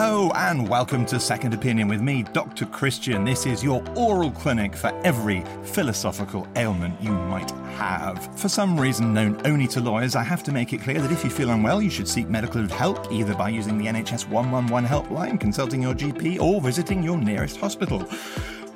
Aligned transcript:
Hello, 0.00 0.30
and 0.36 0.68
welcome 0.68 1.04
to 1.06 1.18
Second 1.18 1.54
Opinion 1.54 1.88
with 1.88 2.00
me, 2.00 2.22
Dr. 2.22 2.66
Christian. 2.66 3.24
This 3.24 3.46
is 3.46 3.64
your 3.64 3.82
oral 3.96 4.30
clinic 4.30 4.76
for 4.76 4.92
every 5.02 5.42
philosophical 5.64 6.46
ailment 6.54 7.02
you 7.02 7.10
might 7.10 7.50
have. 7.74 8.32
For 8.38 8.48
some 8.48 8.78
reason 8.78 9.12
known 9.12 9.44
only 9.44 9.66
to 9.66 9.80
lawyers, 9.80 10.14
I 10.14 10.22
have 10.22 10.44
to 10.44 10.52
make 10.52 10.72
it 10.72 10.82
clear 10.82 11.00
that 11.00 11.10
if 11.10 11.24
you 11.24 11.30
feel 11.30 11.50
unwell, 11.50 11.82
you 11.82 11.90
should 11.90 12.06
seek 12.06 12.28
medical 12.28 12.64
help 12.68 13.10
either 13.10 13.34
by 13.34 13.48
using 13.48 13.76
the 13.76 13.86
NHS 13.86 14.28
111 14.28 14.88
helpline, 14.88 15.40
consulting 15.40 15.82
your 15.82 15.94
GP, 15.94 16.40
or 16.40 16.60
visiting 16.60 17.02
your 17.02 17.18
nearest 17.18 17.56
hospital. 17.56 18.08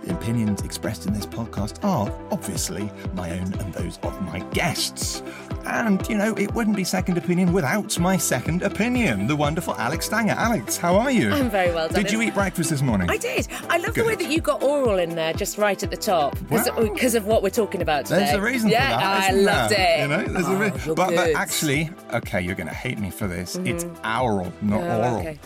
The 0.03 0.15
opinions 0.15 0.63
expressed 0.63 1.07
in 1.07 1.13
this 1.13 1.27
podcast 1.27 1.83
are 1.85 2.11
obviously 2.33 2.91
my 3.15 3.31
own 3.31 3.53
and 3.55 3.73
those 3.73 3.99
of 4.03 4.21
my 4.23 4.41
guests. 4.53 5.23
And, 5.65 6.05
you 6.09 6.17
know, 6.19 6.35
it 6.35 6.53
wouldn't 6.55 6.75
be 6.75 6.83
second 6.83 7.19
opinion 7.19 7.53
without 7.53 7.97
my 8.01 8.17
second 8.17 8.63
opinion, 8.63 9.29
the 9.29 9.37
wonderful 9.37 9.77
Alex 9.77 10.07
Stanger. 10.07 10.33
Alex, 10.33 10.77
how 10.77 10.97
are 10.97 11.11
you? 11.13 11.31
I'm 11.31 11.49
very 11.49 11.73
well, 11.73 11.89
done. 11.89 12.03
Did 12.03 12.11
you 12.11 12.21
eat 12.21 12.35
breakfast 12.35 12.71
this 12.71 12.83
morning? 12.83 13.09
I 13.09 13.17
did. 13.17 13.47
I 13.71 13.79
love 13.79 13.95
the 13.95 14.03
way 14.05 14.17
that 14.17 14.29
you 14.29 14.41
got 14.41 14.61
oral 14.61 14.99
in 14.99 15.15
there, 15.15 15.33
just 15.35 15.57
right 15.57 15.81
at 15.81 15.91
the 15.93 15.97
top, 15.97 16.37
because 16.49 17.15
of 17.15 17.27
what 17.27 17.45
we're 17.45 17.51
talking 17.51 17.81
about 17.81 18.07
today. 18.07 18.25
There's 18.25 18.35
a 18.35 18.43
reason 18.43 18.71
yeah, 18.71 18.95
for 18.95 19.05
that. 19.05 19.31
I 19.31 19.33
loved 19.33 19.75
there? 19.75 19.99
it. 19.99 20.03
You 20.03 20.09
know, 20.09 20.25
there's 20.25 20.49
a 20.49 20.53
Oh, 20.53 20.57
re- 20.57 20.95
but, 20.97 21.15
but 21.15 21.35
actually, 21.37 21.91
okay, 22.13 22.41
you're 22.41 22.57
going 22.57 22.69
to 22.69 22.75
hate 22.75 22.99
me 22.99 23.11
for 23.11 23.29
this. 23.29 23.55
It's 23.65 23.85
mm-hmm. 23.85 24.21
oral, 24.21 24.53
not 24.63 24.81
Oh, 24.81 24.99
oral. 24.99 25.19
okay. 25.21 25.39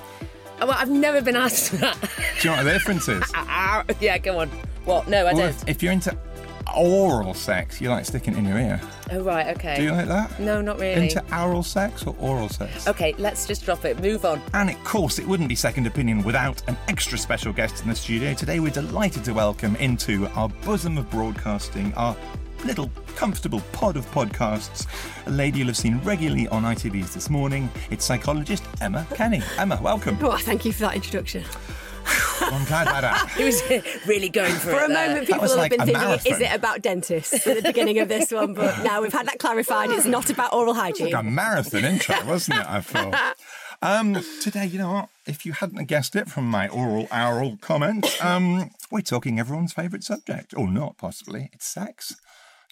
Well, 0.59 0.73
I've 0.73 0.91
never 0.91 1.21
been 1.21 1.37
asked 1.37 1.73
that. 1.81 1.97
Do 2.41 2.49
you 2.49 2.51
know 2.51 2.57
what 2.59 2.65
the 2.65 2.73
difference 2.73 3.09
is? 3.09 3.23
Ah, 3.35 3.85
yeah, 4.01 4.19
go 4.19 4.39
on. 4.41 4.49
What? 4.85 5.09
No, 5.09 5.21
I 5.27 5.33
Well, 5.33 5.37
don't. 5.37 5.49
if, 5.63 5.69
if 5.69 5.83
you're 5.83 5.93
into 5.93 6.17
oral 6.77 7.35
sex, 7.35 7.81
you 7.81 7.89
like 7.91 8.05
sticking 8.05 8.35
it 8.35 8.39
in 8.39 8.45
your 8.47 8.59
ear. 8.59 8.81
Oh, 9.11 9.21
right, 9.23 9.57
okay. 9.57 9.77
Do 9.77 9.83
you 9.85 9.93
like 9.93 10.09
that? 10.09 10.39
No, 10.41 10.61
not 10.61 10.79
really. 10.79 11.05
Into 11.09 11.23
oral 11.37 11.63
sex 11.63 12.07
or 12.07 12.15
oral 12.19 12.49
sex? 12.49 12.89
Okay, 12.89 13.15
let's 13.19 13.47
just 13.47 13.65
drop 13.65 13.85
it. 13.85 14.01
Move 14.01 14.25
on. 14.25 14.41
And 14.55 14.71
of 14.71 14.83
course, 14.85 15.19
it 15.19 15.27
wouldn't 15.27 15.49
be 15.49 15.55
Second 15.55 15.87
Opinion 15.87 16.23
without 16.23 16.63
an 16.69 16.77
extra 16.89 17.17
special 17.19 17.53
guest 17.53 17.83
in 17.83 17.89
the 17.89 17.95
studio. 17.95 18.35
Today, 18.35 18.59
we're 18.61 18.71
delighted 18.73 19.25
to 19.25 19.33
welcome 19.35 19.77
into 19.77 20.27
our 20.35 20.49
bosom 20.65 20.99
of 20.99 21.09
broadcasting, 21.11 21.93
our 21.95 22.17
little 22.65 22.91
comfortable 23.15 23.61
pod 23.73 23.97
of 23.97 24.07
podcasts, 24.13 24.87
a 25.27 25.31
lady 25.31 25.59
you'll 25.59 25.69
have 25.69 25.77
seen 25.77 25.99
regularly 26.01 26.49
on 26.49 26.63
ITVs 26.65 27.13
this 27.13 27.31
morning. 27.31 27.71
It's 27.91 28.05
psychologist 28.05 28.65
Emma 28.81 29.07
Kenny. 29.15 29.43
Emma, 29.59 29.79
welcome. 29.83 30.19
Oh, 30.23 30.37
thank 30.37 30.65
you 30.65 30.73
for 30.73 30.81
that 30.81 30.95
introduction. 30.95 31.45
I'm 32.41 32.65
glad 32.67 32.87
about 32.87 33.03
that. 33.03 33.31
He 33.37 33.45
was 33.45 33.63
really 34.07 34.29
going 34.29 34.53
for, 34.55 34.71
For 34.71 34.83
it 34.83 34.85
a 34.85 34.89
there. 34.89 35.09
moment, 35.09 35.27
people 35.27 35.43
was 35.43 35.57
have 35.57 35.71
been 35.71 35.79
thinking, 35.81 35.95
marathon. 35.95 36.33
is 36.33 36.41
it 36.41 36.55
about 36.55 36.81
dentists 36.83 37.47
at 37.47 37.57
the 37.57 37.63
beginning 37.63 37.99
of 37.99 38.09
this 38.09 38.31
one? 38.31 38.55
But 38.55 38.85
now 38.85 39.03
we've 39.03 39.13
had 39.13 39.27
that 39.27 39.39
clarified. 39.39 39.91
It's 39.91 40.07
not 40.07 40.31
about 40.31 40.53
oral 40.53 40.75
hygiene. 40.75 41.13
a 41.15 41.23
marathon 41.23 41.85
intro, 41.85 42.17
wasn't 42.25 42.59
it? 42.61 42.67
I 42.69 42.81
thought. 42.81 43.37
Um, 43.83 44.19
today, 44.41 44.67
you 44.67 44.79
know 44.79 44.93
what? 44.93 45.09
If 45.27 45.45
you 45.45 45.53
hadn't 45.53 45.85
guessed 45.87 46.15
it 46.17 46.29
from 46.31 46.49
my 46.49 46.69
oral 46.69 47.09
oral 47.13 47.59
comments, 47.61 48.23
um, 48.25 48.71
we're 48.91 49.01
talking 49.01 49.39
everyone's 49.41 49.73
favourite 49.73 50.05
subject, 50.05 50.55
or 50.57 50.69
not 50.69 50.97
possibly. 50.99 51.51
It's 51.53 51.67
sex. 51.67 52.15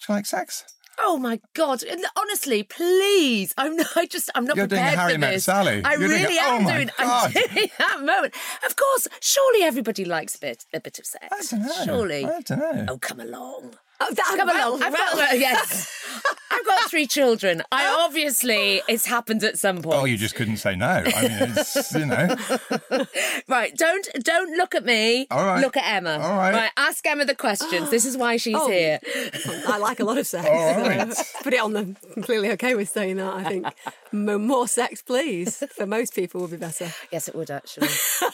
Do 0.05 0.13
you 0.13 0.17
like 0.17 0.25
sex? 0.25 0.63
Oh 0.99 1.17
my 1.17 1.41
god! 1.53 1.83
Honestly, 2.15 2.63
please, 2.63 3.53
I'm 3.57 3.75
not. 3.75 3.87
I 3.97 4.05
just, 4.05 4.29
I'm 4.33 4.45
not 4.45 4.55
You're 4.55 4.67
doing 4.67 4.79
prepared 4.81 4.99
Harry 4.99 5.13
for 5.13 5.19
Met 5.19 5.33
this. 5.33 5.43
Sally. 5.45 5.81
I 5.83 5.93
You're 5.95 6.07
really 6.09 6.37
oh 6.39 6.55
am 6.57 6.63
my 6.63 6.73
doing. 6.75 6.89
God. 6.97 7.25
I'm 7.25 7.31
doing 7.55 7.69
that 7.79 7.99
moment. 8.01 8.33
Of 8.65 8.75
course, 8.75 9.07
surely 9.19 9.63
everybody 9.63 10.05
likes 10.05 10.35
a 10.35 10.39
bit, 10.39 10.65
a 10.73 10.79
bit 10.79 10.97
of 10.99 11.05
sex. 11.05 11.27
I 11.31 11.55
don't 11.57 11.65
know. 11.67 11.83
Surely. 11.85 12.25
I 12.25 12.39
don't 12.41 12.59
know. 12.59 12.85
Oh, 12.89 12.97
come 12.97 13.19
along. 13.19 13.75
Oh, 13.99 14.13
that, 14.13 14.33
Come 14.37 14.47
well, 14.47 14.69
along. 14.71 14.83
I've 14.83 14.93
well. 14.93 15.15
got, 15.15 15.39
yes. 15.39 15.91
I've 16.51 16.65
got 16.65 16.89
three 16.89 17.07
children. 17.07 17.61
I 17.71 17.85
oh. 17.87 18.05
obviously, 18.05 18.81
it's 18.87 19.05
happened 19.05 19.43
at 19.43 19.57
some 19.57 19.81
point. 19.81 19.95
Oh, 19.97 20.05
you 20.05 20.17
just 20.17 20.35
couldn't 20.35 20.57
say 20.57 20.75
no. 20.75 20.85
I 20.87 21.21
mean, 21.21 21.53
it's, 21.55 21.93
you 21.93 22.05
know. 22.05 22.35
Right, 23.47 23.75
don't 23.75 24.07
don't 24.21 24.57
look 24.57 24.73
at 24.75 24.83
me. 24.83 25.27
All 25.29 25.45
right. 25.45 25.61
Look 25.61 25.77
at 25.77 25.83
Emma. 25.85 26.17
All 26.19 26.35
right. 26.37 26.71
ask 26.77 27.05
Emma 27.05 27.25
the 27.25 27.35
questions. 27.35 27.89
This 27.95 28.05
is 28.05 28.17
why 28.17 28.37
she's 28.37 28.55
Oh. 28.57 28.69
here. 28.69 28.99
I 29.67 29.77
like 29.77 29.99
a 29.99 30.03
lot 30.03 30.17
of 30.17 30.27
sex. 30.27 30.47
All 30.47 30.81
right. 30.81 31.13
Put 31.43 31.53
it 31.53 31.61
on 31.61 31.73
them. 31.73 31.95
I'm 32.15 32.23
clearly 32.23 32.51
okay 32.51 32.75
with 32.75 32.89
saying 32.89 33.17
that. 33.17 33.33
I 33.33 33.43
think 33.43 33.67
more 34.11 34.67
sex, 34.67 35.01
please. 35.01 35.63
For 35.75 35.85
most 35.85 36.15
people, 36.15 36.41
would 36.41 36.51
be 36.51 36.57
better. 36.57 36.91
Yes, 37.11 37.27
it 37.27 37.35
would 37.35 37.51
actually. 37.51 37.89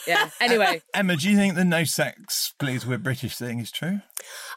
Yeah. 0.06 0.30
Anyway, 0.40 0.82
Emma, 0.94 1.16
do 1.16 1.30
you 1.30 1.36
think 1.36 1.54
the 1.54 1.64
no 1.64 1.84
sex, 1.84 2.54
please, 2.58 2.86
we're 2.86 2.98
British 2.98 3.36
thing 3.36 3.60
is 3.60 3.70
true? 3.70 4.00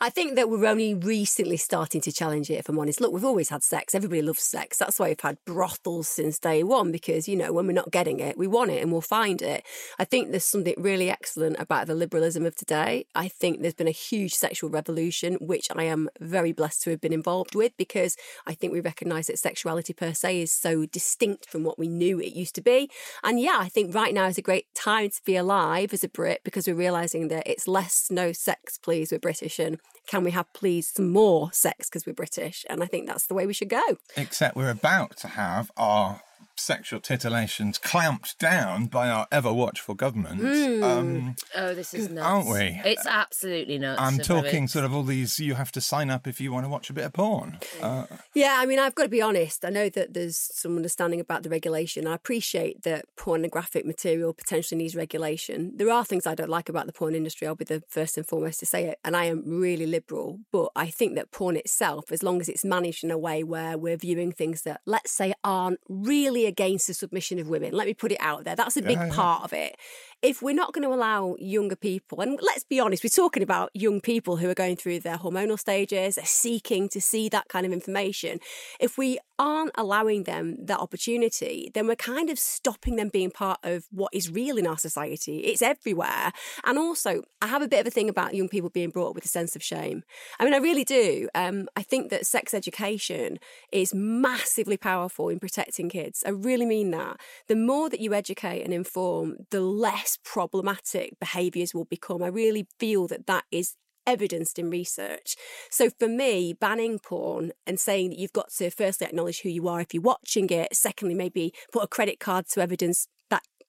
I 0.01 0.09
think 0.09 0.35
that 0.35 0.49
we're 0.49 0.65
only 0.65 0.94
recently 1.01 1.57
starting 1.57 2.01
to 2.01 2.11
challenge 2.11 2.49
it, 2.49 2.55
if 2.59 2.69
I'm 2.69 2.79
honest. 2.79 3.01
Look, 3.01 3.13
we've 3.13 3.25
always 3.25 3.49
had 3.49 3.63
sex. 3.63 3.93
Everybody 3.95 4.21
loves 4.21 4.43
sex. 4.43 4.77
That's 4.77 4.99
why 4.99 5.09
we've 5.09 5.19
had 5.19 5.37
brothels 5.45 6.07
since 6.07 6.39
day 6.39 6.63
one, 6.63 6.91
because, 6.91 7.27
you 7.27 7.35
know, 7.35 7.53
when 7.53 7.67
we're 7.67 7.73
not 7.73 7.91
getting 7.91 8.19
it, 8.19 8.37
we 8.37 8.47
want 8.47 8.71
it 8.71 8.81
and 8.81 8.91
we'll 8.91 9.01
find 9.01 9.41
it. 9.41 9.65
I 9.99 10.05
think 10.05 10.31
there's 10.31 10.45
something 10.45 10.75
really 10.77 11.09
excellent 11.09 11.57
about 11.59 11.87
the 11.87 11.95
liberalism 11.95 12.45
of 12.45 12.55
today. 12.55 13.05
I 13.15 13.27
think 13.27 13.61
there's 13.61 13.73
been 13.73 13.87
a 13.87 13.91
huge 13.91 14.33
sexual 14.33 14.69
revolution, 14.69 15.35
which 15.35 15.67
I 15.75 15.83
am 15.83 16.09
very 16.19 16.51
blessed 16.51 16.83
to 16.83 16.89
have 16.91 17.01
been 17.01 17.13
involved 17.13 17.55
with, 17.55 17.75
because 17.77 18.15
I 18.45 18.53
think 18.53 18.73
we 18.73 18.79
recognise 18.79 19.27
that 19.27 19.39
sexuality 19.39 19.93
per 19.93 20.13
se 20.13 20.41
is 20.41 20.51
so 20.51 20.85
distinct 20.85 21.49
from 21.49 21.63
what 21.63 21.79
we 21.79 21.87
knew 21.87 22.19
it 22.19 22.35
used 22.35 22.55
to 22.55 22.61
be. 22.61 22.89
And 23.23 23.39
yeah, 23.39 23.57
I 23.59 23.69
think 23.69 23.93
right 23.93 24.13
now 24.13 24.27
is 24.27 24.37
a 24.37 24.41
great 24.41 24.67
time 24.73 25.09
to 25.09 25.21
be 25.25 25.35
alive 25.35 25.93
as 25.93 26.03
a 26.03 26.09
Brit 26.09 26.41
because 26.43 26.67
we're 26.67 26.75
realising 26.75 27.27
that 27.29 27.47
it's 27.47 27.67
less 27.67 28.07
no 28.09 28.31
sex, 28.31 28.77
please, 28.77 29.11
we're 29.11 29.19
British, 29.19 29.59
and 29.59 29.79
can 30.07 30.23
we 30.23 30.31
have 30.31 30.51
please 30.53 30.87
some 30.87 31.09
more 31.09 31.51
sex 31.51 31.89
because 31.89 32.05
we're 32.05 32.13
British? 32.13 32.65
And 32.69 32.83
I 32.83 32.85
think 32.85 33.07
that's 33.07 33.27
the 33.27 33.33
way 33.33 33.45
we 33.45 33.53
should 33.53 33.69
go. 33.69 33.83
Except 34.15 34.55
we're 34.55 34.69
about 34.69 35.17
to 35.17 35.27
have 35.27 35.71
our 35.77 36.21
sexual 36.57 36.99
titillations 36.99 37.77
clamped 37.77 38.37
down 38.39 38.85
by 38.87 39.09
our 39.09 39.27
ever 39.31 39.51
watchful 39.51 39.95
government. 39.95 40.41
Um, 40.83 41.35
oh, 41.55 41.73
this 41.73 41.93
is 41.93 42.09
nuts. 42.09 42.25
Aren't 42.25 42.47
we? 42.47 42.81
It's 42.85 43.05
absolutely 43.05 43.77
nuts. 43.77 44.01
I'm 44.01 44.19
talking 44.19 44.67
sort 44.67 44.85
of 44.85 44.93
all 44.93 45.03
these, 45.03 45.39
you 45.39 45.55
have 45.55 45.71
to 45.73 45.81
sign 45.81 46.09
up 46.09 46.27
if 46.27 46.39
you 46.39 46.51
want 46.51 46.65
to 46.65 46.69
watch 46.69 46.89
a 46.89 46.93
bit 46.93 47.05
of 47.05 47.13
porn. 47.13 47.59
Uh, 47.81 48.05
Yeah, 48.33 48.55
I 48.59 48.65
mean, 48.65 48.79
I've 48.79 48.95
got 48.95 49.03
to 49.03 49.09
be 49.09 49.21
honest. 49.21 49.65
I 49.65 49.69
know 49.69 49.89
that 49.89 50.13
there's 50.13 50.37
some 50.37 50.75
understanding 50.75 51.19
about 51.19 51.43
the 51.43 51.49
regulation. 51.49 52.07
I 52.07 52.15
appreciate 52.15 52.83
that 52.83 53.05
pornographic 53.15 53.85
material 53.85 54.33
potentially 54.33 54.77
needs 54.77 54.95
regulation. 54.95 55.71
There 55.75 55.91
are 55.91 56.05
things 56.05 56.25
I 56.25 56.35
don't 56.35 56.49
like 56.49 56.69
about 56.69 56.85
the 56.87 56.93
porn 56.93 57.15
industry. 57.15 57.47
I'll 57.47 57.55
be 57.55 57.65
the 57.65 57.83
first 57.87 58.17
and 58.17 58.25
foremost 58.25 58.59
to 58.61 58.65
say 58.65 58.85
it. 58.85 58.99
And 59.03 59.15
I 59.15 59.25
am 59.25 59.43
really 59.45 59.85
liberal. 59.85 60.39
But 60.51 60.69
I 60.75 60.87
think 60.87 61.15
that 61.15 61.31
porn 61.31 61.55
itself, 61.57 62.11
as 62.11 62.23
long 62.23 62.41
as 62.41 62.49
it's 62.49 62.65
managed 62.65 63.03
in 63.03 63.11
a 63.11 63.17
way 63.17 63.43
where 63.43 63.77
we're 63.77 63.97
viewing 63.97 64.31
things 64.31 64.61
that, 64.63 64.81
let's 64.85 65.11
say, 65.11 65.33
aren't 65.43 65.79
really 65.89 66.44
against 66.45 66.87
the 66.87 66.93
submission 66.93 67.39
of 67.39 67.47
women, 67.47 67.73
let 67.73 67.87
me 67.87 67.93
put 67.93 68.11
it 68.11 68.17
out 68.21 68.43
there. 68.43 68.55
That's 68.55 68.77
a 68.77 68.81
big 68.81 68.97
Yeah, 68.97 69.07
yeah. 69.07 69.13
part 69.13 69.43
of 69.43 69.53
it. 69.53 69.75
If 70.21 70.41
we're 70.41 70.55
not 70.55 70.73
going 70.73 70.87
to 70.87 70.93
allow 70.93 71.35
younger 71.39 71.75
people, 71.75 72.21
and 72.21 72.39
let's 72.41 72.63
be 72.63 72.79
honest, 72.79 73.03
we're 73.03 73.09
talking 73.09 73.43
about 73.43 73.69
young 73.73 74.01
people 74.01 74.37
who 74.37 74.49
are 74.49 74.55
going 74.55 74.75
through 74.75 74.99
their 74.99 75.17
hormonal 75.17 75.59
stages, 75.59 76.15
they're 76.15 76.25
seeking 76.25 76.89
to 76.89 77.01
see 77.01 77.29
that 77.29 77.47
kind 77.47 77.65
of 77.65 77.71
information. 77.71 78.39
If 78.79 78.97
we 78.97 79.19
aren't 79.37 79.71
allowing 79.75 80.23
them 80.23 80.57
that 80.65 80.79
opportunity, 80.79 81.69
then 81.73 81.87
we're 81.87 81.95
kind 81.95 82.29
of 82.29 82.39
stopping 82.39 82.95
them 82.95 83.09
being 83.09 83.31
part 83.31 83.59
of 83.63 83.85
what 83.91 84.13
is 84.13 84.31
real 84.31 84.57
in 84.57 84.65
our 84.65 84.77
society. 84.77 85.39
It's 85.39 85.61
everywhere. 85.61 86.31
And 86.63 86.77
also, 86.77 87.21
I 87.41 87.47
have 87.47 87.61
a 87.61 87.67
bit 87.67 87.81
of 87.81 87.87
a 87.87 87.91
thing 87.91 88.09
about 88.09 88.33
young 88.33 88.49
people 88.49 88.69
being 88.69 88.89
brought 88.89 89.09
up 89.09 89.15
with 89.15 89.25
a 89.25 89.29
sense 89.29 89.55
of 89.55 89.63
shame. 89.63 90.03
I 90.39 90.45
mean, 90.45 90.53
I 90.53 90.57
really 90.57 90.85
do. 90.85 91.29
Um, 91.35 91.67
I 91.75 91.83
think 91.83 92.09
that 92.09 92.25
sex 92.25 92.53
education 92.53 93.37
is 93.71 93.93
massively 93.93 94.77
powerful 94.77 95.29
in 95.29 95.39
protecting 95.39 95.89
kids. 95.89 96.23
I 96.25 96.29
really 96.29 96.65
mean 96.65 96.91
that. 96.91 97.17
The 97.47 97.55
more 97.55 97.89
that 97.89 97.99
you 97.99 98.13
educate 98.13 98.63
and 98.63 98.73
inform, 98.73 99.37
the 99.51 99.61
less 99.61 100.04
problematic 100.23 101.19
behaviours 101.19 101.73
will 101.73 101.85
become. 101.85 102.23
I 102.23 102.27
really 102.27 102.67
feel 102.79 103.07
that 103.07 103.27
that 103.27 103.45
is 103.51 103.75
evidenced 104.07 104.59
in 104.59 104.69
research. 104.69 105.35
So 105.71 105.89
for 105.99 106.07
me, 106.07 106.53
banning 106.53 106.99
porn 106.99 107.51
and 107.65 107.79
saying 107.79 108.09
that 108.09 108.19
you've 108.19 108.33
got 108.33 108.49
to 108.57 108.69
firstly 108.69 109.07
acknowledge 109.07 109.41
who 109.41 109.49
you 109.49 109.67
are 109.67 109.81
if 109.81 109.93
you're 109.93 110.03
watching 110.03 110.49
it, 110.49 110.75
secondly, 110.75 111.15
maybe 111.15 111.53
put 111.71 111.83
a 111.83 111.87
credit 111.87 112.19
card 112.19 112.47
to 112.49 112.61
evidence 112.61 113.07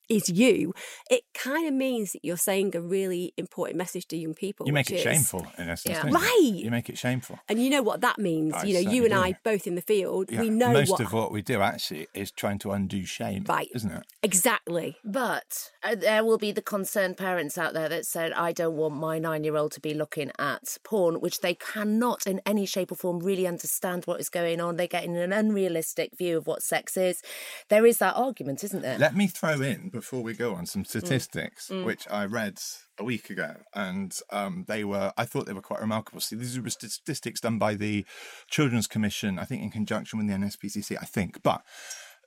is 0.08 0.28
you, 0.28 0.74
it 1.10 1.22
kind 1.34 1.66
of 1.66 1.74
means 1.74 2.12
that 2.12 2.24
you're 2.24 2.36
saying 2.36 2.74
a 2.74 2.80
really 2.80 3.32
important 3.36 3.76
message 3.76 4.06
to 4.08 4.16
young 4.16 4.34
people. 4.34 4.66
You 4.66 4.72
make 4.72 4.90
it 4.90 4.96
is, 4.96 5.02
shameful, 5.02 5.46
in 5.58 5.68
essence. 5.68 5.98
Yeah. 6.04 6.10
Right. 6.10 6.38
You? 6.42 6.64
you? 6.64 6.70
make 6.70 6.88
it 6.88 6.98
shameful. 6.98 7.38
And 7.48 7.62
you 7.62 7.70
know 7.70 7.82
what 7.82 8.00
that 8.00 8.18
means. 8.18 8.54
I 8.54 8.64
you 8.64 8.74
know, 8.74 8.90
you 8.90 9.04
and 9.04 9.12
do. 9.12 9.18
I 9.18 9.36
both 9.44 9.66
in 9.66 9.74
the 9.74 9.82
field, 9.82 10.30
yeah. 10.30 10.40
we 10.40 10.50
know 10.50 10.72
Most 10.72 10.90
what... 10.90 11.00
of 11.00 11.12
what 11.12 11.32
we 11.32 11.42
do 11.42 11.60
actually 11.60 12.08
is 12.14 12.30
trying 12.30 12.58
to 12.60 12.72
undo 12.72 13.04
shame. 13.04 13.44
Right. 13.48 13.68
Isn't 13.74 13.90
it? 13.90 14.04
Exactly. 14.22 14.96
But 15.04 15.70
uh, 15.82 15.94
there 15.94 16.24
will 16.24 16.38
be 16.38 16.52
the 16.52 16.62
concerned 16.62 17.16
parents 17.16 17.58
out 17.58 17.74
there 17.74 17.88
that 17.88 18.06
said, 18.06 18.32
I 18.32 18.52
don't 18.52 18.76
want 18.76 18.94
my 18.94 19.18
nine 19.18 19.44
year 19.44 19.56
old 19.56 19.72
to 19.72 19.80
be 19.80 19.94
looking 19.94 20.30
at 20.38 20.76
porn, 20.84 21.20
which 21.20 21.40
they 21.40 21.54
cannot 21.54 22.26
in 22.26 22.40
any 22.46 22.66
shape 22.66 22.92
or 22.92 22.96
form 22.96 23.20
really 23.20 23.46
understand 23.46 24.04
what 24.04 24.20
is 24.20 24.28
going 24.28 24.60
on. 24.60 24.76
They're 24.76 24.86
getting 24.86 25.16
an 25.16 25.32
unrealistic 25.32 26.16
view 26.16 26.36
of 26.38 26.46
what 26.46 26.62
sex 26.62 26.96
is. 26.96 27.22
There 27.68 27.86
is 27.86 27.98
that 27.98 28.16
argument, 28.16 28.64
isn't 28.64 28.82
there? 28.82 28.98
Let 28.98 29.16
me 29.16 29.26
throw 29.26 29.60
in 29.60 29.90
before 29.96 30.22
we 30.22 30.34
go 30.34 30.54
on 30.54 30.66
some 30.66 30.84
mm. 30.84 30.86
statistics 30.86 31.70
mm. 31.70 31.82
which 31.82 32.06
I 32.10 32.26
read 32.26 32.58
a 32.98 33.04
week 33.04 33.30
ago, 33.30 33.56
and 33.74 34.16
um, 34.30 34.66
they 34.68 34.84
were 34.84 35.12
I 35.16 35.24
thought 35.24 35.46
they 35.46 35.54
were 35.54 35.62
quite 35.62 35.80
remarkable. 35.80 36.20
See, 36.20 36.36
these 36.36 36.60
were 36.60 36.68
statistics 36.68 37.40
done 37.40 37.58
by 37.58 37.74
the 37.74 38.04
Children's 38.50 38.86
Commission, 38.86 39.38
I 39.38 39.44
think, 39.44 39.62
in 39.62 39.70
conjunction 39.70 40.18
with 40.18 40.28
the 40.28 40.34
NSPCC, 40.34 40.98
I 41.00 41.06
think, 41.06 41.42
but 41.42 41.62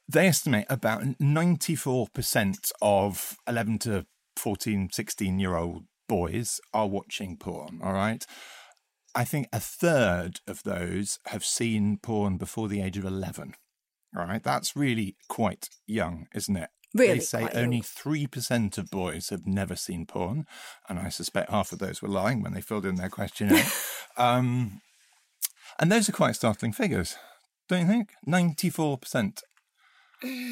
they 0.08 0.28
estimate 0.28 0.66
about 0.70 1.04
94% 1.04 2.72
of 2.82 3.38
11 3.48 3.78
to 3.80 4.08
14, 4.38 4.90
16 4.92 5.40
year 5.40 5.56
old 5.56 5.84
boys 6.08 6.60
are 6.74 6.88
watching 6.88 7.38
porn, 7.38 7.80
all 7.84 7.94
right? 7.94 8.26
I 9.14 9.24
think 9.24 9.48
a 9.54 9.60
third 9.60 10.40
of 10.48 10.64
those 10.64 11.20
have 11.28 11.46
seen 11.46 12.00
porn 12.02 12.38
before 12.38 12.68
the 12.68 12.82
age 12.82 12.98
of 12.98 13.06
11. 13.06 13.54
All 14.18 14.26
right, 14.26 14.44
that's 14.44 14.76
really 14.76 15.16
quite 15.28 15.70
young, 15.86 16.26
isn't 16.34 16.56
it? 16.58 16.70
Really 16.94 17.16
they 17.16 17.20
say 17.20 17.48
only 17.54 17.82
3% 17.82 18.78
of 18.78 18.90
boys 18.90 19.30
have 19.30 19.46
never 19.46 19.76
seen 19.76 20.06
porn, 20.06 20.46
and 20.88 20.98
I 20.98 21.10
suspect 21.10 21.52
half 21.52 21.72
of 21.72 21.80
those 21.80 22.02
were 22.02 22.10
lying 22.10 22.42
when 22.42 22.54
they 22.54 22.62
filled 22.62 22.86
in 22.86 22.96
their 22.96 23.10
questionnaire. 23.10 23.66
um, 24.18 24.82
and 25.80 25.92
those 25.92 26.10
are 26.10 26.14
quite 26.14 26.36
startling 26.36 26.74
figures, 26.74 27.16
don't 27.68 27.82
you 27.82 27.88
think? 27.88 28.14
94% 28.28 29.42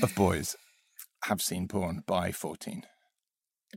of 0.04 0.16
boys 0.16 0.56
have 1.24 1.42
seen 1.42 1.68
porn 1.68 2.04
by 2.06 2.32
14. 2.32 2.84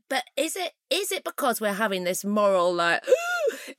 But 0.09 0.25
is 0.37 0.55
it 0.55 0.73
is 0.91 1.11
it 1.11 1.25
because 1.25 1.61
we're 1.61 1.73
having 1.73 2.05
this 2.05 2.25
moral 2.25 2.73
like 2.73 3.03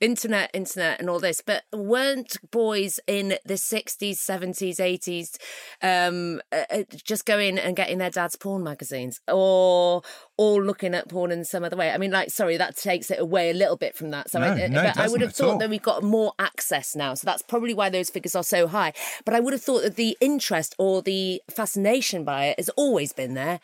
internet, 0.02 0.50
internet, 0.52 1.00
and 1.00 1.08
all 1.08 1.20
this? 1.20 1.40
But 1.40 1.62
weren't 1.72 2.36
boys 2.50 3.00
in 3.06 3.38
the 3.46 3.56
sixties, 3.56 4.20
seventies, 4.20 4.78
eighties 4.78 5.38
um, 5.80 6.42
uh, 6.52 6.64
uh, 6.70 6.82
just 7.04 7.24
going 7.24 7.58
and 7.58 7.74
getting 7.74 7.96
their 7.98 8.10
dad's 8.10 8.36
porn 8.36 8.62
magazines, 8.62 9.20
or 9.28 10.02
all 10.36 10.62
looking 10.62 10.94
at 10.94 11.08
porn 11.08 11.32
in 11.32 11.44
some 11.44 11.64
other 11.64 11.76
way? 11.76 11.90
I 11.90 11.96
mean, 11.96 12.10
like, 12.10 12.30
sorry, 12.30 12.58
that 12.58 12.76
takes 12.76 13.10
it 13.10 13.20
away 13.20 13.50
a 13.50 13.54
little 13.54 13.76
bit 13.76 13.96
from 13.96 14.10
that. 14.10 14.28
So, 14.30 14.40
no, 14.40 14.48
I, 14.48 14.66
no, 14.66 14.82
but 14.82 14.98
I 14.98 15.08
would 15.08 15.22
have 15.22 15.34
thought 15.34 15.60
that 15.60 15.70
we've 15.70 15.80
got 15.80 16.02
more 16.02 16.32
access 16.38 16.94
now, 16.94 17.14
so 17.14 17.24
that's 17.24 17.42
probably 17.42 17.72
why 17.72 17.88
those 17.88 18.10
figures 18.10 18.34
are 18.34 18.42
so 18.42 18.66
high. 18.66 18.92
But 19.24 19.34
I 19.34 19.40
would 19.40 19.54
have 19.54 19.62
thought 19.62 19.82
that 19.82 19.96
the 19.96 20.18
interest 20.20 20.74
or 20.78 21.00
the 21.00 21.40
fascination 21.48 22.24
by 22.24 22.46
it 22.46 22.58
has 22.58 22.68
always 22.70 23.12
been 23.12 23.34
there. 23.34 23.60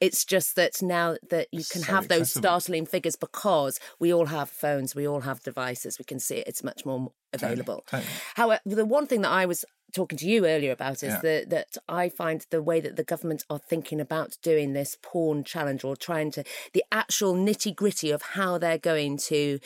It's 0.00 0.24
just 0.24 0.56
that 0.56 0.80
now 0.82 1.16
that 1.28 1.48
you 1.52 1.64
can 1.64 1.82
so 1.82 1.92
have 1.92 2.04
accessible. 2.04 2.18
those 2.18 2.32
startling 2.32 2.86
figures 2.86 3.16
because 3.16 3.78
we 3.98 4.12
all 4.12 4.26
have 4.26 4.48
phones, 4.48 4.94
we 4.94 5.06
all 5.06 5.20
have 5.20 5.42
devices, 5.42 5.98
we 5.98 6.04
can 6.04 6.18
see 6.18 6.36
it, 6.36 6.48
it's 6.48 6.64
much 6.64 6.86
more 6.86 7.12
available. 7.32 7.84
Totally, 7.86 8.02
totally. 8.02 8.20
However, 8.34 8.60
the 8.66 8.84
one 8.86 9.06
thing 9.06 9.20
that 9.22 9.30
I 9.30 9.46
was 9.46 9.64
talking 9.92 10.18
to 10.18 10.28
you 10.28 10.46
earlier 10.46 10.72
about 10.72 11.02
is 11.02 11.14
yeah. 11.14 11.20
that 11.20 11.50
that 11.50 11.76
I 11.88 12.08
find 12.08 12.44
the 12.50 12.62
way 12.62 12.80
that 12.80 12.96
the 12.96 13.04
government 13.04 13.44
are 13.50 13.58
thinking 13.58 14.00
about 14.00 14.36
doing 14.42 14.72
this 14.72 14.96
porn 15.02 15.44
challenge 15.44 15.84
or 15.84 15.96
trying 15.96 16.30
to 16.32 16.44
the 16.72 16.84
actual 16.92 17.34
nitty 17.34 17.74
gritty 17.74 18.10
of 18.10 18.22
how 18.22 18.58
they're 18.58 18.78
going 18.78 19.18
to 19.18 19.58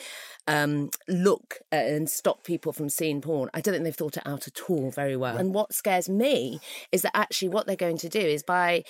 um, 0.47 0.89
look 1.07 1.59
and 1.71 2.09
stop 2.09 2.43
people 2.43 2.73
from 2.73 2.89
seeing 2.89 3.21
porn. 3.21 3.49
I 3.53 3.61
don't 3.61 3.73
think 3.73 3.83
they've 3.83 3.95
thought 3.95 4.17
it 4.17 4.27
out 4.27 4.47
at 4.47 4.69
all 4.69 4.91
very 4.91 5.15
well. 5.15 5.37
And 5.37 5.53
what 5.53 5.73
scares 5.73 6.09
me 6.09 6.59
is 6.91 7.03
that 7.03 7.15
actually 7.15 7.49
what 7.49 7.67
they're 7.67 7.75
going 7.75 7.97
to 7.99 8.09
do 8.09 8.19
is 8.19 8.43
by 8.43 8.83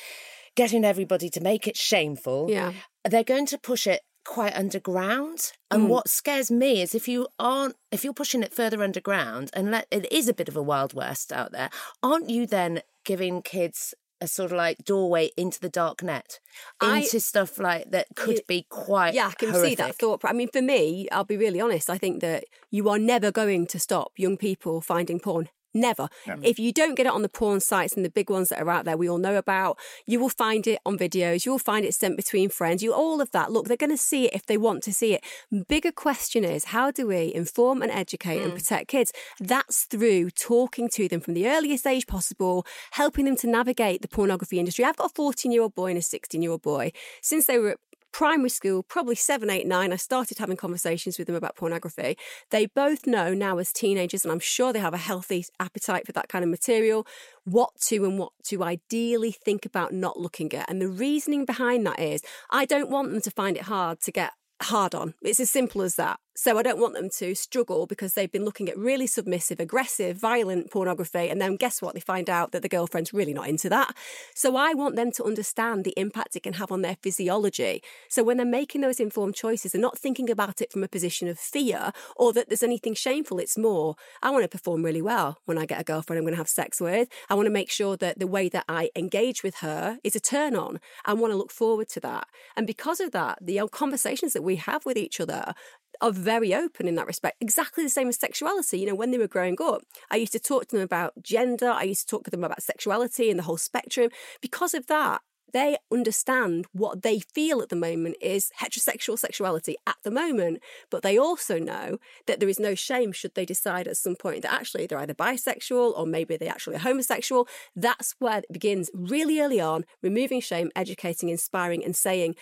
getting 0.55 0.85
everybody 0.85 1.29
to 1.29 1.41
make 1.41 1.67
it 1.67 1.77
shameful. 1.77 2.47
Yeah. 2.49 2.73
They're 3.03 3.23
going 3.23 3.45
to 3.47 3.57
push 3.57 3.87
it 3.87 4.01
quite 4.25 4.55
underground. 4.55 5.51
And 5.69 5.83
mm. 5.83 5.87
what 5.87 6.09
scares 6.09 6.51
me 6.51 6.81
is 6.81 6.95
if 6.95 7.07
you 7.07 7.27
aren't, 7.39 7.75
if 7.91 8.03
you're 8.03 8.13
pushing 8.13 8.43
it 8.43 8.53
further 8.53 8.83
underground 8.83 9.51
and 9.53 9.71
let, 9.71 9.87
it 9.91 10.11
is 10.11 10.27
a 10.27 10.33
bit 10.33 10.49
of 10.49 10.57
a 10.57 10.63
wild 10.63 10.93
west 10.93 11.31
out 11.31 11.51
there, 11.51 11.69
aren't 12.03 12.29
you 12.29 12.45
then 12.47 12.81
giving 13.05 13.41
kids 13.41 13.93
a 14.21 14.27
sort 14.27 14.51
of 14.51 14.57
like 14.57 14.83
doorway 14.85 15.29
into 15.37 15.59
the 15.59 15.69
dark 15.69 16.01
net, 16.01 16.39
into 16.81 17.17
I, 17.17 17.19
stuff 17.19 17.59
like 17.59 17.91
that 17.91 18.07
could 18.15 18.41
be 18.47 18.65
quite. 18.69 19.13
Yeah, 19.13 19.27
I 19.27 19.33
can 19.33 19.49
horrific. 19.49 19.69
see 19.69 19.75
that 19.75 19.95
thought. 19.95 20.21
I 20.23 20.33
mean, 20.33 20.49
for 20.51 20.61
me, 20.61 21.07
I'll 21.11 21.25
be 21.25 21.37
really 21.37 21.59
honest. 21.59 21.89
I 21.89 21.97
think 21.97 22.21
that 22.21 22.45
you 22.71 22.89
are 22.89 22.97
never 22.97 23.31
going 23.31 23.67
to 23.67 23.79
stop 23.79 24.13
young 24.15 24.37
people 24.37 24.81
finding 24.81 25.19
porn 25.19 25.49
Never. 25.75 26.07
Never. 26.25 26.41
If 26.41 26.57
you 26.57 26.71
don't 26.71 26.95
get 26.95 27.05
it 27.05 27.11
on 27.11 27.21
the 27.21 27.29
porn 27.29 27.59
sites 27.59 27.93
and 27.93 28.05
the 28.05 28.09
big 28.09 28.29
ones 28.29 28.47
that 28.47 28.61
are 28.61 28.69
out 28.69 28.85
there, 28.85 28.95
we 28.95 29.09
all 29.09 29.17
know 29.17 29.35
about, 29.35 29.77
you 30.07 30.21
will 30.21 30.29
find 30.29 30.65
it 30.65 30.79
on 30.85 30.97
videos. 30.97 31.45
You 31.45 31.51
will 31.51 31.59
find 31.59 31.85
it 31.85 31.93
sent 31.93 32.15
between 32.15 32.47
friends. 32.49 32.81
You 32.81 32.93
all 32.93 33.19
of 33.19 33.31
that. 33.31 33.51
Look, 33.51 33.67
they're 33.67 33.75
going 33.75 33.89
to 33.89 33.97
see 33.97 34.25
it 34.25 34.33
if 34.33 34.45
they 34.45 34.57
want 34.57 34.83
to 34.83 34.93
see 34.93 35.13
it. 35.13 35.23
Bigger 35.67 35.91
question 35.91 36.45
is 36.45 36.65
how 36.65 36.91
do 36.91 37.07
we 37.07 37.33
inform 37.35 37.81
and 37.81 37.91
educate 37.91 38.39
mm. 38.39 38.45
and 38.45 38.53
protect 38.53 38.87
kids? 38.87 39.11
That's 39.39 39.83
through 39.83 40.31
talking 40.31 40.87
to 40.93 41.09
them 41.09 41.19
from 41.19 41.33
the 41.33 41.49
earliest 41.49 41.85
age 41.85 42.07
possible, 42.07 42.65
helping 42.91 43.25
them 43.25 43.35
to 43.37 43.47
navigate 43.47 44.01
the 44.01 44.07
pornography 44.07 44.59
industry. 44.59 44.85
I've 44.85 44.95
got 44.95 45.11
a 45.11 45.13
14 45.13 45.51
year 45.51 45.61
old 45.61 45.75
boy 45.75 45.89
and 45.89 45.97
a 45.97 46.01
16 46.01 46.41
year 46.41 46.51
old 46.51 46.61
boy. 46.61 46.93
Since 47.21 47.47
they 47.47 47.59
were 47.59 47.75
primary 48.15 48.47
school, 48.47 48.81
probably 48.81 49.13
seven, 49.13 49.49
eight, 49.49 49.67
nine, 49.67 49.91
I 49.91 49.97
started 49.97 50.37
having 50.37 50.55
conversations 50.55 51.17
with 51.17 51.27
them 51.27 51.35
about 51.35 51.57
pornography. 51.57 52.17
They 52.49 52.65
both 52.65 53.05
know 53.05 53.33
now 53.33 53.57
as 53.57 53.73
teenagers, 53.73 54.23
and 54.23 54.31
I'm 54.31 54.39
sure 54.39 54.71
they 54.71 54.79
have 54.79 54.93
a 54.93 54.97
healthy 54.97 55.43
appetite 55.59 56.05
for 56.05 56.13
that 56.13 56.29
kind 56.29 56.41
of 56.41 56.49
material, 56.49 57.05
what 57.43 57.71
to 57.87 58.05
and 58.05 58.17
what 58.17 58.31
to 58.45 58.63
ideally 58.63 59.33
think 59.33 59.65
about 59.65 59.91
not 59.91 60.17
looking 60.17 60.53
at. 60.53 60.69
And 60.69 60.81
the 60.81 60.87
reasoning 60.87 61.43
behind 61.43 61.85
that 61.87 61.99
is 61.99 62.21
I 62.49 62.63
don't 62.63 62.89
want 62.89 63.11
them 63.11 63.19
to 63.19 63.31
find 63.31 63.57
it 63.57 63.63
hard 63.63 63.99
to 64.03 64.13
get 64.13 64.31
hard 64.61 64.95
on. 64.95 65.15
It's 65.21 65.41
as 65.41 65.51
simple 65.51 65.81
as 65.81 65.95
that. 65.95 66.17
So 66.37 66.57
I 66.57 66.63
don't 66.63 66.79
want 66.79 66.95
them 66.95 67.09
to 67.11 67.33
struggle 67.33 67.87
because 67.87 68.13
they've 68.13 68.31
been 68.31 68.43
looking 68.43 68.67
at 68.67 68.77
really 68.77 69.07
submissive, 69.07 69.61
aggressive, 69.61 70.17
violent 70.17 70.69
pornography. 70.69 71.29
And 71.29 71.39
then 71.39 71.55
guess 71.55 71.81
what? 71.81 71.93
They 71.93 72.01
find 72.01 72.29
out 72.29 72.51
that 72.51 72.61
the 72.61 72.67
girlfriend's 72.67 73.13
really 73.13 73.33
not 73.33 73.47
into 73.47 73.69
that. 73.69 73.95
So 74.33 74.57
I 74.57 74.73
want 74.73 74.97
them 74.97 75.13
to 75.13 75.23
understand 75.23 75.85
the 75.85 75.93
impact 75.95 76.35
it 76.35 76.43
can 76.43 76.53
have 76.53 76.73
on 76.73 76.81
their 76.81 76.97
physiology. 77.01 77.81
So 78.09 78.21
when 78.21 78.35
they're 78.35 78.45
making 78.45 78.81
those 78.81 78.99
informed 78.99 79.35
choices, 79.35 79.71
they're 79.71 79.81
not 79.81 79.97
thinking 79.97 80.29
about 80.29 80.59
it 80.59 80.73
from 80.73 80.83
a 80.83 80.89
position 80.89 81.29
of 81.29 81.39
fear 81.39 81.93
or 82.17 82.33
that 82.33 82.49
there's 82.49 82.63
anything 82.63 82.95
shameful. 82.95 83.39
It's 83.39 83.57
more, 83.57 83.95
I 84.21 84.29
want 84.29 84.43
to 84.43 84.49
perform 84.49 84.83
really 84.83 85.01
well 85.01 85.39
when 85.45 85.57
I 85.57 85.65
get 85.65 85.79
a 85.79 85.85
girlfriend 85.85 86.17
I'm 86.17 86.25
going 86.25 86.33
to 86.33 86.37
have 86.37 86.49
sex 86.49 86.81
with. 86.81 87.07
I 87.29 87.35
want 87.35 87.45
to 87.45 87.51
make 87.51 87.71
sure 87.71 87.95
that 87.95 88.19
the 88.19 88.27
way 88.27 88.49
that 88.49 88.65
I 88.67 88.89
engage 88.93 89.41
with 89.41 89.55
her 89.57 89.99
is 90.03 90.17
a 90.17 90.19
turn 90.19 90.53
on. 90.53 90.81
I 91.05 91.13
want 91.13 91.31
to 91.31 91.37
look 91.37 91.51
forward 91.51 91.87
to 91.89 92.01
that. 92.01 92.27
And 92.57 92.67
because 92.67 92.99
of 92.99 93.11
that, 93.11 93.39
the 93.41 93.61
conversations 93.71 94.33
that 94.33 94.41
we 94.41 94.57
have 94.57 94.85
with 94.85 94.97
each 94.97 95.21
other 95.21 95.53
are 96.01 96.11
very 96.11 96.53
open 96.53 96.87
in 96.87 96.95
that 96.95 97.07
respect. 97.07 97.37
Exactly 97.41 97.83
the 97.83 97.89
same 97.89 98.09
as 98.09 98.19
sexuality. 98.19 98.79
You 98.79 98.87
know, 98.87 98.95
when 98.95 99.11
they 99.11 99.17
were 99.17 99.27
growing 99.27 99.57
up, 99.61 99.81
I 100.11 100.17
used 100.17 100.33
to 100.33 100.39
talk 100.39 100.67
to 100.67 100.75
them 100.75 100.83
about 100.83 101.13
gender, 101.21 101.69
I 101.69 101.83
used 101.83 102.07
to 102.07 102.15
talk 102.15 102.23
to 102.25 102.31
them 102.31 102.43
about 102.43 102.63
sexuality 102.63 103.29
and 103.29 103.39
the 103.39 103.43
whole 103.43 103.57
spectrum. 103.57 104.09
Because 104.41 104.73
of 104.73 104.87
that, 104.87 105.21
they 105.55 105.77
understand 105.89 106.67
what 106.73 107.01
they 107.01 107.19
feel 107.19 107.61
at 107.61 107.69
the 107.69 107.77
moment 107.77 108.17
is 108.21 108.51
heterosexual 108.59 109.17
sexuality 109.17 109.77
at 109.87 109.95
the 110.03 110.11
moment, 110.11 110.61
but 110.91 111.01
they 111.01 111.17
also 111.17 111.57
know 111.57 111.97
that 112.27 112.41
there 112.41 112.49
is 112.49 112.59
no 112.59 112.75
shame 112.75 113.13
should 113.13 113.35
they 113.35 113.45
decide 113.45 113.87
at 113.87 113.95
some 113.95 114.17
point 114.17 114.41
that 114.41 114.51
actually 114.51 114.85
they're 114.85 114.99
either 114.99 115.13
bisexual 115.13 115.97
or 115.97 116.05
maybe 116.05 116.35
they 116.35 116.49
actually 116.49 116.75
are 116.75 116.79
homosexual. 116.79 117.47
That's 117.73 118.15
where 118.19 118.39
it 118.39 118.51
begins 118.51 118.91
really 118.93 119.39
early 119.39 119.61
on, 119.61 119.85
removing 120.03 120.41
shame, 120.41 120.71
educating, 120.75 121.29
inspiring, 121.29 121.85
and 121.85 121.95
saying, 121.95 122.35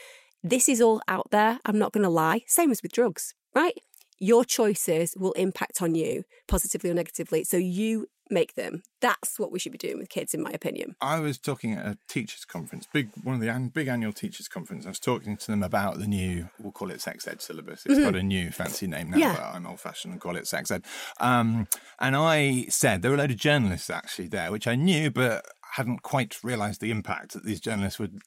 this 0.43 0.67
is 0.67 0.81
all 0.81 0.99
out 1.07 1.29
there. 1.29 1.59
I'm 1.65 1.77
not 1.77 1.93
going 1.93 2.03
to 2.03 2.09
lie. 2.09 2.41
Same 2.47 2.71
as 2.71 2.81
with 2.81 2.93
drugs, 2.93 3.35
right? 3.55 3.77
Your 4.19 4.45
choices 4.45 5.15
will 5.17 5.33
impact 5.33 5.81
on 5.81 5.95
you 5.95 6.23
positively 6.47 6.89
or 6.89 6.93
negatively. 6.93 7.43
So 7.43 7.57
you 7.57 8.07
make 8.29 8.55
them. 8.55 8.83
That's 9.01 9.37
what 9.39 9.51
we 9.51 9.59
should 9.59 9.71
be 9.71 9.77
doing 9.77 9.97
with 9.97 10.09
kids, 10.09 10.33
in 10.33 10.41
my 10.41 10.51
opinion. 10.51 10.95
I 11.01 11.19
was 11.19 11.37
talking 11.37 11.73
at 11.73 11.85
a 11.85 11.97
teachers' 12.07 12.45
conference, 12.45 12.87
big 12.91 13.09
one 13.23 13.35
of 13.35 13.41
the 13.41 13.49
an, 13.49 13.69
big 13.69 13.87
annual 13.87 14.13
teachers' 14.13 14.47
conference. 14.47 14.85
I 14.85 14.89
was 14.89 14.99
talking 14.99 15.37
to 15.37 15.47
them 15.47 15.63
about 15.63 15.99
the 15.99 16.07
new, 16.07 16.49
we'll 16.59 16.71
call 16.71 16.89
it 16.89 17.01
sex 17.01 17.27
ed 17.27 17.41
syllabus. 17.41 17.85
It's 17.85 17.95
mm-hmm. 17.95 18.03
got 18.03 18.15
a 18.15 18.23
new 18.23 18.51
fancy 18.51 18.87
name 18.87 19.11
now, 19.11 19.17
yeah. 19.17 19.33
but 19.33 19.43
I'm 19.43 19.67
old 19.67 19.79
fashioned 19.79 20.13
and 20.13 20.21
call 20.21 20.35
it 20.35 20.47
sex 20.47 20.71
ed. 20.71 20.85
Um, 21.19 21.67
and 21.99 22.15
I 22.15 22.65
said 22.69 23.01
there 23.01 23.11
were 23.11 23.15
a 23.15 23.19
load 23.19 23.31
of 23.31 23.37
journalists 23.37 23.89
actually 23.89 24.27
there, 24.27 24.51
which 24.51 24.67
I 24.67 24.75
knew, 24.75 25.11
but 25.11 25.45
hadn't 25.73 26.03
quite 26.03 26.43
realised 26.43 26.81
the 26.81 26.91
impact 26.91 27.33
that 27.33 27.45
these 27.45 27.59
journalists 27.59 27.99
would 27.99 28.21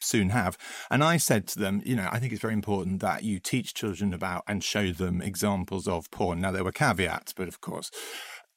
soon 0.00 0.30
have. 0.30 0.56
And 0.90 1.02
I 1.02 1.16
said 1.16 1.46
to 1.48 1.58
them, 1.58 1.82
you 1.84 1.96
know, 1.96 2.08
I 2.10 2.18
think 2.18 2.32
it's 2.32 2.42
very 2.42 2.54
important 2.54 3.00
that 3.00 3.22
you 3.22 3.38
teach 3.38 3.74
children 3.74 4.12
about 4.12 4.44
and 4.46 4.62
show 4.62 4.92
them 4.92 5.20
examples 5.20 5.86
of 5.86 6.10
porn. 6.10 6.40
Now, 6.40 6.52
there 6.52 6.64
were 6.64 6.72
caveats, 6.72 7.32
but 7.32 7.48
of 7.48 7.60
course, 7.60 7.90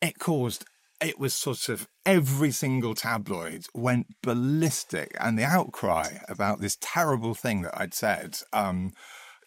it 0.02 0.20
caused 0.20 0.66
it 1.02 1.20
was 1.20 1.34
sort 1.34 1.68
of 1.70 1.88
every 2.06 2.52
single 2.52 2.96
tabloid 2.96 3.66
went 3.74 4.08
ballistic 4.22 5.16
and 5.20 5.38
the 5.38 5.44
outcry 5.44 6.18
about 6.30 6.62
this 6.62 6.78
terrible 6.80 7.34
thing 7.34 7.64
that 7.64 7.78
I'd 7.80 7.94
said. 7.94 8.38
Um, 8.54 8.94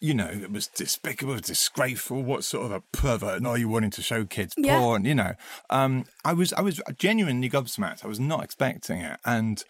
you 0.00 0.12
know, 0.12 0.28
it 0.28 0.52
was 0.52 0.66
despicable, 0.66 1.36
disgraceful. 1.38 2.22
What 2.22 2.44
sort 2.44 2.66
of 2.66 2.72
a 2.72 2.82
pervert 2.92 3.44
are 3.46 3.56
you 3.56 3.68
wanting 3.68 3.90
to 3.92 4.02
show 4.02 4.26
kids 4.26 4.54
yeah. 4.58 4.78
porn? 4.78 5.06
You 5.06 5.14
know, 5.14 5.34
um, 5.70 6.04
I 6.24 6.34
was, 6.34 6.52
I 6.52 6.60
was 6.60 6.82
genuinely 6.98 7.48
gobsmacked. 7.48 8.04
I 8.04 8.08
was 8.08 8.20
not 8.20 8.44
expecting 8.44 9.00
it, 9.00 9.18
and 9.24 9.64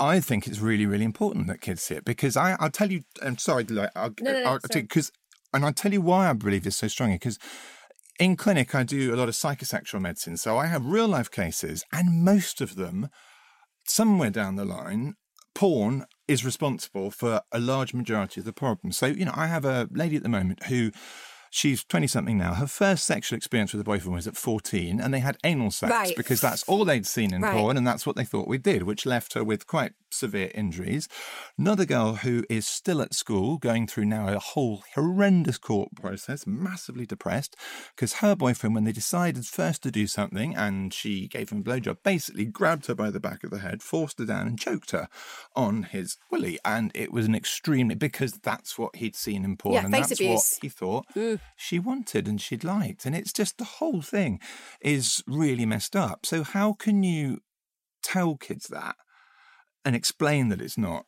I 0.00 0.20
think 0.20 0.46
it's 0.46 0.60
really, 0.60 0.86
really 0.86 1.04
important 1.04 1.46
that 1.48 1.60
kids 1.60 1.82
see 1.82 1.96
it 1.96 2.04
because 2.04 2.36
I, 2.36 2.56
I'll 2.60 2.70
tell 2.70 2.90
you. 2.90 3.02
I'm 3.22 3.38
sorry, 3.38 3.64
like, 3.64 3.90
I'll, 3.96 4.14
no, 4.20 4.32
no, 4.32 4.44
no, 4.44 4.58
because, 4.72 5.10
and 5.52 5.64
I'll 5.64 5.72
tell 5.72 5.92
you 5.92 6.00
why 6.00 6.30
I 6.30 6.32
believe 6.32 6.64
this 6.64 6.76
so 6.76 6.88
strongly 6.88 7.16
because 7.16 7.38
in 8.18 8.36
clinic, 8.36 8.74
I 8.74 8.82
do 8.82 9.14
a 9.14 9.16
lot 9.16 9.28
of 9.28 9.34
psychosexual 9.34 10.00
medicine. 10.00 10.36
So 10.36 10.58
I 10.58 10.66
have 10.66 10.86
real 10.86 11.08
life 11.08 11.30
cases, 11.30 11.84
and 11.92 12.24
most 12.24 12.60
of 12.60 12.74
them, 12.74 13.08
somewhere 13.84 14.30
down 14.30 14.56
the 14.56 14.64
line, 14.64 15.14
porn 15.54 16.04
is 16.26 16.44
responsible 16.44 17.10
for 17.10 17.42
a 17.52 17.58
large 17.58 17.94
majority 17.94 18.40
of 18.40 18.44
the 18.44 18.52
problem. 18.52 18.92
So, 18.92 19.06
you 19.06 19.24
know, 19.24 19.32
I 19.34 19.46
have 19.46 19.64
a 19.64 19.88
lady 19.90 20.16
at 20.16 20.22
the 20.22 20.28
moment 20.28 20.64
who 20.64 20.90
She's 21.50 21.84
20 21.84 22.06
something 22.06 22.38
now. 22.38 22.54
Her 22.54 22.66
first 22.66 23.04
sexual 23.04 23.36
experience 23.36 23.72
with 23.72 23.80
a 23.80 23.84
boyfriend 23.84 24.14
was 24.14 24.26
at 24.26 24.36
14, 24.36 25.00
and 25.00 25.12
they 25.12 25.20
had 25.20 25.38
anal 25.44 25.70
sex 25.70 25.90
right. 25.90 26.16
because 26.16 26.40
that's 26.40 26.62
all 26.64 26.84
they'd 26.84 27.06
seen 27.06 27.32
in 27.32 27.42
right. 27.42 27.54
porn, 27.54 27.76
and 27.76 27.86
that's 27.86 28.06
what 28.06 28.16
they 28.16 28.24
thought 28.24 28.48
we 28.48 28.58
did, 28.58 28.82
which 28.82 29.06
left 29.06 29.34
her 29.34 29.44
with 29.44 29.66
quite 29.66 29.92
severe 30.10 30.50
injuries. 30.54 31.08
Another 31.56 31.84
girl 31.84 32.16
who 32.16 32.44
is 32.48 32.66
still 32.66 33.00
at 33.02 33.14
school, 33.14 33.58
going 33.58 33.86
through 33.86 34.06
now 34.06 34.28
a 34.28 34.38
whole 34.38 34.82
horrendous 34.94 35.58
court 35.58 35.90
process, 35.94 36.46
massively 36.46 37.06
depressed, 37.06 37.56
because 37.94 38.14
her 38.14 38.34
boyfriend, 38.34 38.74
when 38.74 38.84
they 38.84 38.92
decided 38.92 39.46
first 39.46 39.82
to 39.82 39.90
do 39.90 40.06
something, 40.06 40.54
and 40.54 40.92
she 40.92 41.28
gave 41.28 41.50
him 41.50 41.60
a 41.60 41.62
blowjob, 41.62 41.98
basically 42.02 42.44
grabbed 42.44 42.86
her 42.86 42.94
by 42.94 43.10
the 43.10 43.20
back 43.20 43.44
of 43.44 43.50
the 43.50 43.58
head, 43.58 43.82
forced 43.82 44.18
her 44.18 44.24
down, 44.24 44.46
and 44.46 44.58
choked 44.58 44.92
her 44.92 45.08
on 45.54 45.84
his 45.84 46.16
willy. 46.30 46.58
And 46.64 46.90
it 46.94 47.12
was 47.12 47.26
an 47.26 47.34
extremely, 47.34 47.94
because 47.94 48.32
that's 48.32 48.78
what 48.78 48.96
he'd 48.96 49.16
seen 49.16 49.44
in 49.44 49.56
porn, 49.56 49.74
yeah, 49.74 49.84
and 49.84 49.94
that's 49.94 50.12
abuse. 50.12 50.58
what 50.58 50.62
he 50.62 50.68
thought. 50.68 51.06
Mm 51.14 51.38
she 51.58 51.78
wanted 51.78 52.26
and 52.28 52.40
she'd 52.40 52.64
liked. 52.64 53.04
And 53.04 53.14
it's 53.14 53.32
just 53.32 53.58
the 53.58 53.64
whole 53.64 54.00
thing 54.00 54.40
is 54.80 55.22
really 55.26 55.66
messed 55.66 55.96
up. 55.96 56.24
So, 56.24 56.42
how 56.42 56.72
can 56.72 57.02
you 57.02 57.40
tell 58.02 58.36
kids 58.36 58.68
that 58.68 58.96
and 59.84 59.94
explain 59.96 60.48
that 60.48 60.60
it's 60.60 60.78
not 60.78 61.04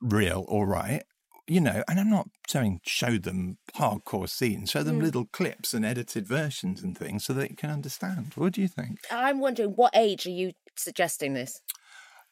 real 0.00 0.44
or 0.48 0.66
right? 0.66 1.02
You 1.46 1.60
know, 1.60 1.82
and 1.88 1.98
I'm 1.98 2.10
not 2.10 2.28
saying 2.48 2.80
show 2.84 3.18
them 3.18 3.58
hardcore 3.74 4.28
scenes, 4.28 4.70
show 4.70 4.82
them 4.82 5.00
mm. 5.00 5.02
little 5.02 5.26
clips 5.26 5.74
and 5.74 5.84
edited 5.84 6.26
versions 6.26 6.82
and 6.82 6.96
things 6.96 7.24
so 7.24 7.32
they 7.32 7.48
can 7.48 7.70
understand. 7.70 8.32
What 8.36 8.52
do 8.52 8.60
you 8.60 8.68
think? 8.68 9.00
I'm 9.10 9.40
wondering, 9.40 9.70
what 9.70 9.96
age 9.96 10.26
are 10.26 10.30
you 10.30 10.52
suggesting 10.76 11.34
this? 11.34 11.60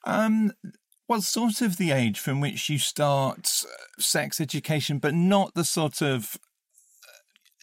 Um, 0.04 0.52
well, 1.08 1.22
sort 1.22 1.62
of 1.62 1.78
the 1.78 1.90
age 1.90 2.20
from 2.20 2.40
which 2.40 2.68
you 2.68 2.78
start 2.78 3.50
uh, 3.64 4.00
sex 4.00 4.40
education, 4.40 4.98
but 4.98 5.14
not 5.14 5.54
the 5.54 5.64
sort 5.64 6.02
of 6.02 6.36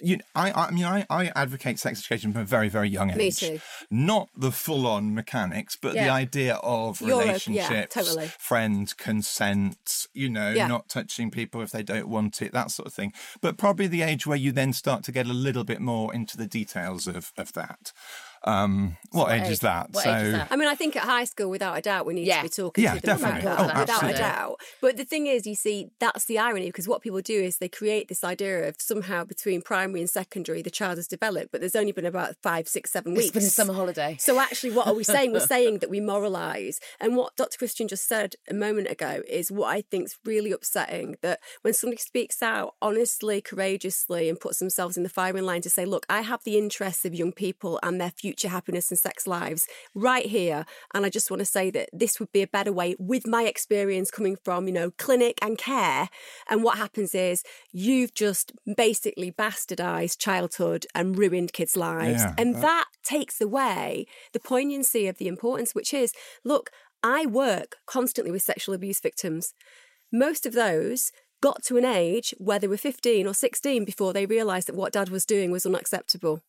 you 0.02 0.18
know, 0.18 0.24
I, 0.36 0.52
I 0.52 0.72
mean, 0.72 0.84
I, 0.84 1.06
I 1.10 1.32
advocate 1.36 1.80
sex 1.80 2.00
education 2.00 2.34
from 2.34 2.42
a 2.42 2.46
very, 2.46 2.70
very 2.70 2.90
young 2.90 3.12
age. 3.12 3.18
Me 3.18 3.32
too. 3.32 3.60
Not 3.90 4.30
the 4.36 4.52
full-on 4.52 5.14
mechanics, 5.14 5.78
but 5.82 5.96
yeah. 5.96 6.06
the 6.06 6.10
idea 6.12 6.56
of 6.56 7.00
Europe, 7.02 7.26
relationships, 7.26 7.70
yeah, 7.72 7.86
totally. 7.86 8.28
friends, 8.38 8.94
consent. 8.94 10.08
You 10.14 10.30
know, 10.30 10.52
yeah. 10.52 10.68
not 10.68 10.90
touching 10.90 11.32
people 11.32 11.62
if 11.62 11.72
they 11.72 11.84
don't 11.84 12.08
want 12.08 12.42
it, 12.42 12.52
that 12.52 12.72
sort 12.72 12.88
of 12.88 12.94
thing. 12.94 13.14
But 13.42 13.58
probably 13.58 13.88
the 13.88 14.02
age 14.02 14.28
where 14.28 14.38
you 14.38 14.52
then 14.52 14.74
start 14.74 15.04
to 15.06 15.12
get 15.12 15.28
a 15.28 15.34
little 15.34 15.64
bit 15.64 15.82
more 15.82 16.14
into 16.14 16.38
the 16.38 16.48
details 16.48 17.08
of 17.08 17.32
of 17.38 17.54
that. 17.54 17.92
Um, 18.46 18.98
what, 19.12 19.32
age, 19.32 19.44
age, 19.44 19.50
is 19.50 19.60
that? 19.62 19.90
What 19.92 20.04
so, 20.04 20.16
age 20.16 20.26
is 20.28 20.32
that? 20.34 20.48
I 20.52 20.56
mean, 20.56 20.68
I 20.68 20.76
think 20.76 20.96
at 20.96 21.04
high 21.04 21.24
school, 21.24 21.50
without 21.50 21.78
a 21.78 21.82
doubt, 21.82 22.06
we 22.06 22.14
need 22.14 22.28
yeah. 22.28 22.38
to 22.38 22.44
be 22.44 22.50
talking 22.50 22.84
yeah, 22.84 22.94
to 22.94 23.02
them 23.02 23.20
definitely. 23.20 23.42
about 23.42 23.76
oh, 23.76 23.80
without 23.80 24.04
a 24.04 24.14
doubt. 24.14 24.60
But 24.82 24.98
the 24.98 25.04
thing 25.04 25.26
is, 25.26 25.48
you 25.48 25.56
see, 25.56 25.90
that's 26.00 26.26
the 26.26 26.38
irony 26.38 26.68
because 26.68 26.88
what 26.88 27.02
people 27.02 27.22
do 27.22 27.34
is 27.42 27.58
they 27.58 27.68
create 27.68 28.08
this 28.08 28.24
idea 28.24 28.68
of 28.68 28.76
somehow 28.80 29.24
between 29.24 29.64
primary 29.64 30.02
and 30.02 30.10
secondary, 30.10 30.62
the 30.62 30.70
child 30.70 30.98
has 30.98 31.08
developed, 31.08 31.52
but 31.52 31.60
there's 31.60 31.76
only 31.76 31.92
been 31.92 32.06
about 32.06 32.36
five, 32.44 32.68
six, 32.68 32.92
seven 32.92 33.14
weeks. 33.14 33.28
It's 33.28 33.34
been 33.34 33.44
a 33.44 33.48
summer 33.48 33.74
holiday. 33.74 34.18
So 34.20 34.40
actually, 34.40 34.74
what 34.74 34.86
are 34.88 34.94
we 34.94 35.04
saying? 35.04 35.32
We're 35.32 35.40
saying 35.48 35.80
that 35.80 35.90
we 35.90 36.00
moralise. 36.00 36.78
And 37.00 37.16
what 37.16 37.36
Dr. 37.36 37.58
Christian 37.58 37.88
just 37.88 38.08
said 38.08 38.36
a 38.48 38.54
moment 38.54 38.92
ago 38.92 39.24
is 39.28 39.52
what 39.52 39.70
I 39.70 39.82
think 39.82 40.06
is 40.06 40.20
really 40.24 40.52
upsetting 40.52 41.16
that 41.24 41.40
when 41.64 41.74
somebody 41.74 42.00
speaks 42.00 42.44
out 42.44 42.76
honestly, 42.80 43.42
courageously, 43.42 44.30
and 44.30 44.40
puts 44.40 44.60
themselves 44.60 44.98
in 44.98 45.04
the 45.04 45.10
firing 45.10 45.46
line 45.46 45.62
to 45.62 45.70
say, 45.70 45.86
look, 45.86 46.06
I 46.10 46.22
have 46.22 46.44
the 46.44 46.60
interests 46.60 47.06
of 47.06 47.16
young 47.16 47.32
people 47.32 47.80
and 47.82 48.00
their 48.00 48.12
future 48.12 48.35
happiness 48.44 48.92
and 48.92 49.00
sex 49.00 49.16
sex 49.16 49.28
lives 49.28 49.68
right 49.94 50.26
here. 50.26 50.66
And 50.94 51.06
I 51.06 51.10
just 51.10 51.30
want 51.30 51.40
to 51.40 51.46
say 51.46 51.72
that 51.72 51.90
this 51.94 52.20
would 52.20 52.32
be 52.32 52.42
a 52.42 52.48
better 52.48 52.72
way 52.72 52.96
with 53.00 53.28
my 53.28 53.44
experience 53.44 54.12
coming 54.12 54.38
from, 54.44 54.68
you 54.68 54.74
know, 54.74 54.92
clinic 54.92 55.40
and 55.42 55.58
care. 55.58 56.10
And 56.50 56.64
what 56.64 56.78
happens 56.78 57.16
is 57.16 57.44
you've 57.72 58.14
just 58.14 58.52
basically 58.78 59.32
bastardized 59.32 60.20
childhood 60.20 60.86
and 60.94 61.18
ruined 61.18 61.54
kids' 61.54 61.78
lives. 61.78 62.22
Yeah, 62.22 62.34
and 62.38 62.56
that... 62.56 62.62
that 62.62 62.86
takes 63.04 63.40
away 63.40 64.08
the 64.34 64.40
poignancy 64.40 65.08
of 65.08 65.20
the 65.20 65.28
importance, 65.28 65.76
which 65.76 65.94
is 65.94 66.12
look, 66.44 66.72
I 67.04 67.28
work 67.28 67.76
constantly 67.86 68.32
with 68.32 68.42
sexual 68.42 68.74
abuse 68.74 69.00
victims. 69.00 69.54
Most 70.12 70.48
of 70.48 70.54
those 70.54 71.12
got 71.40 71.62
to 71.66 71.78
an 71.78 71.86
age 71.86 72.34
where 72.40 72.58
they 72.58 72.68
were 72.68 72.78
15 72.78 73.28
or 73.28 73.34
16 73.36 73.86
before 73.86 74.12
they 74.12 74.26
realised 74.26 74.68
that 74.68 74.76
what 74.76 74.94
dad 74.94 75.10
was 75.10 75.24
doing 75.24 75.52
was 75.52 75.68
unacceptable. 75.68 76.42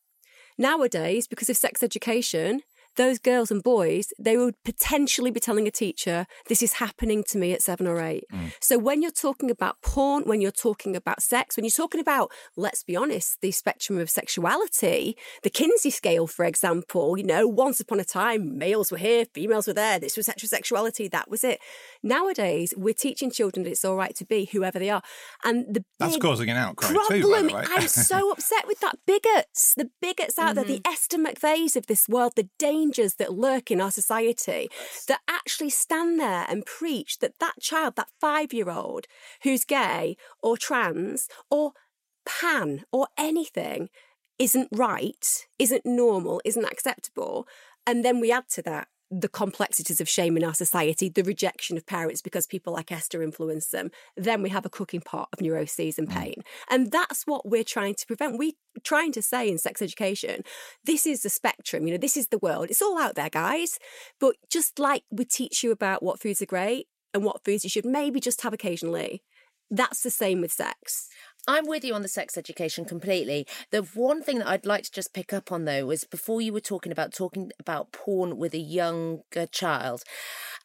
Nowadays, 0.58 1.26
because 1.26 1.50
of 1.50 1.56
sex 1.56 1.82
education, 1.82 2.62
those 2.96 3.18
girls 3.18 3.50
and 3.50 3.62
boys, 3.62 4.08
they 4.18 4.36
would 4.36 4.54
potentially 4.64 5.30
be 5.30 5.40
telling 5.40 5.66
a 5.68 5.70
teacher, 5.70 6.26
this 6.48 6.62
is 6.62 6.74
happening 6.74 7.22
to 7.28 7.38
me 7.38 7.52
at 7.52 7.62
seven 7.62 7.86
or 7.86 8.00
eight. 8.00 8.24
Mm. 8.32 8.52
So 8.60 8.78
when 8.78 9.02
you're 9.02 9.10
talking 9.10 9.50
about 9.50 9.80
porn, 9.82 10.24
when 10.24 10.40
you're 10.40 10.50
talking 10.50 10.96
about 10.96 11.22
sex, 11.22 11.56
when 11.56 11.64
you're 11.64 11.70
talking 11.70 12.00
about, 12.00 12.30
let's 12.56 12.82
be 12.82 12.96
honest, 12.96 13.40
the 13.40 13.52
spectrum 13.52 13.98
of 13.98 14.10
sexuality, 14.10 15.16
the 15.42 15.50
Kinsey 15.50 15.90
scale, 15.90 16.26
for 16.26 16.44
example, 16.44 17.16
you 17.16 17.24
know, 17.24 17.46
once 17.46 17.80
upon 17.80 18.00
a 18.00 18.04
time, 18.04 18.58
males 18.58 18.90
were 18.90 18.98
here, 18.98 19.26
females 19.26 19.66
were 19.66 19.74
there, 19.74 19.98
this 19.98 20.16
was 20.16 20.26
heterosexuality, 20.26 21.10
that 21.10 21.30
was 21.30 21.44
it. 21.44 21.60
Nowadays, 22.02 22.72
we're 22.76 22.94
teaching 22.94 23.30
children 23.30 23.64
that 23.64 23.70
it's 23.70 23.84
all 23.84 23.96
right 23.96 24.14
to 24.16 24.24
be 24.24 24.48
whoever 24.52 24.78
they 24.78 24.90
are. 24.90 25.02
And 25.44 25.66
the 25.72 25.84
That's 25.98 26.16
causing 26.16 26.50
an 26.50 26.56
outcry 26.56 26.90
problem, 26.90 27.22
too, 27.22 27.30
by 27.30 27.42
the 27.42 27.54
way. 27.54 27.64
I'm 27.68 27.88
so 27.88 28.30
upset 28.32 28.66
with 28.66 28.80
that. 28.80 28.96
Bigots, 29.06 29.74
the 29.76 29.90
bigots 30.00 30.38
out 30.38 30.56
mm-hmm. 30.56 30.68
there, 30.68 30.78
the. 30.78 30.82
Esther 30.96 31.18
McVeys 31.18 31.76
of 31.76 31.86
this 31.88 32.08
world, 32.08 32.32
the 32.36 32.48
danger 32.58 32.85
dangers 32.86 33.14
that 33.14 33.32
lurk 33.32 33.70
in 33.70 33.80
our 33.80 33.90
society 33.90 34.68
that 35.08 35.20
actually 35.28 35.70
stand 35.70 36.20
there 36.20 36.46
and 36.48 36.66
preach 36.66 37.18
that 37.18 37.38
that 37.40 37.60
child, 37.60 37.96
that 37.96 38.08
five 38.20 38.52
year 38.52 38.70
old 38.70 39.06
who's 39.42 39.64
gay 39.64 40.16
or 40.42 40.56
trans 40.56 41.28
or 41.50 41.72
pan 42.24 42.84
or 42.92 43.08
anything 43.18 43.88
isn't 44.38 44.68
right, 44.72 45.46
isn't 45.58 45.86
normal, 45.86 46.40
isn't 46.44 46.64
acceptable. 46.64 47.46
And 47.86 48.04
then 48.04 48.20
we 48.20 48.32
add 48.32 48.48
to 48.50 48.62
that 48.62 48.88
the 49.10 49.28
complexities 49.28 50.00
of 50.00 50.08
shame 50.08 50.36
in 50.36 50.44
our 50.44 50.54
society, 50.54 51.08
the 51.08 51.22
rejection 51.22 51.76
of 51.76 51.86
parents 51.86 52.20
because 52.20 52.46
people 52.46 52.72
like 52.72 52.90
Esther 52.90 53.22
influence 53.22 53.68
them, 53.68 53.90
then 54.16 54.42
we 54.42 54.50
have 54.50 54.66
a 54.66 54.70
cooking 54.70 55.00
pot 55.00 55.28
of 55.32 55.40
neuroses 55.40 55.98
and 55.98 56.08
mm. 56.08 56.14
pain. 56.14 56.34
And 56.70 56.90
that's 56.90 57.26
what 57.26 57.48
we're 57.48 57.64
trying 57.64 57.94
to 57.94 58.06
prevent. 58.06 58.38
We're 58.38 58.52
trying 58.82 59.12
to 59.12 59.22
say 59.22 59.48
in 59.48 59.58
sex 59.58 59.80
education, 59.80 60.42
this 60.84 61.06
is 61.06 61.22
the 61.22 61.30
spectrum, 61.30 61.86
you 61.86 61.92
know, 61.92 61.98
this 61.98 62.16
is 62.16 62.28
the 62.28 62.38
world. 62.38 62.68
It's 62.70 62.82
all 62.82 62.98
out 62.98 63.14
there, 63.14 63.30
guys. 63.30 63.78
But 64.18 64.36
just 64.50 64.78
like 64.78 65.04
we 65.10 65.24
teach 65.24 65.62
you 65.62 65.70
about 65.70 66.02
what 66.02 66.20
foods 66.20 66.42
are 66.42 66.46
great 66.46 66.88
and 67.14 67.24
what 67.24 67.44
foods 67.44 67.64
you 67.64 67.70
should 67.70 67.86
maybe 67.86 68.18
just 68.20 68.42
have 68.42 68.52
occasionally, 68.52 69.22
that's 69.70 70.02
the 70.02 70.10
same 70.10 70.40
with 70.40 70.52
sex. 70.52 71.08
I'm 71.46 71.66
with 71.66 71.84
you 71.84 71.94
on 71.94 72.02
the 72.02 72.08
sex 72.08 72.36
education 72.36 72.84
completely. 72.84 73.46
The 73.70 73.82
one 73.82 74.22
thing 74.22 74.38
that 74.38 74.48
I'd 74.48 74.66
like 74.66 74.84
to 74.84 74.92
just 74.92 75.14
pick 75.14 75.32
up 75.32 75.52
on 75.52 75.64
though 75.64 75.86
was 75.86 76.04
before 76.04 76.40
you 76.40 76.52
were 76.52 76.60
talking 76.60 76.92
about 76.92 77.12
talking 77.12 77.52
about 77.58 77.92
porn 77.92 78.36
with 78.36 78.54
a 78.54 78.58
younger 78.58 79.46
child. 79.50 80.02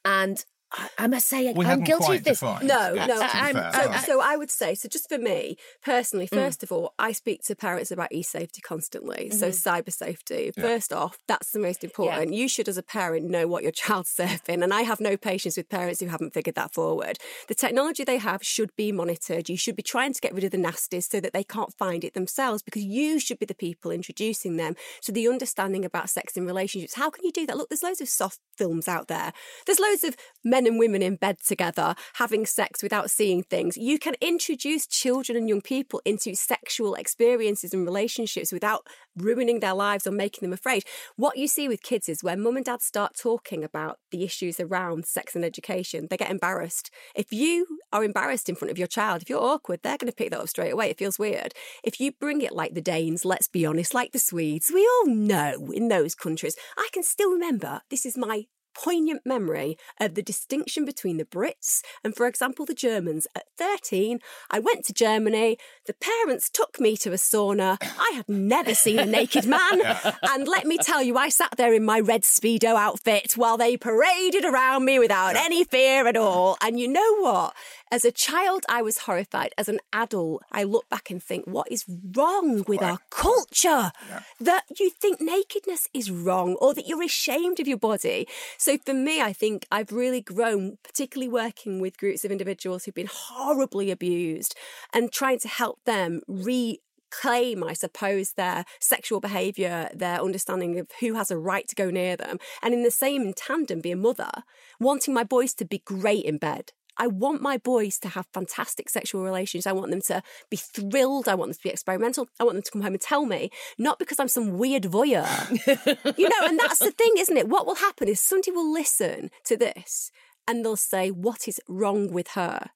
And 0.03 0.43
I, 0.73 0.89
I 0.99 1.07
must 1.07 1.27
say, 1.27 1.51
We 1.53 1.65
I'm 1.65 1.83
guilty 1.83 2.05
quite 2.05 2.17
of 2.19 2.23
this. 2.23 2.39
defined 2.39 2.67
No, 2.67 2.93
it, 2.93 3.07
no. 3.07 3.17
to 3.17 3.35
I'm- 3.35 3.55
fair, 3.55 3.71
So, 3.73 4.05
so 4.05 4.21
I 4.21 4.37
would 4.37 4.49
say, 4.49 4.73
so 4.75 4.87
just 4.87 5.09
for 5.09 5.17
me 5.17 5.57
personally, 5.83 6.27
Mm. 6.27 6.35
first 6.35 6.63
of 6.63 6.71
all, 6.71 6.93
I 6.97 7.11
speak 7.11 7.43
to 7.45 7.55
parents 7.55 7.91
about 7.91 8.11
e-safety 8.11 8.61
constantly. 8.61 9.29
So 9.31 9.49
Mm-hmm. 9.49 9.69
cyber 9.69 9.91
safety, 9.91 10.51
first 10.57 10.93
off, 10.93 11.17
that's 11.27 11.51
the 11.51 11.59
most 11.59 11.83
important. 11.83 12.33
You 12.33 12.47
should, 12.47 12.69
as 12.69 12.77
a 12.77 12.83
parent, 12.83 13.29
know 13.29 13.47
what 13.47 13.63
your 13.63 13.71
child's 13.83 14.13
surfing. 14.15 14.63
And 14.63 14.73
I 14.73 14.81
have 14.83 15.01
no 15.01 15.17
patience 15.17 15.57
with 15.57 15.67
parents 15.69 15.99
who 15.99 16.07
haven't 16.07 16.33
figured 16.33 16.55
that 16.55 16.73
forward. 16.73 17.17
The 17.47 17.55
technology 17.55 18.03
they 18.03 18.17
have 18.17 18.41
should 18.43 18.75
be 18.77 18.91
monitored. 18.91 19.49
You 19.49 19.57
should 19.57 19.75
be 19.75 19.83
trying 19.83 20.13
to 20.13 20.21
get 20.21 20.33
rid 20.33 20.43
of 20.45 20.51
the 20.51 20.57
nasties 20.57 21.09
so 21.09 21.19
that 21.19 21.33
they 21.33 21.43
can't 21.43 21.73
find 21.77 22.03
it 22.03 22.13
themselves 22.13 22.61
because 22.63 22.83
you 22.83 23.19
should 23.19 23.39
be 23.39 23.45
the 23.45 23.55
people 23.55 23.91
introducing 23.91 24.55
them 24.57 24.75
to 25.01 25.11
the 25.11 25.27
understanding 25.27 25.83
about 25.83 26.09
sex 26.09 26.37
and 26.37 26.45
relationships. 26.45 26.95
How 26.95 27.09
can 27.09 27.25
you 27.25 27.31
do 27.31 27.45
that? 27.47 27.57
Look, 27.57 27.69
there's 27.69 27.83
loads 27.83 28.01
of 28.01 28.07
soft 28.09 28.39
films 28.57 28.87
out 28.87 29.07
there. 29.07 29.33
There's 29.65 29.79
loads 29.79 30.03
of 30.03 30.15
men 30.43 30.60
and 30.67 30.79
women 30.79 31.01
in 31.01 31.15
bed 31.15 31.37
together 31.45 31.95
having 32.15 32.45
sex 32.45 32.81
without 32.83 33.09
seeing 33.09 33.43
things. 33.43 33.77
You 33.77 33.99
can 33.99 34.15
introduce 34.21 34.87
children 34.87 35.37
and 35.37 35.47
young 35.47 35.61
people 35.61 36.01
into 36.05 36.35
sexual 36.35 36.95
experiences 36.95 37.73
and 37.73 37.85
relationships 37.85 38.51
without 38.51 38.87
ruining 39.15 39.59
their 39.59 39.73
lives 39.73 40.07
or 40.07 40.11
making 40.11 40.47
them 40.47 40.53
afraid. 40.53 40.83
What 41.15 41.37
you 41.37 41.47
see 41.47 41.67
with 41.67 41.83
kids 41.83 42.07
is 42.07 42.23
when 42.23 42.41
mum 42.41 42.57
and 42.57 42.65
dad 42.65 42.81
start 42.81 43.15
talking 43.17 43.63
about 43.63 43.99
the 44.11 44.23
issues 44.23 44.59
around 44.59 45.05
sex 45.05 45.35
and 45.35 45.43
education, 45.43 46.07
they 46.09 46.17
get 46.17 46.31
embarrassed. 46.31 46.89
If 47.15 47.31
you 47.31 47.79
are 47.91 48.03
embarrassed 48.03 48.49
in 48.49 48.55
front 48.55 48.71
of 48.71 48.77
your 48.77 48.87
child, 48.87 49.21
if 49.21 49.29
you're 49.29 49.41
awkward, 49.41 49.81
they're 49.83 49.97
going 49.97 50.11
to 50.11 50.15
pick 50.15 50.31
that 50.31 50.39
up 50.39 50.49
straight 50.49 50.73
away. 50.73 50.89
It 50.89 50.97
feels 50.97 51.19
weird. 51.19 51.53
If 51.83 51.99
you 51.99 52.11
bring 52.11 52.41
it 52.41 52.53
like 52.53 52.73
the 52.73 52.81
Danes, 52.81 53.25
let's 53.25 53.47
be 53.47 53.65
honest, 53.65 53.93
like 53.93 54.11
the 54.11 54.19
Swedes, 54.19 54.71
we 54.73 54.87
all 54.87 55.07
know 55.07 55.71
in 55.73 55.87
those 55.87 56.15
countries. 56.15 56.55
I 56.77 56.89
can 56.93 57.03
still 57.03 57.31
remember, 57.31 57.81
this 57.89 58.05
is 58.05 58.17
my 58.17 58.45
poignant 58.73 59.21
memory 59.25 59.77
of 59.99 60.15
the 60.15 60.21
distinction 60.21 60.85
between 60.85 61.17
the 61.17 61.25
Brits 61.25 61.81
and, 62.03 62.15
for 62.15 62.27
example, 62.27 62.65
the 62.65 62.73
Germans. 62.73 63.27
At 63.35 63.45
13, 63.57 64.19
I 64.49 64.59
went 64.59 64.85
to 64.85 64.93
Germany. 64.93 65.57
The 65.85 65.93
parents 65.93 66.49
took 66.49 66.79
me 66.79 66.97
to 66.97 67.11
a 67.11 67.15
sauna. 67.15 67.77
I 67.81 68.11
had 68.15 68.27
never 68.27 68.73
seen 68.73 68.99
a 68.99 69.05
naked 69.05 69.45
man. 69.45 69.81
And 70.23 70.47
let 70.47 70.65
me 70.65 70.77
tell 70.77 71.01
you, 71.01 71.17
I 71.17 71.29
sat 71.29 71.55
there 71.57 71.73
in 71.73 71.83
my 71.83 71.99
red 71.99 72.21
Speedo 72.21 72.75
outfit 72.75 73.33
while 73.35 73.57
they 73.57 73.75
paraded 73.77 74.45
around 74.45 74.85
me 74.85 74.99
without 74.99 75.35
any 75.35 75.63
fear 75.63 76.07
at 76.07 76.15
all. 76.15 76.57
And 76.61 76.79
you 76.79 76.87
know 76.87 77.17
what? 77.19 77.53
As 77.91 78.05
a 78.05 78.11
child, 78.11 78.63
I 78.69 78.81
was 78.81 78.99
horrified. 78.99 79.53
As 79.57 79.67
an 79.67 79.79
adult, 79.91 80.43
I 80.49 80.63
look 80.63 80.87
back 80.89 81.11
and 81.11 81.21
think, 81.21 81.45
what 81.45 81.69
is 81.69 81.83
wrong 82.15 82.63
with 82.65 82.81
our 82.81 82.99
culture? 83.09 83.91
That 84.39 84.63
you 84.79 84.89
think 84.89 85.19
nakedness 85.19 85.89
is 85.93 86.09
wrong 86.09 86.55
or 86.61 86.73
that 86.73 86.87
you're 86.87 87.03
ashamed 87.03 87.59
of 87.59 87.67
your 87.67 87.77
body. 87.77 88.29
So 88.57 88.77
for 88.77 88.93
me, 88.93 89.21
I 89.21 89.33
think 89.33 89.67
I've 89.69 89.91
really 89.91 90.21
grown, 90.21 90.77
particularly 90.85 91.27
working 91.27 91.81
with 91.81 91.97
groups 91.97 92.23
of 92.23 92.31
individuals 92.31 92.85
who've 92.85 92.95
been 92.95 93.09
horribly 93.11 93.91
abused 93.91 94.55
and 94.93 95.11
trying 95.11 95.39
to 95.39 95.49
help 95.49 95.79
them 95.85 96.21
re 96.29 96.79
claim, 97.11 97.61
I 97.61 97.73
suppose, 97.73 98.33
their 98.33 98.63
sexual 98.79 99.19
behaviour, 99.19 99.89
their 99.93 100.21
understanding 100.21 100.79
of 100.79 100.87
who 101.01 101.15
has 101.15 101.29
a 101.29 101.37
right 101.37 101.67
to 101.67 101.75
go 101.75 101.89
near 101.89 102.15
them. 102.15 102.39
And 102.63 102.73
in 102.73 102.83
the 102.83 102.91
same 102.91 103.23
in 103.23 103.33
tandem, 103.33 103.81
be 103.81 103.91
a 103.91 103.97
mother, 103.97 104.31
wanting 104.79 105.13
my 105.13 105.25
boys 105.25 105.53
to 105.55 105.65
be 105.65 105.79
great 105.79 106.23
in 106.23 106.37
bed. 106.37 106.71
I 107.01 107.07
want 107.07 107.41
my 107.41 107.57
boys 107.57 107.97
to 108.01 108.09
have 108.09 108.27
fantastic 108.31 108.87
sexual 108.87 109.23
relations. 109.23 109.65
I 109.65 109.71
want 109.71 109.89
them 109.89 110.01
to 110.01 110.21
be 110.51 110.57
thrilled. 110.57 111.27
I 111.27 111.33
want 111.33 111.49
them 111.49 111.55
to 111.55 111.63
be 111.63 111.71
experimental. 111.71 112.29
I 112.39 112.43
want 112.43 112.57
them 112.57 112.61
to 112.61 112.69
come 112.69 112.83
home 112.83 112.93
and 112.93 113.01
tell 113.01 113.25
me, 113.25 113.49
not 113.79 113.97
because 113.97 114.19
I'm 114.19 114.27
some 114.27 114.59
weird 114.59 114.83
voyeur. 114.83 115.25
you 116.19 116.29
know, 116.29 116.45
and 116.45 116.59
that's 116.59 116.77
the 116.77 116.91
thing, 116.91 117.13
isn't 117.17 117.35
it? 117.35 117.49
What 117.49 117.65
will 117.65 117.73
happen 117.73 118.07
is 118.07 118.19
somebody 118.19 118.51
will 118.51 118.71
listen 118.71 119.31
to 119.45 119.57
this 119.57 120.11
and 120.47 120.63
they'll 120.63 120.75
say, 120.75 121.09
What 121.09 121.47
is 121.47 121.59
wrong 121.67 122.13
with 122.13 122.29
her? 122.29 122.69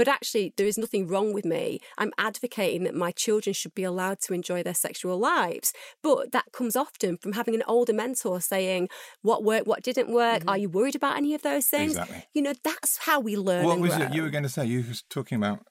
But 0.00 0.08
actually, 0.08 0.54
there 0.56 0.66
is 0.66 0.78
nothing 0.78 1.08
wrong 1.08 1.34
with 1.34 1.44
me. 1.44 1.78
I'm 1.98 2.10
advocating 2.16 2.84
that 2.84 2.94
my 2.94 3.10
children 3.10 3.52
should 3.52 3.74
be 3.74 3.84
allowed 3.84 4.22
to 4.22 4.32
enjoy 4.32 4.62
their 4.62 4.72
sexual 4.72 5.18
lives. 5.18 5.74
But 6.02 6.32
that 6.32 6.52
comes 6.52 6.74
often 6.74 7.18
from 7.18 7.34
having 7.34 7.54
an 7.54 7.62
older 7.66 7.92
mentor 7.92 8.40
saying, 8.40 8.88
What 9.20 9.44
worked, 9.44 9.66
what 9.66 9.82
didn't 9.82 10.10
work? 10.10 10.42
Are 10.48 10.56
you 10.56 10.70
worried 10.70 10.96
about 10.96 11.18
any 11.18 11.34
of 11.34 11.42
those 11.42 11.66
things? 11.66 11.98
Exactly. 11.98 12.24
You 12.32 12.40
know, 12.40 12.54
that's 12.64 12.96
how 12.96 13.20
we 13.20 13.36
learn. 13.36 13.66
What 13.66 13.74
and 13.74 13.82
was 13.82 13.94
grow. 13.94 14.06
it 14.06 14.14
you 14.14 14.22
were 14.22 14.30
going 14.30 14.44
to 14.44 14.48
say? 14.48 14.64
You 14.64 14.78
were 14.78 14.94
talking 15.10 15.36
about. 15.36 15.66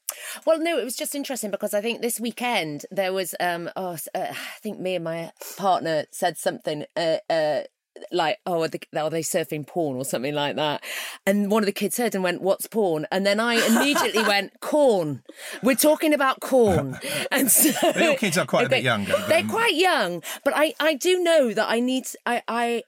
Well, 0.46 0.60
no, 0.60 0.78
it 0.78 0.84
was 0.84 0.94
just 0.94 1.16
interesting 1.16 1.50
because 1.50 1.74
I 1.74 1.80
think 1.80 2.00
this 2.00 2.20
weekend 2.20 2.86
there 2.92 3.12
was, 3.12 3.34
um, 3.40 3.68
oh, 3.74 3.96
uh, 4.14 4.26
I 4.30 4.58
think 4.62 4.78
me 4.78 4.94
and 4.94 5.02
my 5.02 5.32
partner 5.56 6.04
said 6.12 6.38
something, 6.38 6.84
uh, 6.94 7.16
uh, 7.28 7.62
like, 8.12 8.38
oh, 8.46 8.62
are 8.62 8.68
they, 8.68 8.80
are 8.96 9.10
they 9.10 9.22
surfing 9.22 9.66
porn 9.66 9.96
or 9.96 10.04
something 10.04 10.34
like 10.34 10.56
that? 10.56 10.82
And 11.26 11.50
one 11.50 11.62
of 11.62 11.66
the 11.66 11.72
kids 11.72 11.96
heard 11.96 12.14
and 12.14 12.24
went, 12.24 12.42
what's 12.42 12.66
porn? 12.66 13.06
And 13.10 13.26
then 13.26 13.40
I 13.40 13.54
immediately 13.54 14.22
went, 14.22 14.52
corn. 14.60 15.22
We're 15.62 15.76
talking 15.76 16.14
about 16.14 16.40
corn. 16.40 16.98
And 17.32 17.50
so. 17.50 17.70
Your 17.98 18.16
kids 18.16 18.38
are 18.38 18.46
quite 18.46 18.66
a 18.66 18.68
bit 18.70 18.82
younger, 18.82 19.14
They're 19.28 19.44
quite 19.44 19.74
young, 19.74 20.22
but 20.44 20.52
I, 20.56 20.74
I 20.80 20.94
do 20.94 21.22
know 21.22 21.52
that 21.52 21.68
I 21.68 21.80
need, 21.80 22.04
I, 22.26 22.42
I 22.48 22.82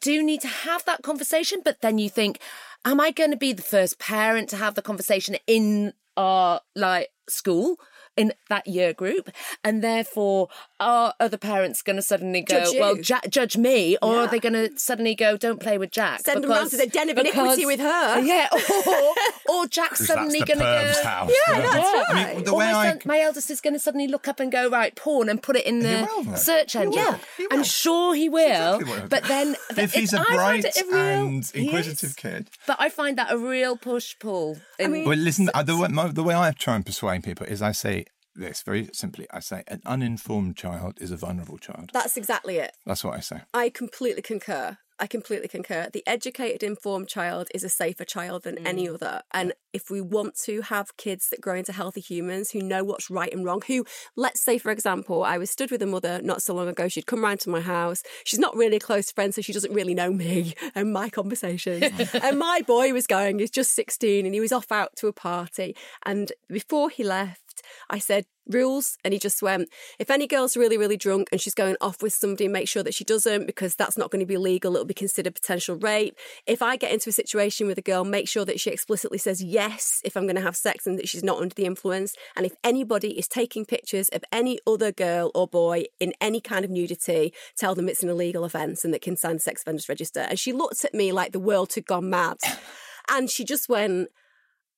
do 0.00 0.22
need 0.22 0.40
to 0.42 0.48
have 0.48 0.84
that 0.84 1.02
conversation. 1.02 1.60
But 1.64 1.80
then 1.80 1.98
you 1.98 2.10
think, 2.10 2.40
am 2.84 3.00
I 3.00 3.10
going 3.10 3.30
to 3.30 3.36
be 3.36 3.52
the 3.52 3.62
first 3.62 3.98
parent 3.98 4.48
to 4.50 4.56
have 4.56 4.74
the 4.74 4.82
conversation 4.82 5.36
in 5.46 5.92
our 6.16 6.60
like 6.74 7.08
school? 7.28 7.76
In 8.16 8.32
that 8.48 8.66
year 8.66 8.94
group, 8.94 9.30
and 9.62 9.84
therefore, 9.84 10.48
are 10.80 11.12
other 11.20 11.36
parents 11.36 11.82
going 11.82 11.96
to 11.96 12.02
suddenly 12.02 12.40
go, 12.40 12.60
Judge 12.64 12.80
"Well, 12.80 12.96
ja- 12.98 13.20
judge 13.28 13.56
me," 13.58 13.98
or 14.00 14.16
are 14.20 14.26
they 14.26 14.38
going 14.38 14.54
to 14.54 14.70
suddenly 14.78 15.14
go, 15.14 15.36
"Don't 15.36 15.60
play 15.60 15.76
with 15.76 15.90
Jack"? 15.90 16.20
Send 16.20 16.42
them 16.42 16.50
round 16.50 16.70
to 16.70 16.78
the 16.78 16.86
den 16.86 17.10
of 17.10 17.18
iniquity 17.18 17.66
with 17.66 17.78
her. 17.80 18.20
Yeah, 18.20 18.48
or, 18.52 19.14
or 19.54 19.66
Jack's 19.66 20.06
suddenly 20.06 20.40
going 20.40 20.58
to 20.60 20.64
go. 20.64 21.02
house. 21.02 21.30
Yeah, 21.46 21.60
that's 21.60 21.76
Yeah. 21.76 21.92
right. 21.92 22.06
I 22.08 22.34
mean, 22.36 22.44
the 22.44 22.52
Or 22.52 22.58
way 22.58 22.72
my, 22.72 22.88
I. 22.88 22.98
my 23.04 23.20
eldest 23.20 23.50
is 23.50 23.60
going 23.60 23.74
to 23.74 23.80
suddenly 23.80 24.08
look 24.08 24.28
up 24.28 24.40
and 24.40 24.50
go 24.50 24.70
right 24.70 24.96
porn 24.96 25.28
and 25.28 25.42
put 25.42 25.56
it 25.56 25.66
in 25.66 25.80
the 25.80 26.08
will, 26.24 26.36
search 26.36 26.74
engine. 26.74 26.94
Yeah. 26.94 27.18
I'm 27.50 27.64
sure 27.64 28.14
he 28.14 28.30
will. 28.30 28.76
exactly 28.76 29.08
but 29.10 29.24
then, 29.24 29.56
if 29.76 29.92
he's 29.92 30.14
a 30.14 30.22
bright 30.24 30.64
a 30.64 30.84
real- 30.90 30.96
and 30.96 31.50
inquisitive 31.54 32.10
is. 32.10 32.16
kid. 32.16 32.48
But 32.66 32.76
I 32.80 32.88
find 32.88 33.18
that 33.18 33.30
a 33.30 33.36
real 33.38 33.76
push 33.76 34.16
pull. 34.18 34.56
I 34.80 34.86
mean- 34.86 35.04
Well, 35.06 35.18
listen, 35.18 35.50
uh, 35.52 35.62
the 35.62 35.76
way, 35.76 35.88
my, 35.88 36.08
the 36.08 36.22
way 36.22 36.34
I 36.34 36.50
try 36.52 36.76
and 36.76 36.86
persuade 36.86 37.22
people 37.22 37.46
is 37.46 37.60
I 37.60 37.72
say 37.72 38.05
this 38.36 38.62
very 38.62 38.88
simply. 38.92 39.26
I 39.30 39.40
say 39.40 39.62
an 39.68 39.82
uninformed 39.86 40.56
child 40.56 40.98
is 41.00 41.10
a 41.10 41.16
vulnerable 41.16 41.58
child. 41.58 41.90
That's 41.92 42.16
exactly 42.16 42.56
it. 42.58 42.76
That's 42.84 43.04
what 43.04 43.14
I 43.16 43.20
say. 43.20 43.40
I 43.54 43.68
completely 43.70 44.22
concur. 44.22 44.78
I 44.98 45.06
completely 45.06 45.48
concur. 45.48 45.90
The 45.92 46.02
educated, 46.06 46.62
informed 46.62 47.08
child 47.08 47.48
is 47.54 47.62
a 47.62 47.68
safer 47.68 48.06
child 48.06 48.44
than 48.44 48.56
Mm. 48.56 48.66
any 48.66 48.88
other. 48.88 49.20
And 49.30 49.52
if 49.74 49.90
we 49.90 50.00
want 50.00 50.36
to 50.44 50.62
have 50.62 50.96
kids 50.96 51.28
that 51.28 51.42
grow 51.42 51.54
into 51.56 51.72
healthy 51.72 52.00
humans 52.00 52.52
who 52.52 52.62
know 52.62 52.82
what's 52.82 53.10
right 53.10 53.30
and 53.30 53.44
wrong, 53.44 53.60
who, 53.66 53.84
let's 54.16 54.40
say, 54.40 54.56
for 54.56 54.70
example, 54.70 55.22
I 55.22 55.36
was 55.36 55.50
stood 55.50 55.70
with 55.70 55.82
a 55.82 55.86
mother 55.86 56.22
not 56.22 56.40
so 56.40 56.54
long 56.54 56.66
ago. 56.66 56.88
She'd 56.88 57.04
come 57.04 57.22
round 57.22 57.40
to 57.40 57.50
my 57.50 57.60
house. 57.60 58.02
She's 58.24 58.38
not 58.40 58.56
really 58.56 58.76
a 58.76 58.80
close 58.80 59.12
friend, 59.12 59.34
so 59.34 59.42
she 59.42 59.52
doesn't 59.52 59.74
really 59.74 59.92
know 59.92 60.10
me 60.14 60.54
and 60.74 60.94
my 60.94 61.10
conversations. 61.10 61.84
and 62.14 62.38
my 62.38 62.62
boy 62.66 62.94
was 62.94 63.06
going, 63.06 63.38
he's 63.38 63.50
just 63.50 63.74
16, 63.74 64.24
and 64.24 64.34
he 64.34 64.40
was 64.40 64.50
off 64.50 64.72
out 64.72 64.96
to 64.96 65.08
a 65.08 65.12
party. 65.12 65.76
And 66.06 66.32
before 66.48 66.88
he 66.88 67.04
left, 67.04 67.45
I 67.90 67.98
said, 67.98 68.26
rules. 68.48 68.96
And 69.04 69.12
he 69.12 69.18
just 69.18 69.42
went, 69.42 69.68
if 69.98 70.10
any 70.10 70.26
girl's 70.26 70.56
really, 70.56 70.78
really 70.78 70.96
drunk 70.96 71.28
and 71.32 71.40
she's 71.40 71.54
going 71.54 71.76
off 71.80 72.02
with 72.02 72.12
somebody, 72.12 72.48
make 72.48 72.68
sure 72.68 72.82
that 72.82 72.94
she 72.94 73.04
doesn't 73.04 73.46
because 73.46 73.74
that's 73.74 73.98
not 73.98 74.10
going 74.10 74.20
to 74.20 74.26
be 74.26 74.36
legal. 74.36 74.74
It'll 74.74 74.84
be 74.84 74.94
considered 74.94 75.34
potential 75.34 75.76
rape. 75.76 76.16
If 76.46 76.62
I 76.62 76.76
get 76.76 76.92
into 76.92 77.10
a 77.10 77.12
situation 77.12 77.66
with 77.66 77.78
a 77.78 77.82
girl, 77.82 78.04
make 78.04 78.28
sure 78.28 78.44
that 78.44 78.60
she 78.60 78.70
explicitly 78.70 79.18
says 79.18 79.42
yes 79.42 80.00
if 80.04 80.16
I'm 80.16 80.24
going 80.24 80.36
to 80.36 80.42
have 80.42 80.56
sex 80.56 80.86
and 80.86 80.98
that 80.98 81.08
she's 81.08 81.24
not 81.24 81.40
under 81.40 81.54
the 81.54 81.66
influence. 81.66 82.14
And 82.36 82.46
if 82.46 82.54
anybody 82.62 83.18
is 83.18 83.28
taking 83.28 83.64
pictures 83.64 84.08
of 84.10 84.24
any 84.32 84.58
other 84.66 84.92
girl 84.92 85.30
or 85.34 85.46
boy 85.46 85.84
in 86.00 86.12
any 86.20 86.40
kind 86.40 86.64
of 86.64 86.70
nudity, 86.70 87.32
tell 87.56 87.74
them 87.74 87.88
it's 87.88 88.02
an 88.02 88.08
illegal 88.08 88.44
offence 88.44 88.84
and 88.84 88.94
that 88.94 89.02
can 89.02 89.16
sign 89.16 89.36
the 89.36 89.40
sex 89.40 89.62
offenders 89.62 89.88
register. 89.88 90.20
And 90.20 90.38
she 90.38 90.52
looked 90.52 90.84
at 90.84 90.94
me 90.94 91.12
like 91.12 91.32
the 91.32 91.40
world 91.40 91.74
had 91.74 91.86
gone 91.86 92.10
mad. 92.10 92.38
and 93.10 93.30
she 93.30 93.44
just 93.44 93.68
went, 93.68 94.08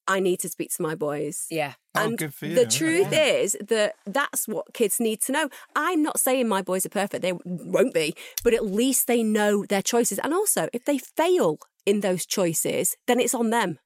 I 0.08 0.20
need 0.20 0.40
to 0.40 0.48
speak 0.48 0.70
to 0.74 0.82
my 0.82 0.94
boys. 0.94 1.46
Yeah. 1.50 1.74
Oh, 1.94 2.06
And 2.06 2.18
good 2.18 2.32
for 2.32 2.46
you. 2.46 2.54
the 2.54 2.66
truth 2.66 3.12
is 3.12 3.56
that 3.60 3.94
that's 4.06 4.48
what 4.48 4.72
kids 4.72 4.98
need 4.98 5.20
to 5.22 5.32
know. 5.32 5.50
I'm 5.76 6.02
not 6.02 6.18
saying 6.18 6.48
my 6.48 6.62
boys 6.62 6.86
are 6.86 6.88
perfect, 6.88 7.22
they 7.22 7.34
won't 7.44 7.92
be, 7.92 8.14
but 8.42 8.54
at 8.54 8.64
least 8.64 9.06
they 9.06 9.22
know 9.22 9.66
their 9.66 9.82
choices. 9.82 10.18
And 10.18 10.32
also, 10.32 10.68
if 10.72 10.84
they 10.86 10.98
fail 10.98 11.58
in 11.84 12.00
those 12.00 12.24
choices, 12.26 12.96
then 13.06 13.20
it's 13.20 13.34
on 13.34 13.50
them. 13.50 13.78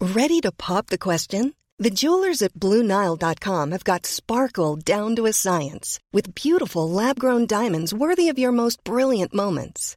Ready 0.00 0.40
to 0.40 0.52
pop 0.52 0.86
the 0.86 0.98
question? 0.98 1.54
The 1.78 1.90
jewelers 1.90 2.42
at 2.42 2.54
BlueNile.com 2.54 3.70
have 3.72 3.84
got 3.84 4.06
sparkle 4.06 4.76
down 4.76 5.14
to 5.16 5.26
a 5.26 5.32
science 5.32 6.00
with 6.12 6.34
beautiful 6.34 6.88
lab 6.90 7.18
grown 7.18 7.46
diamonds 7.46 7.92
worthy 7.94 8.28
of 8.28 8.38
your 8.38 8.52
most 8.52 8.82
brilliant 8.84 9.32
moments. 9.34 9.96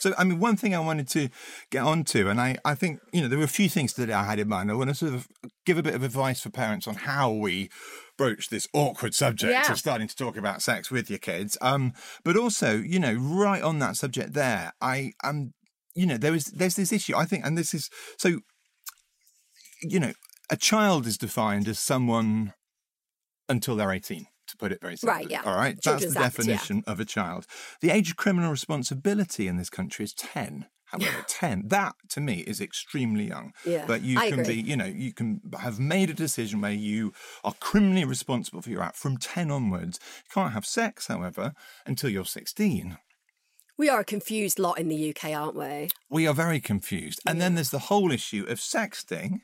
So, 0.00 0.12
I 0.18 0.24
mean, 0.24 0.40
one 0.40 0.56
thing 0.56 0.74
I 0.74 0.80
wanted 0.80 1.08
to 1.08 1.28
get 1.70 1.82
onto, 1.84 2.28
and 2.28 2.40
I, 2.40 2.56
I 2.64 2.74
think, 2.74 3.00
you 3.12 3.20
know, 3.22 3.28
there 3.28 3.38
were 3.38 3.44
a 3.44 3.48
few 3.48 3.68
things 3.68 3.92
that 3.94 4.10
I 4.10 4.24
had 4.24 4.38
in 4.38 4.48
mind. 4.48 4.70
I 4.70 4.74
want 4.74 4.88
to 4.90 4.94
sort 4.94 5.14
of 5.14 5.28
give 5.66 5.78
a 5.78 5.82
bit 5.82 5.94
of 5.94 6.02
advice 6.02 6.40
for 6.40 6.50
parents 6.50 6.88
on 6.88 6.94
how 6.94 7.30
we 7.30 7.68
broach 8.16 8.48
this 8.48 8.66
awkward 8.72 9.14
subject 9.14 9.52
Yeah. 9.52 9.70
of 9.72 9.78
starting 9.78 10.08
to 10.08 10.16
talk 10.16 10.36
about 10.36 10.62
sex 10.62 10.90
with 10.90 11.10
your 11.10 11.18
kids. 11.18 11.56
Um, 11.60 11.92
but 12.24 12.36
also, 12.36 12.76
you 12.76 12.98
know, 12.98 13.12
right 13.14 13.62
on 13.62 13.78
that 13.80 13.96
subject 13.96 14.32
there, 14.32 14.72
I 14.80 15.12
um, 15.22 15.52
you 15.94 16.06
know, 16.06 16.16
there 16.16 16.34
is, 16.34 16.46
there's 16.46 16.76
this 16.76 16.92
issue, 16.92 17.16
I 17.16 17.24
think, 17.24 17.44
and 17.44 17.58
this 17.58 17.74
is 17.74 17.90
so 18.16 18.40
you 19.82 19.98
know, 19.98 20.12
a 20.50 20.56
child 20.56 21.06
is 21.06 21.16
defined 21.16 21.68
as 21.68 21.78
someone 21.78 22.52
until 23.48 23.76
they're 23.76 23.92
18, 23.92 24.20
to 24.20 24.28
put 24.60 24.72
it 24.72 24.80
very 24.80 24.96
simply. 24.96 25.16
Right, 25.24 25.30
yeah. 25.30 25.42
All 25.44 25.56
right. 25.56 25.80
Children's 25.80 26.14
That's 26.14 26.26
Act, 26.26 26.36
the 26.36 26.42
yeah. 26.44 26.52
definition 26.56 26.84
of 26.86 27.00
a 27.00 27.04
child. 27.04 27.46
The 27.80 27.90
age 27.90 28.10
of 28.10 28.16
criminal 28.16 28.50
responsibility 28.50 29.48
in 29.48 29.56
this 29.56 29.70
country 29.70 30.04
is 30.04 30.12
10. 30.12 30.66
However, 30.86 31.24
10, 31.28 31.68
that 31.68 31.94
to 32.10 32.20
me 32.20 32.40
is 32.40 32.60
extremely 32.60 33.28
young. 33.28 33.52
Yeah, 33.64 33.84
But 33.86 34.02
you 34.02 34.18
I 34.18 34.28
can 34.30 34.40
agree. 34.40 34.62
be, 34.62 34.68
you 34.70 34.76
know, 34.76 34.84
you 34.84 35.12
can 35.14 35.40
have 35.58 35.78
made 35.80 36.10
a 36.10 36.14
decision 36.14 36.60
where 36.60 36.72
you 36.72 37.12
are 37.42 37.54
criminally 37.60 38.04
responsible 38.04 38.60
for 38.60 38.70
your 38.70 38.82
act 38.82 38.96
from 38.96 39.16
10 39.16 39.50
onwards. 39.50 39.98
You 40.24 40.30
can't 40.34 40.52
have 40.52 40.66
sex, 40.66 41.06
however, 41.06 41.54
until 41.86 42.10
you're 42.10 42.24
16. 42.24 42.98
We 43.78 43.88
are 43.88 44.00
a 44.00 44.04
confused 44.04 44.58
lot 44.58 44.78
in 44.78 44.88
the 44.88 45.10
UK, 45.10 45.30
aren't 45.30 45.56
we? 45.56 45.88
We 46.10 46.26
are 46.26 46.34
very 46.34 46.60
confused. 46.60 47.20
And 47.26 47.40
then 47.40 47.54
there's 47.54 47.70
the 47.70 47.78
whole 47.78 48.12
issue 48.12 48.44
of 48.46 48.58
sexting, 48.58 49.40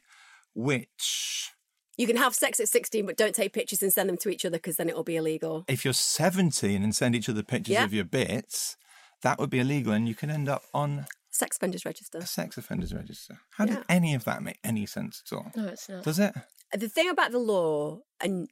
which 0.54 1.52
You 1.96 2.06
can 2.06 2.16
have 2.16 2.34
sex 2.34 2.60
at 2.60 2.68
16, 2.68 3.06
but 3.06 3.16
don't 3.16 3.34
take 3.34 3.52
pictures 3.52 3.82
and 3.82 3.92
send 3.92 4.08
them 4.08 4.18
to 4.18 4.28
each 4.28 4.44
other 4.44 4.58
because 4.58 4.76
then 4.76 4.88
it'll 4.88 5.02
be 5.04 5.16
illegal. 5.16 5.64
if 5.68 5.84
you're 5.84 5.94
17 5.94 6.82
and 6.82 6.94
send 6.94 7.14
each 7.14 7.28
other 7.28 7.42
pictures 7.42 7.72
Yeah. 7.74 7.84
of 7.84 7.94
your 7.94 8.04
bits, 8.04 8.76
that 9.22 9.38
would 9.38 9.50
be 9.50 9.60
illegal 9.60 9.92
and 9.92 10.06
you 10.08 10.14
can 10.14 10.30
end 10.30 10.48
up 10.48 10.64
on 10.74 11.06
Sex 11.30 11.56
offenders 11.56 11.84
register. 11.84 12.18
a 12.18 12.26
sex 12.26 12.56
offenders 12.58 12.92
register. 12.94 13.40
How 13.56 13.64
Yeah. 13.66 13.76
did 13.76 13.84
any 13.88 14.14
of 14.14 14.24
that 14.24 14.42
make 14.42 14.58
any 14.64 14.86
sense 14.86 15.22
at 15.26 15.36
all? 15.36 15.52
No, 15.56 15.68
it's 15.68 15.88
not. 15.88 16.04
Does 16.04 16.18
it? 16.18 16.34
The 16.72 16.88
thing 16.88 17.08
about 17.08 17.30
the 17.32 17.38
law, 17.38 18.00
and 18.20 18.48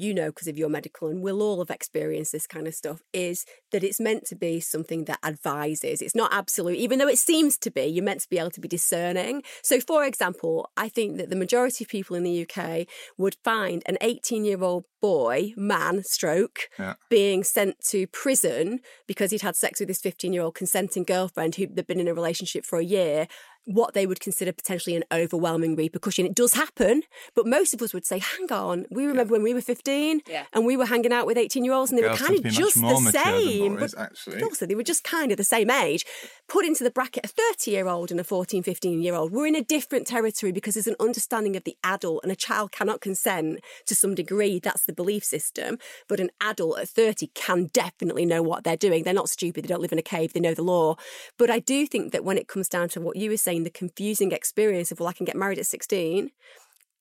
you 0.00 0.14
know 0.14 0.26
because 0.28 0.48
of 0.48 0.56
your 0.58 0.68
medical, 0.68 1.08
and 1.08 1.22
we'll 1.22 1.42
all 1.42 1.58
have 1.58 1.70
experienced 1.70 2.32
this 2.32 2.46
kind 2.46 2.66
of 2.66 2.74
stuff, 2.74 3.00
is 3.12 3.44
that 3.72 3.84
it's 3.84 4.00
meant 4.00 4.24
to 4.26 4.36
be 4.36 4.60
something 4.60 5.04
that 5.04 5.18
advises. 5.24 6.02
It's 6.02 6.14
not 6.14 6.32
absolute, 6.32 6.76
even 6.76 6.98
though 6.98 7.08
it 7.08 7.18
seems 7.18 7.56
to 7.58 7.70
be, 7.70 7.84
you're 7.84 8.04
meant 8.04 8.20
to 8.20 8.28
be 8.28 8.38
able 8.38 8.50
to 8.52 8.60
be 8.60 8.68
discerning. 8.68 9.42
So, 9.62 9.80
for 9.80 10.04
example, 10.04 10.70
I 10.76 10.88
think 10.88 11.16
that 11.18 11.30
the 11.30 11.36
majority 11.36 11.84
of 11.84 11.88
people 11.88 12.16
in 12.16 12.22
the 12.22 12.46
UK 12.48 12.86
would 13.16 13.36
find 13.44 13.82
an 13.86 13.98
18 14.00 14.44
year 14.44 14.62
old 14.62 14.84
boy, 15.00 15.52
man, 15.56 16.02
stroke, 16.04 16.68
Yeah. 16.78 16.94
being 17.08 17.44
sent 17.44 17.76
to 17.90 18.06
prison 18.08 18.80
because 19.06 19.30
he'd 19.30 19.42
had 19.42 19.54
sex 19.56 19.78
with 19.80 19.88
his 19.88 20.00
15 20.00 20.32
year 20.32 20.42
old 20.42 20.54
consenting 20.54 21.04
girlfriend 21.04 21.54
who 21.54 21.66
they'd 21.66 21.86
been 21.86 22.00
in 22.00 22.08
a 22.08 22.14
relationship 22.14 22.64
for 22.64 22.78
a 22.78 22.84
year, 22.84 23.28
what 23.68 23.92
they 23.92 24.06
would 24.06 24.18
consider 24.18 24.50
potentially 24.50 24.96
an 24.96 25.04
overwhelming 25.12 25.76
repercussion. 25.76 26.24
It 26.24 26.34
does 26.34 26.54
happen, 26.54 27.02
but 27.34 27.46
most 27.46 27.74
of 27.74 27.82
us 27.82 27.92
would 27.92 28.06
say, 28.06 28.18
hang 28.18 28.50
on, 28.50 28.86
we 28.90 29.04
remember 29.04 29.32
when 29.32 29.42
we 29.42 29.52
were 29.52 29.60
15 29.60 30.22
Yeah. 30.26 30.44
and 30.54 30.64
we 30.64 30.74
were 30.74 30.86
hanging 30.86 31.12
out 31.12 31.26
with 31.26 31.36
18 31.36 31.64
year 31.64 31.74
olds 31.74 31.90
and 31.90 31.98
they 31.98 32.02
Girls 32.02 32.18
were 32.20 32.26
kind 32.28 32.38
of 32.46 32.52
just 32.52 32.80
the 32.80 32.96
same. 33.12 33.76
boys, 33.76 33.92
but, 33.94 34.00
actually. 34.02 34.34
but 34.36 34.44
also, 34.44 34.64
they 34.64 34.74
were 34.74 34.82
just 34.82 35.04
kind 35.04 35.30
of 35.30 35.36
the 35.36 35.44
same 35.44 35.70
age. 35.70 36.06
Put 36.48 36.64
into 36.64 36.82
the 36.82 36.90
bracket 36.90 37.26
a 37.26 37.28
30 37.28 37.70
year 37.70 37.88
old 37.88 38.10
and 38.10 38.18
a 38.18 38.24
14, 38.24 38.62
15 38.62 39.02
year 39.02 39.14
old. 39.14 39.32
We're 39.32 39.46
in 39.46 39.54
a 39.54 39.62
different 39.62 40.06
territory 40.06 40.50
because 40.50 40.72
there's 40.74 40.86
an 40.86 40.96
understanding 40.98 41.54
of 41.54 41.64
the 41.64 41.76
adult 41.84 42.20
and 42.22 42.32
a 42.32 42.36
child 42.36 42.72
cannot 42.72 43.02
consent 43.02 43.60
to 43.86 43.94
some 43.94 44.14
degree. 44.14 44.58
That's 44.58 44.86
the 44.86 44.94
belief 44.94 45.24
system. 45.24 45.78
But 46.08 46.20
an 46.20 46.30
adult 46.40 46.78
at 46.78 46.88
30 46.88 47.26
can 47.34 47.68
definitely 47.74 48.24
know 48.24 48.42
what 48.42 48.64
they're 48.64 48.76
doing. 48.78 49.02
They're 49.04 49.12
not 49.12 49.28
stupid. 49.28 49.64
They 49.64 49.68
don't 49.68 49.82
live 49.82 49.92
in 49.92 49.98
a 49.98 50.02
cave. 50.02 50.32
They 50.32 50.40
know 50.40 50.54
the 50.54 50.62
law. 50.62 50.96
But 51.36 51.50
I 51.50 51.58
do 51.58 51.86
think 51.86 52.12
that 52.12 52.24
when 52.24 52.38
it 52.38 52.48
comes 52.48 52.68
down 52.70 52.88
to 52.90 53.00
what 53.02 53.16
you 53.16 53.28
were 53.28 53.36
saying, 53.36 53.57
the 53.64 53.70
confusing 53.70 54.32
experience 54.32 54.92
of, 54.92 55.00
well, 55.00 55.08
I 55.08 55.12
can 55.12 55.26
get 55.26 55.36
married 55.36 55.58
at 55.58 55.66
16, 55.66 56.30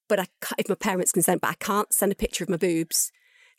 but 0.08 0.20
I 0.20 0.28
if 0.58 0.70
my 0.70 0.76
parents 0.76 1.12
consent, 1.12 1.42
but 1.42 1.50
I 1.52 1.56
can't 1.56 1.94
send 1.94 2.12
a 2.12 2.16
picture 2.16 2.44
of 2.44 2.50
my 2.50 2.58
boobs 2.58 3.12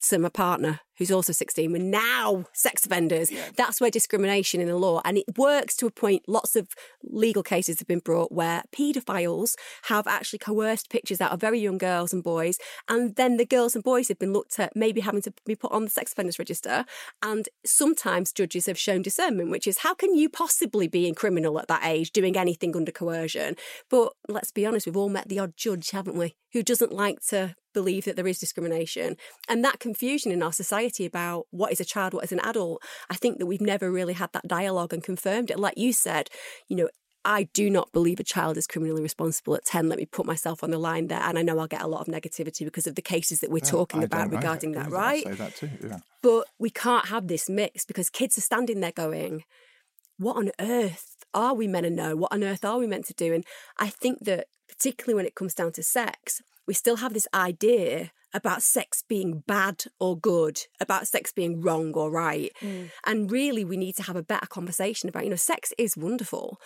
to 0.09 0.19
my 0.19 0.29
partner 0.29 0.81
who's 0.99 1.11
also 1.11 1.33
16. 1.33 1.73
We're 1.73 1.83
now 1.83 2.45
sex 2.53 2.85
offenders. 2.85 3.31
That's 3.57 3.81
where 3.81 3.91
discrimination 3.91 4.61
in 4.61 4.69
the 4.69 4.77
law, 4.77 5.01
and 5.05 5.19
it 5.19 5.39
works 5.39 5.77
to 5.77 5.87
a 5.87 5.91
point. 5.91 6.25
Lots 6.29 6.57
of 6.57 6.69
legal 7.03 7.43
cases 7.43 7.79
have 7.79 7.89
been 7.89 8.01
brought 8.01 8.33
where 8.33 8.63
paedophiles 8.73 9.55
have 9.85 10.07
actually 10.07 10.41
coerced 10.41 10.91
pictures 10.91 11.21
out 11.21 11.33
of 11.33 11.41
very 11.41 11.61
young 11.61 11.79
girls 11.79 12.13
and 12.13 12.23
boys, 12.23 12.59
and 12.89 13.17
then 13.17 13.37
the 13.37 13.47
girls 13.47 13.75
and 13.75 13.85
boys 13.85 14.09
have 14.09 14.19
been 14.19 14.33
looked 14.33 14.59
at 14.59 14.75
maybe 14.77 15.01
having 15.01 15.23
to 15.23 15.33
be 15.47 15.55
put 15.55 15.73
on 15.73 15.85
the 15.85 15.91
sex 15.91 16.13
offenders 16.13 16.39
register. 16.39 16.85
And 17.23 17.49
sometimes 17.65 18.33
judges 18.33 18.67
have 18.67 18.79
shown 18.79 19.03
discernment, 19.03 19.51
which 19.51 19.67
is 19.67 19.79
how 19.79 19.95
can 19.95 20.15
you 20.15 20.29
possibly 20.29 20.89
be 20.89 21.07
in 21.07 21.15
criminal 21.15 21.59
at 21.59 21.69
that 21.69 21.85
age 21.85 22.11
doing 22.11 22.37
anything 22.37 22.77
under 22.77 22.93
coercion? 22.93 23.57
But 23.89 24.13
let's 24.29 24.51
be 24.51 24.67
honest, 24.67 24.87
we've 24.87 24.97
all 24.97 25.09
met 25.09 25.29
the 25.29 25.39
odd 25.39 25.57
judge, 25.57 25.91
haven't 25.91 26.17
we, 26.17 26.35
who 26.53 26.63
doesn't 26.63 26.93
like 26.93 27.21
to 27.29 27.55
believe 27.75 28.05
that 28.07 28.17
there 28.17 28.27
is 28.27 28.39
discrimination. 28.39 29.17
And 29.49 29.65
that 29.65 29.79
confusion 29.79 30.33
in 30.33 30.43
our 30.43 30.53
society 30.53 30.88
about 31.07 31.47
what 31.51 31.73
is 31.73 31.81
a 31.81 31.85
child, 31.85 32.15
what 32.15 32.25
is 32.25 32.33
an 32.33 32.41
adult, 32.41 32.83
I 33.11 33.15
think 33.15 33.39
that 33.39 33.47
we've 33.47 33.61
never 33.61 33.91
really 33.91 34.15
had 34.15 34.33
that 34.33 34.49
dialogue 34.49 34.93
and 34.93 35.03
confirmed 35.03 35.51
it. 35.51 35.59
Like 35.59 35.77
you 35.77 35.93
said, 35.93 36.29
you 36.69 36.77
know, 36.77 36.89
I 37.25 37.45
do 37.53 37.69
not 37.69 37.93
believe 37.93 38.21
a 38.21 38.25
child 38.25 38.57
is 38.57 38.67
criminally 38.67 39.03
responsible 39.03 39.55
at 39.55 39.65
10. 39.65 39.89
Let 39.89 39.99
me 39.99 40.07
put 40.07 40.25
myself 40.25 40.65
on 40.65 40.71
the 40.71 40.79
line 40.79 41.09
there. 41.09 41.21
And 41.21 41.39
I 41.39 41.43
know 41.43 41.59
I'll 41.59 41.67
get 41.67 41.83
a 41.83 41.87
lot 41.87 42.01
of 42.01 42.07
negativity 42.07 42.65
because 42.65 42.87
of 42.87 42.95
the 42.95 43.03
cases 43.03 43.41
that 43.41 43.51
we're 43.51 43.61
talking 43.61 44.01
I 44.01 44.05
about 44.05 44.31
regarding 44.31 44.73
that, 44.73 44.91
right? 44.91 45.25
Say 45.25 45.35
that 45.35 45.55
too, 45.55 45.71
yeah. 45.85 45.99
But 46.23 46.47
we 46.59 46.71
can't 46.71 47.09
have 47.09 47.29
this 47.29 47.49
mix 47.49 47.85
because 47.85 48.09
kids 48.09 48.39
are 48.39 48.43
standing 48.43 48.81
there 48.81 48.93
going, 48.93 49.45
What 50.17 50.37
on 50.37 50.51
earth 50.59 51.17
are 51.35 51.55
we 51.55 51.67
meant 51.69 51.85
to 51.85 51.91
know? 51.91 52.17
What 52.17 52.33
on 52.33 52.43
earth 52.45 52.65
are 52.65 52.79
we 52.79 52.87
meant 52.87 53.05
to 53.07 53.15
do? 53.15 53.35
And 53.35 53.45
I 53.79 53.89
think 53.89 54.25
that, 54.25 54.47
particularly 54.69 55.15
when 55.15 55.27
it 55.27 55.35
comes 55.35 55.55
down 55.55 55.73
to 55.73 55.83
sex, 55.83 56.41
we 56.69 56.75
still 56.75 56.97
have 56.97 57.15
this 57.15 57.27
idea 57.35 58.13
about 58.35 58.63
sex 58.63 59.03
being 59.09 59.43
bad 59.47 59.85
or 59.99 60.15
good, 60.15 60.61
about 60.81 61.09
sex 61.09 61.33
being 61.33 61.63
wrong 61.63 61.95
or 61.95 62.11
right. 62.11 62.53
Mm. 62.61 62.91
And 63.07 63.31
really, 63.33 63.65
we 63.65 63.79
need 63.79 63.97
to 63.97 64.03
have 64.03 64.17
a 64.17 64.23
better 64.23 64.47
conversation 64.47 65.09
about, 65.09 65.25
you 65.25 65.31
know, 65.31 65.37
sex 65.37 65.73
is 65.79 65.97
wonderful. 65.97 66.61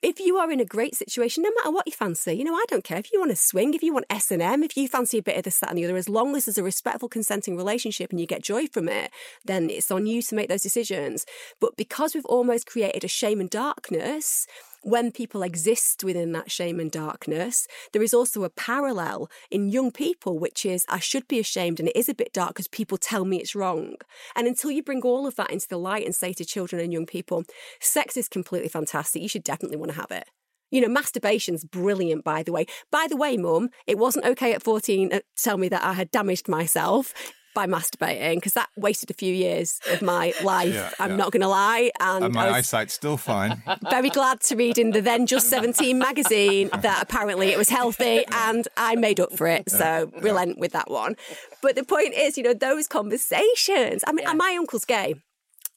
If 0.00 0.20
you 0.20 0.36
are 0.36 0.50
in 0.52 0.60
a 0.60 0.64
great 0.64 0.94
situation, 0.94 1.42
no 1.42 1.50
matter 1.56 1.72
what 1.72 1.86
you 1.86 1.92
fancy, 1.92 2.34
you 2.34 2.44
know, 2.44 2.54
I 2.54 2.64
don't 2.68 2.84
care. 2.84 2.98
If 2.98 3.12
you 3.12 3.18
want 3.18 3.32
to 3.32 3.36
swing, 3.36 3.74
if 3.74 3.82
you 3.82 3.92
want 3.92 4.06
S&M, 4.08 4.62
if 4.62 4.76
you 4.76 4.86
fancy 4.86 5.18
a 5.18 5.22
bit 5.22 5.36
of 5.36 5.42
this, 5.42 5.58
that 5.58 5.70
and 5.70 5.78
the 5.78 5.84
other, 5.84 5.96
as 5.96 6.08
long 6.08 6.36
as 6.36 6.44
there's 6.44 6.56
a 6.56 6.62
respectful 6.62 7.08
consenting 7.08 7.56
relationship 7.56 8.10
and 8.10 8.20
you 8.20 8.26
get 8.26 8.44
joy 8.44 8.68
from 8.68 8.88
it, 8.88 9.10
then 9.44 9.70
it's 9.70 9.90
on 9.90 10.06
you 10.06 10.22
to 10.22 10.34
make 10.36 10.48
those 10.48 10.62
decisions. 10.62 11.26
But 11.60 11.76
because 11.76 12.14
we've 12.14 12.24
almost 12.26 12.66
created 12.66 13.02
a 13.02 13.08
shame 13.08 13.40
and 13.40 13.50
darkness, 13.50 14.46
when 14.82 15.10
people 15.12 15.42
exist 15.42 16.04
within 16.04 16.32
that 16.32 16.50
shame 16.50 16.80
and 16.80 16.90
darkness, 16.90 17.66
there 17.92 18.02
is 18.02 18.14
also 18.14 18.44
a 18.44 18.50
parallel 18.50 19.30
in 19.50 19.68
young 19.68 19.90
people, 19.90 20.38
which 20.38 20.64
is 20.64 20.84
I 20.88 20.98
should 20.98 21.26
be 21.28 21.38
ashamed 21.38 21.80
and 21.80 21.88
it 21.88 21.96
is 21.96 22.08
a 22.08 22.14
bit 22.14 22.32
dark 22.32 22.50
because 22.50 22.68
people 22.68 22.98
tell 22.98 23.24
me 23.24 23.38
it's 23.38 23.54
wrong. 23.54 23.94
And 24.36 24.46
until 24.46 24.70
you 24.70 24.82
bring 24.82 25.02
all 25.02 25.26
of 25.26 25.36
that 25.36 25.50
into 25.50 25.68
the 25.68 25.78
light 25.78 26.04
and 26.04 26.14
say 26.14 26.32
to 26.34 26.44
children 26.44 26.80
and 26.80 26.92
young 26.92 27.06
people, 27.06 27.44
sex 27.80 28.16
is 28.16 28.28
completely 28.28 28.68
fantastic, 28.68 29.22
you 29.22 29.28
should 29.28 29.44
definitely 29.44 29.78
want 29.78 29.92
to 29.92 29.98
have 29.98 30.10
it. 30.10 30.28
You 30.70 30.82
know, 30.82 30.88
masturbation's 30.88 31.64
brilliant, 31.64 32.24
by 32.24 32.42
the 32.42 32.52
way. 32.52 32.66
By 32.90 33.06
the 33.08 33.16
way, 33.16 33.36
mum, 33.38 33.70
it 33.86 33.96
wasn't 33.96 34.26
okay 34.26 34.52
at 34.52 34.62
14 34.62 35.10
to 35.10 35.22
tell 35.36 35.56
me 35.56 35.68
that 35.70 35.82
I 35.82 35.94
had 35.94 36.10
damaged 36.10 36.46
myself 36.46 37.14
by 37.58 37.66
masturbating 37.66 38.36
because 38.36 38.52
that 38.52 38.68
wasted 38.76 39.10
a 39.10 39.14
few 39.14 39.34
years 39.34 39.80
of 39.90 40.00
my 40.00 40.32
life. 40.44 40.72
Yeah, 40.72 40.92
I'm 41.00 41.10
yeah. 41.10 41.16
not 41.16 41.32
going 41.32 41.40
to 41.40 41.48
lie. 41.48 41.90
And, 41.98 42.26
And 42.26 42.34
my 42.34 42.50
eyesight's 42.50 42.94
still 42.94 43.16
fine. 43.16 43.60
very 43.90 44.10
glad 44.10 44.38
to 44.42 44.54
read 44.54 44.78
in 44.78 44.92
the 44.92 45.00
then 45.00 45.26
Just 45.26 45.48
17 45.48 45.98
magazine 45.98 46.70
that 46.82 47.02
apparently 47.02 47.48
it 47.48 47.58
was 47.58 47.68
healthy 47.68 48.24
and 48.30 48.68
I 48.76 48.94
made 48.94 49.18
up 49.18 49.32
for 49.32 49.48
it. 49.48 49.68
So 49.70 50.12
relent 50.20 50.60
with 50.60 50.70
that 50.70 50.88
one. 50.88 51.16
But 51.60 51.74
the 51.74 51.82
point 51.82 52.14
is, 52.14 52.38
you 52.38 52.44
know, 52.44 52.54
those 52.54 52.86
conversations. 52.86 54.04
I 54.06 54.12
mean, 54.12 54.24
my 54.36 54.54
uncle's 54.56 54.84
gay. 54.84 55.16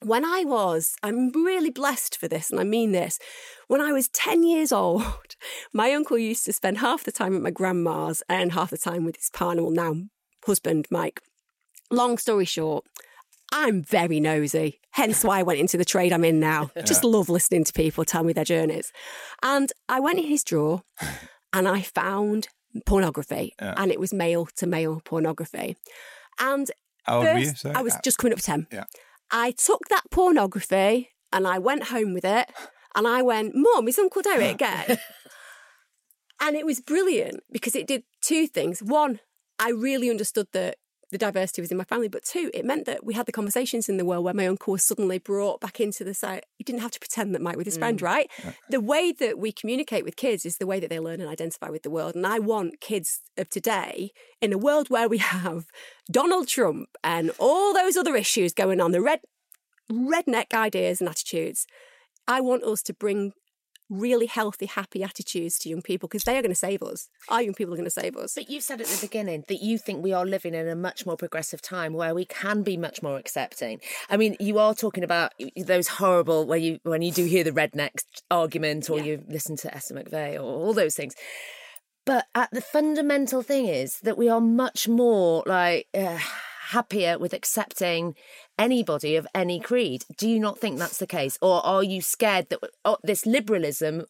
When 0.03 0.23
I 0.23 0.43
was, 0.45 0.95
I'm 1.01 1.31
really 1.31 1.69
blessed 1.71 2.17
for 2.17 2.27
this, 2.27 2.49
and 2.49 2.59
I 2.59 2.63
mean 2.63 2.91
this. 2.91 3.19
When 3.67 3.81
I 3.81 3.91
was 3.91 4.07
10 4.07 4.43
years 4.43 4.71
old, 4.71 5.35
my 5.73 5.93
uncle 5.93 6.17
used 6.17 6.45
to 6.45 6.53
spend 6.53 6.79
half 6.79 7.03
the 7.03 7.11
time 7.11 7.35
at 7.35 7.41
my 7.43 7.51
grandma's 7.51 8.23
and 8.27 8.51
half 8.51 8.71
the 8.71 8.79
time 8.79 9.05
with 9.05 9.15
his 9.17 9.29
partner, 9.29 9.61
well, 9.61 9.71
now 9.71 9.95
husband, 10.45 10.87
Mike. 10.89 11.21
Long 11.91 12.17
story 12.17 12.45
short, 12.45 12.85
I'm 13.51 13.83
very 13.83 14.19
nosy, 14.19 14.79
hence 14.91 15.23
why 15.23 15.39
I 15.39 15.43
went 15.43 15.59
into 15.59 15.77
the 15.77 15.85
trade 15.85 16.13
I'm 16.13 16.23
in 16.23 16.39
now. 16.39 16.71
Just 16.85 17.03
love 17.03 17.27
listening 17.29 17.63
to 17.65 17.73
people 17.73 18.05
tell 18.05 18.23
me 18.23 18.33
their 18.33 18.45
journeys. 18.45 18.91
And 19.43 19.71
I 19.89 19.99
went 19.99 20.19
in 20.19 20.25
his 20.25 20.43
drawer 20.43 20.83
and 21.53 21.67
I 21.67 21.81
found 21.81 22.47
pornography, 22.85 23.53
and 23.59 23.91
it 23.91 23.99
was 23.99 24.13
male 24.13 24.45
to 24.55 24.65
male 24.65 25.01
pornography. 25.03 25.75
And 26.39 26.71
How 27.03 27.17
old 27.17 27.25
were 27.25 27.37
you? 27.39 27.49
first, 27.49 27.65
I 27.65 27.81
was 27.81 27.95
Uh, 27.95 27.99
just 28.03 28.17
coming 28.17 28.31
up 28.33 28.39
to 28.39 28.45
10. 28.45 28.67
Yeah. 28.71 28.85
I 29.29 29.51
took 29.51 29.89
that 29.89 30.03
pornography 30.11 31.09
and 31.33 31.45
I 31.45 31.59
went 31.59 31.83
home 31.85 32.13
with 32.13 32.23
it 32.25 32.49
and 32.95 33.05
I 33.07 33.21
went, 33.21 33.53
Mum, 33.55 33.87
is 33.89 33.99
Uncle 33.99 34.21
Derek 34.21 34.57
gay? 34.65 34.97
and 36.39 36.55
it 36.55 36.65
was 36.65 36.79
brilliant 36.79 37.41
because 37.51 37.75
it 37.75 37.87
did 37.87 38.03
two 38.21 38.47
things. 38.47 38.81
One, 38.81 39.19
I 39.59 39.69
really 39.71 40.09
understood 40.09 40.47
that 40.53 40.77
the 41.11 41.17
diversity 41.17 41.61
was 41.61 41.71
in 41.71 41.77
my 41.77 41.83
family, 41.83 42.07
but 42.07 42.23
two, 42.23 42.49
it 42.53 42.65
meant 42.65 42.85
that 42.85 43.05
we 43.05 43.13
had 43.13 43.25
the 43.25 43.31
conversations 43.31 43.89
in 43.89 43.97
the 43.97 44.05
world 44.05 44.23
where 44.23 44.33
my 44.33 44.47
uncle 44.47 44.71
was 44.71 44.83
suddenly 44.83 45.19
brought 45.19 45.59
back 45.59 45.79
into 45.79 46.03
the 46.03 46.13
site. 46.13 46.45
He 46.57 46.63
didn't 46.63 46.81
have 46.81 46.91
to 46.91 46.99
pretend 46.99 47.35
that 47.35 47.41
Mike 47.41 47.57
was 47.57 47.65
his 47.65 47.77
friend, 47.77 47.99
mm. 47.99 48.03
right? 48.03 48.31
The 48.69 48.79
way 48.79 49.11
that 49.11 49.37
we 49.37 49.51
communicate 49.51 50.05
with 50.05 50.15
kids 50.15 50.45
is 50.45 50.57
the 50.57 50.67
way 50.67 50.79
that 50.79 50.89
they 50.89 50.99
learn 50.99 51.21
and 51.21 51.29
identify 51.29 51.69
with 51.69 51.83
the 51.83 51.89
world. 51.89 52.15
And 52.15 52.25
I 52.25 52.39
want 52.39 52.79
kids 52.79 53.21
of 53.37 53.49
today, 53.49 54.11
in 54.41 54.53
a 54.53 54.57
world 54.57 54.89
where 54.89 55.09
we 55.09 55.17
have 55.19 55.65
Donald 56.09 56.47
Trump 56.47 56.89
and 57.03 57.31
all 57.37 57.73
those 57.73 57.97
other 57.97 58.15
issues 58.15 58.53
going 58.53 58.81
on, 58.81 58.91
the 58.91 59.01
red 59.01 59.19
redneck 59.91 60.53
ideas 60.53 61.01
and 61.01 61.09
attitudes. 61.09 61.67
I 62.27 62.39
want 62.39 62.63
us 62.63 62.81
to 62.83 62.93
bring 62.93 63.33
really 63.91 64.25
healthy, 64.25 64.65
happy 64.65 65.03
attitudes 65.03 65.59
to 65.59 65.69
young 65.69 65.81
people 65.81 66.07
because 66.07 66.23
they 66.23 66.37
are 66.37 66.41
going 66.41 66.51
to 66.51 66.55
save 66.55 66.81
us. 66.81 67.09
Our 67.29 67.41
young 67.41 67.53
people 67.53 67.73
are 67.73 67.77
going 67.77 67.85
to 67.85 67.91
save 67.91 68.15
us. 68.15 68.33
But 68.33 68.49
you 68.49 68.61
said 68.61 68.81
at 68.81 68.87
the 68.87 69.05
beginning 69.05 69.43
that 69.49 69.61
you 69.61 69.77
think 69.77 70.03
we 70.03 70.13
are 70.13 70.25
living 70.25 70.53
in 70.53 70.67
a 70.67 70.75
much 70.75 71.05
more 71.05 71.17
progressive 71.17 71.61
time 71.61 71.93
where 71.93 72.15
we 72.15 72.25
can 72.25 72.63
be 72.63 72.77
much 72.77 73.03
more 73.03 73.17
accepting. 73.17 73.81
I 74.09 74.17
mean, 74.17 74.37
you 74.39 74.57
are 74.57 74.73
talking 74.73 75.03
about 75.03 75.33
those 75.55 75.89
horrible 75.89 76.45
where 76.45 76.57
you 76.57 76.79
when 76.83 77.01
you 77.01 77.11
do 77.11 77.25
hear 77.25 77.43
the 77.43 77.51
rednecks 77.51 78.03
argument 78.31 78.89
or 78.89 78.99
you 78.99 79.23
listen 79.27 79.57
to 79.57 79.75
Esther 79.75 79.95
McVey 79.95 80.35
or 80.35 80.41
all 80.41 80.73
those 80.73 80.95
things. 80.95 81.13
But 82.05 82.25
at 82.33 82.49
the 82.51 82.61
fundamental 82.61 83.43
thing 83.43 83.67
is 83.67 83.99
that 83.99 84.17
we 84.17 84.27
are 84.27 84.41
much 84.41 84.87
more 84.87 85.43
like 85.45 85.87
uh, 85.93 86.17
happier 86.69 87.19
with 87.19 87.33
accepting 87.33 88.15
anybody 88.57 89.15
of 89.15 89.27
any 89.33 89.59
creed. 89.59 90.05
Do 90.17 90.29
you 90.29 90.39
not 90.39 90.59
think 90.59 90.77
that's 90.77 90.97
the 90.97 91.07
case, 91.07 91.37
or 91.41 91.65
are 91.65 91.83
you 91.83 92.01
scared 92.01 92.49
that 92.49 92.59
oh, 92.85 92.97
this 93.03 93.25
liberalism, 93.25 94.05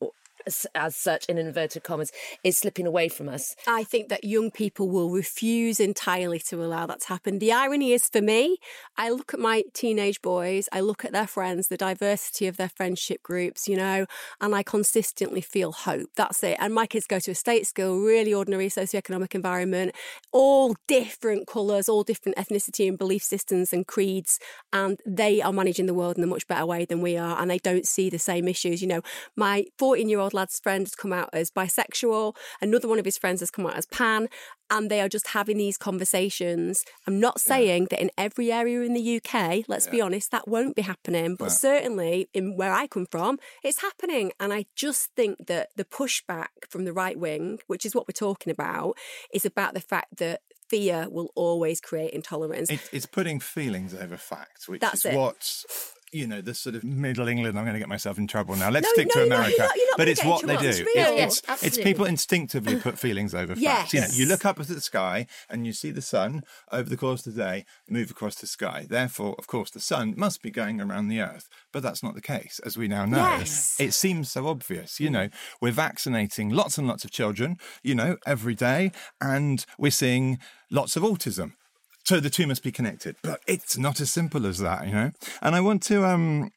as, 0.45 0.65
as 0.75 0.95
such, 0.95 1.25
in 1.25 1.37
inverted 1.37 1.83
commas, 1.83 2.11
is 2.43 2.57
slipping 2.57 2.87
away 2.87 3.09
from 3.09 3.29
us? 3.29 3.55
I 3.67 3.83
think 3.83 4.09
that 4.09 4.23
young 4.23 4.51
people 4.51 4.89
will 4.89 5.11
refuse 5.11 5.79
entirely 5.79 6.39
to 6.39 6.63
allow 6.63 6.85
that 6.87 7.01
to 7.01 7.07
happen. 7.07 7.39
The 7.39 7.51
irony 7.51 7.93
is 7.93 8.09
for 8.09 8.21
me, 8.21 8.57
I 8.97 9.09
look 9.09 9.33
at 9.33 9.39
my 9.39 9.63
teenage 9.73 10.21
boys, 10.21 10.67
I 10.71 10.81
look 10.81 11.05
at 11.05 11.11
their 11.11 11.27
friends, 11.27 11.67
the 11.67 11.77
diversity 11.77 12.47
of 12.47 12.57
their 12.57 12.69
friendship 12.69 13.23
groups, 13.23 13.67
you 13.67 13.77
know, 13.77 14.05
and 14.39 14.55
I 14.55 14.63
consistently 14.63 15.41
feel 15.41 15.71
hope. 15.71 16.09
That's 16.15 16.43
it. 16.43 16.57
And 16.59 16.73
my 16.73 16.85
kids 16.85 17.07
go 17.07 17.19
to 17.19 17.31
a 17.31 17.35
state 17.35 17.67
school, 17.67 17.99
really 17.99 18.33
ordinary 18.33 18.67
socioeconomic 18.67 19.35
environment, 19.35 19.95
all 20.31 20.75
different 20.87 21.47
colours, 21.47 21.89
all 21.89 22.03
different 22.03 22.37
ethnicity 22.37 22.87
and 22.87 22.97
belief 22.97 23.23
systems 23.23 23.73
and 23.73 23.87
creeds, 23.87 24.39
and 24.73 24.99
they 25.05 25.41
are 25.41 25.53
managing 25.53 25.85
the 25.85 25.93
world 25.93 26.17
in 26.17 26.23
a 26.23 26.27
much 26.27 26.47
better 26.47 26.65
way 26.65 26.85
than 26.85 27.01
we 27.01 27.17
are, 27.17 27.39
and 27.41 27.49
they 27.49 27.59
don't 27.59 27.87
see 27.87 28.09
the 28.09 28.19
same 28.19 28.47
issues. 28.47 28.81
You 28.81 28.87
know, 28.87 29.01
my 29.35 29.65
14 29.77 30.09
year 30.09 30.19
old 30.19 30.30
lad's 30.33 30.59
friend 30.59 30.85
has 30.85 30.95
come 30.95 31.13
out 31.13 31.29
as 31.33 31.51
bisexual, 31.51 32.35
another 32.61 32.87
one 32.87 32.99
of 32.99 33.05
his 33.05 33.17
friends 33.17 33.39
has 33.39 33.51
come 33.51 33.65
out 33.65 33.75
as 33.75 33.85
pan, 33.85 34.27
and 34.69 34.89
they 34.89 35.01
are 35.01 35.09
just 35.09 35.29
having 35.29 35.57
these 35.57 35.77
conversations. 35.77 36.85
I'm 37.05 37.19
not 37.19 37.41
saying 37.41 37.87
that 37.91 38.01
in 38.01 38.09
every 38.17 38.51
area 38.51 38.81
in 38.81 38.93
the 38.93 39.17
UK, 39.17 39.65
let's 39.67 39.87
be 39.87 40.01
honest, 40.01 40.31
that 40.31 40.47
won't 40.47 40.75
be 40.75 40.81
happening, 40.81 41.35
but 41.35 41.51
certainly 41.51 42.29
in 42.33 42.55
where 42.55 42.71
I 42.71 42.87
come 42.87 43.05
from, 43.05 43.37
it's 43.63 43.81
happening. 43.81 44.31
And 44.39 44.53
I 44.53 44.65
just 44.75 45.09
think 45.15 45.47
that 45.47 45.69
the 45.75 45.83
pushback 45.83 46.47
from 46.69 46.85
the 46.85 46.93
right 46.93 47.19
wing, 47.19 47.59
which 47.67 47.85
is 47.85 47.93
what 47.93 48.07
we're 48.07 48.13
talking 48.13 48.51
about, 48.51 48.97
is 49.33 49.45
about 49.45 49.73
the 49.73 49.81
fact 49.81 50.17
that 50.17 50.41
fear 50.69 51.07
will 51.11 51.31
always 51.35 51.81
create 51.81 52.13
intolerance. 52.13 52.69
It, 52.69 52.79
it's 52.93 53.05
putting 53.05 53.41
feelings 53.41 53.93
over 53.93 54.15
facts, 54.15 54.69
which 54.69 54.79
That's 54.79 55.05
is 55.05 55.13
it. 55.13 55.17
what 55.17 55.65
you 56.11 56.27
know 56.27 56.41
the 56.41 56.53
sort 56.53 56.75
of 56.75 56.83
Middle 56.83 57.27
England. 57.27 57.57
I'm 57.57 57.65
going 57.65 57.73
to 57.73 57.79
get 57.79 57.89
myself 57.89 58.17
in 58.17 58.27
trouble 58.27 58.55
now. 58.55 58.69
Let's 58.69 58.85
No, 58.87 58.93
stick 58.93 59.07
no, 59.15 59.21
to 59.21 59.27
America, 59.27 59.51
you're 59.57 59.67
not- 59.67 59.75
you're 59.75 59.85
not 59.91 59.97
but 59.97 60.07
it's 60.07 60.23
what 60.23 60.45
they 60.45 60.57
do. 60.57 60.67
It's 60.95 61.41
it's 61.47 61.63
it's 61.63 61.77
people 61.77 62.05
instinctively 62.05 62.75
put 62.77 62.97
feelings 63.05 63.33
over 63.35 63.55
facts. 63.55 63.93
You 63.93 64.01
know, 64.01 64.07
you 64.11 64.25
look 64.25 64.45
up 64.45 64.59
at 64.59 64.67
the 64.67 64.81
sky 64.81 65.27
and 65.49 65.65
you 65.65 65.73
see 65.73 65.91
the 65.91 66.01
sun 66.01 66.43
over 66.71 66.89
the 66.89 66.97
course 66.97 67.25
of 67.25 67.35
the 67.35 67.41
day 67.43 67.65
move 67.89 68.09
across 68.11 68.35
the 68.35 68.47
sky. 68.47 68.85
Therefore, 68.89 69.35
of 69.37 69.47
course, 69.47 69.69
the 69.71 69.79
sun 69.79 70.13
must 70.17 70.41
be 70.41 70.49
going 70.51 70.79
around 70.81 71.07
the 71.09 71.21
Earth, 71.21 71.47
but 71.73 71.83
that's 71.83 72.01
not 72.03 72.15
the 72.15 72.21
case, 72.21 72.59
as 72.65 72.77
we 72.77 72.87
now 72.87 73.05
know. 73.05 73.17
Yes. 73.17 73.75
It 73.79 73.93
seems 73.93 74.31
so 74.31 74.47
obvious. 74.47 74.99
You 74.99 75.09
know, 75.09 75.29
we're 75.61 75.71
vaccinating 75.71 76.49
lots 76.49 76.77
and 76.77 76.87
lots 76.87 77.03
of 77.05 77.11
children. 77.11 77.57
You 77.83 77.95
know, 77.95 78.17
every 78.25 78.55
day, 78.55 78.91
and 79.19 79.65
we're 79.77 79.91
seeing 79.91 80.39
lots 80.69 80.95
of 80.95 81.03
autism. 81.03 81.53
So 82.03 82.19
the 82.19 82.29
two 82.29 82.47
must 82.47 82.63
be 82.63 82.71
connected, 82.71 83.15
but 83.21 83.41
it's 83.47 83.77
not 83.77 84.01
as 84.01 84.11
simple 84.11 84.45
as 84.45 84.57
that, 84.59 84.87
you 84.87 84.93
know. 84.93 85.11
And 85.41 85.55
I 85.55 85.61
want 85.61 85.83
to 85.83 86.05
um, 86.05 86.51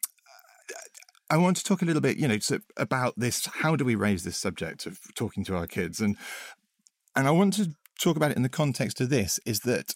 I 1.30 1.36
want 1.36 1.56
to 1.58 1.64
talk 1.64 1.82
a 1.82 1.84
little 1.84 2.02
bit, 2.02 2.16
you 2.16 2.28
know, 2.28 2.38
so 2.38 2.58
about 2.76 3.14
this. 3.16 3.46
How 3.46 3.76
do 3.76 3.84
we 3.84 3.94
raise 3.94 4.24
this 4.24 4.38
subject 4.38 4.86
of 4.86 4.98
talking 5.14 5.44
to 5.44 5.56
our 5.56 5.66
kids? 5.66 6.00
And 6.00 6.16
and 7.14 7.26
I 7.28 7.30
want 7.30 7.54
to 7.54 7.70
talk 8.00 8.16
about 8.16 8.30
it 8.30 8.36
in 8.36 8.42
the 8.42 8.48
context 8.48 9.00
of 9.00 9.10
this: 9.10 9.38
is 9.44 9.60
that 9.60 9.94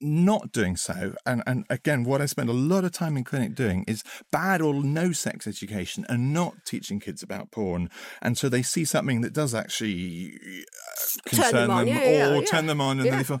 not 0.00 0.52
doing 0.52 0.76
so, 0.76 1.14
and 1.26 1.42
and 1.46 1.64
again, 1.68 2.04
what 2.04 2.20
I 2.20 2.26
spend 2.26 2.48
a 2.48 2.52
lot 2.52 2.84
of 2.84 2.92
time 2.92 3.16
in 3.16 3.24
clinic 3.24 3.54
doing 3.54 3.84
is 3.88 4.02
bad 4.30 4.60
or 4.60 4.74
no 4.74 5.12
sex 5.12 5.46
education, 5.46 6.06
and 6.08 6.32
not 6.32 6.54
teaching 6.64 7.00
kids 7.00 7.22
about 7.22 7.50
porn, 7.50 7.90
and 8.22 8.38
so 8.38 8.48
they 8.48 8.62
see 8.62 8.84
something 8.84 9.22
that 9.22 9.32
does 9.32 9.54
actually 9.54 10.34
uh, 10.34 11.30
Turn 11.30 11.40
concern 11.42 11.52
them 11.54 11.70
on, 11.70 11.86
them, 11.86 11.96
yeah, 11.96 12.10
yeah, 12.10 12.30
or 12.30 12.40
yeah. 12.40 12.46
turn 12.46 12.66
them 12.66 12.80
on, 12.80 12.98
and 12.98 13.06
Yeah. 13.06 13.10
then 13.10 13.18
they 13.18 13.24
feel 13.24 13.40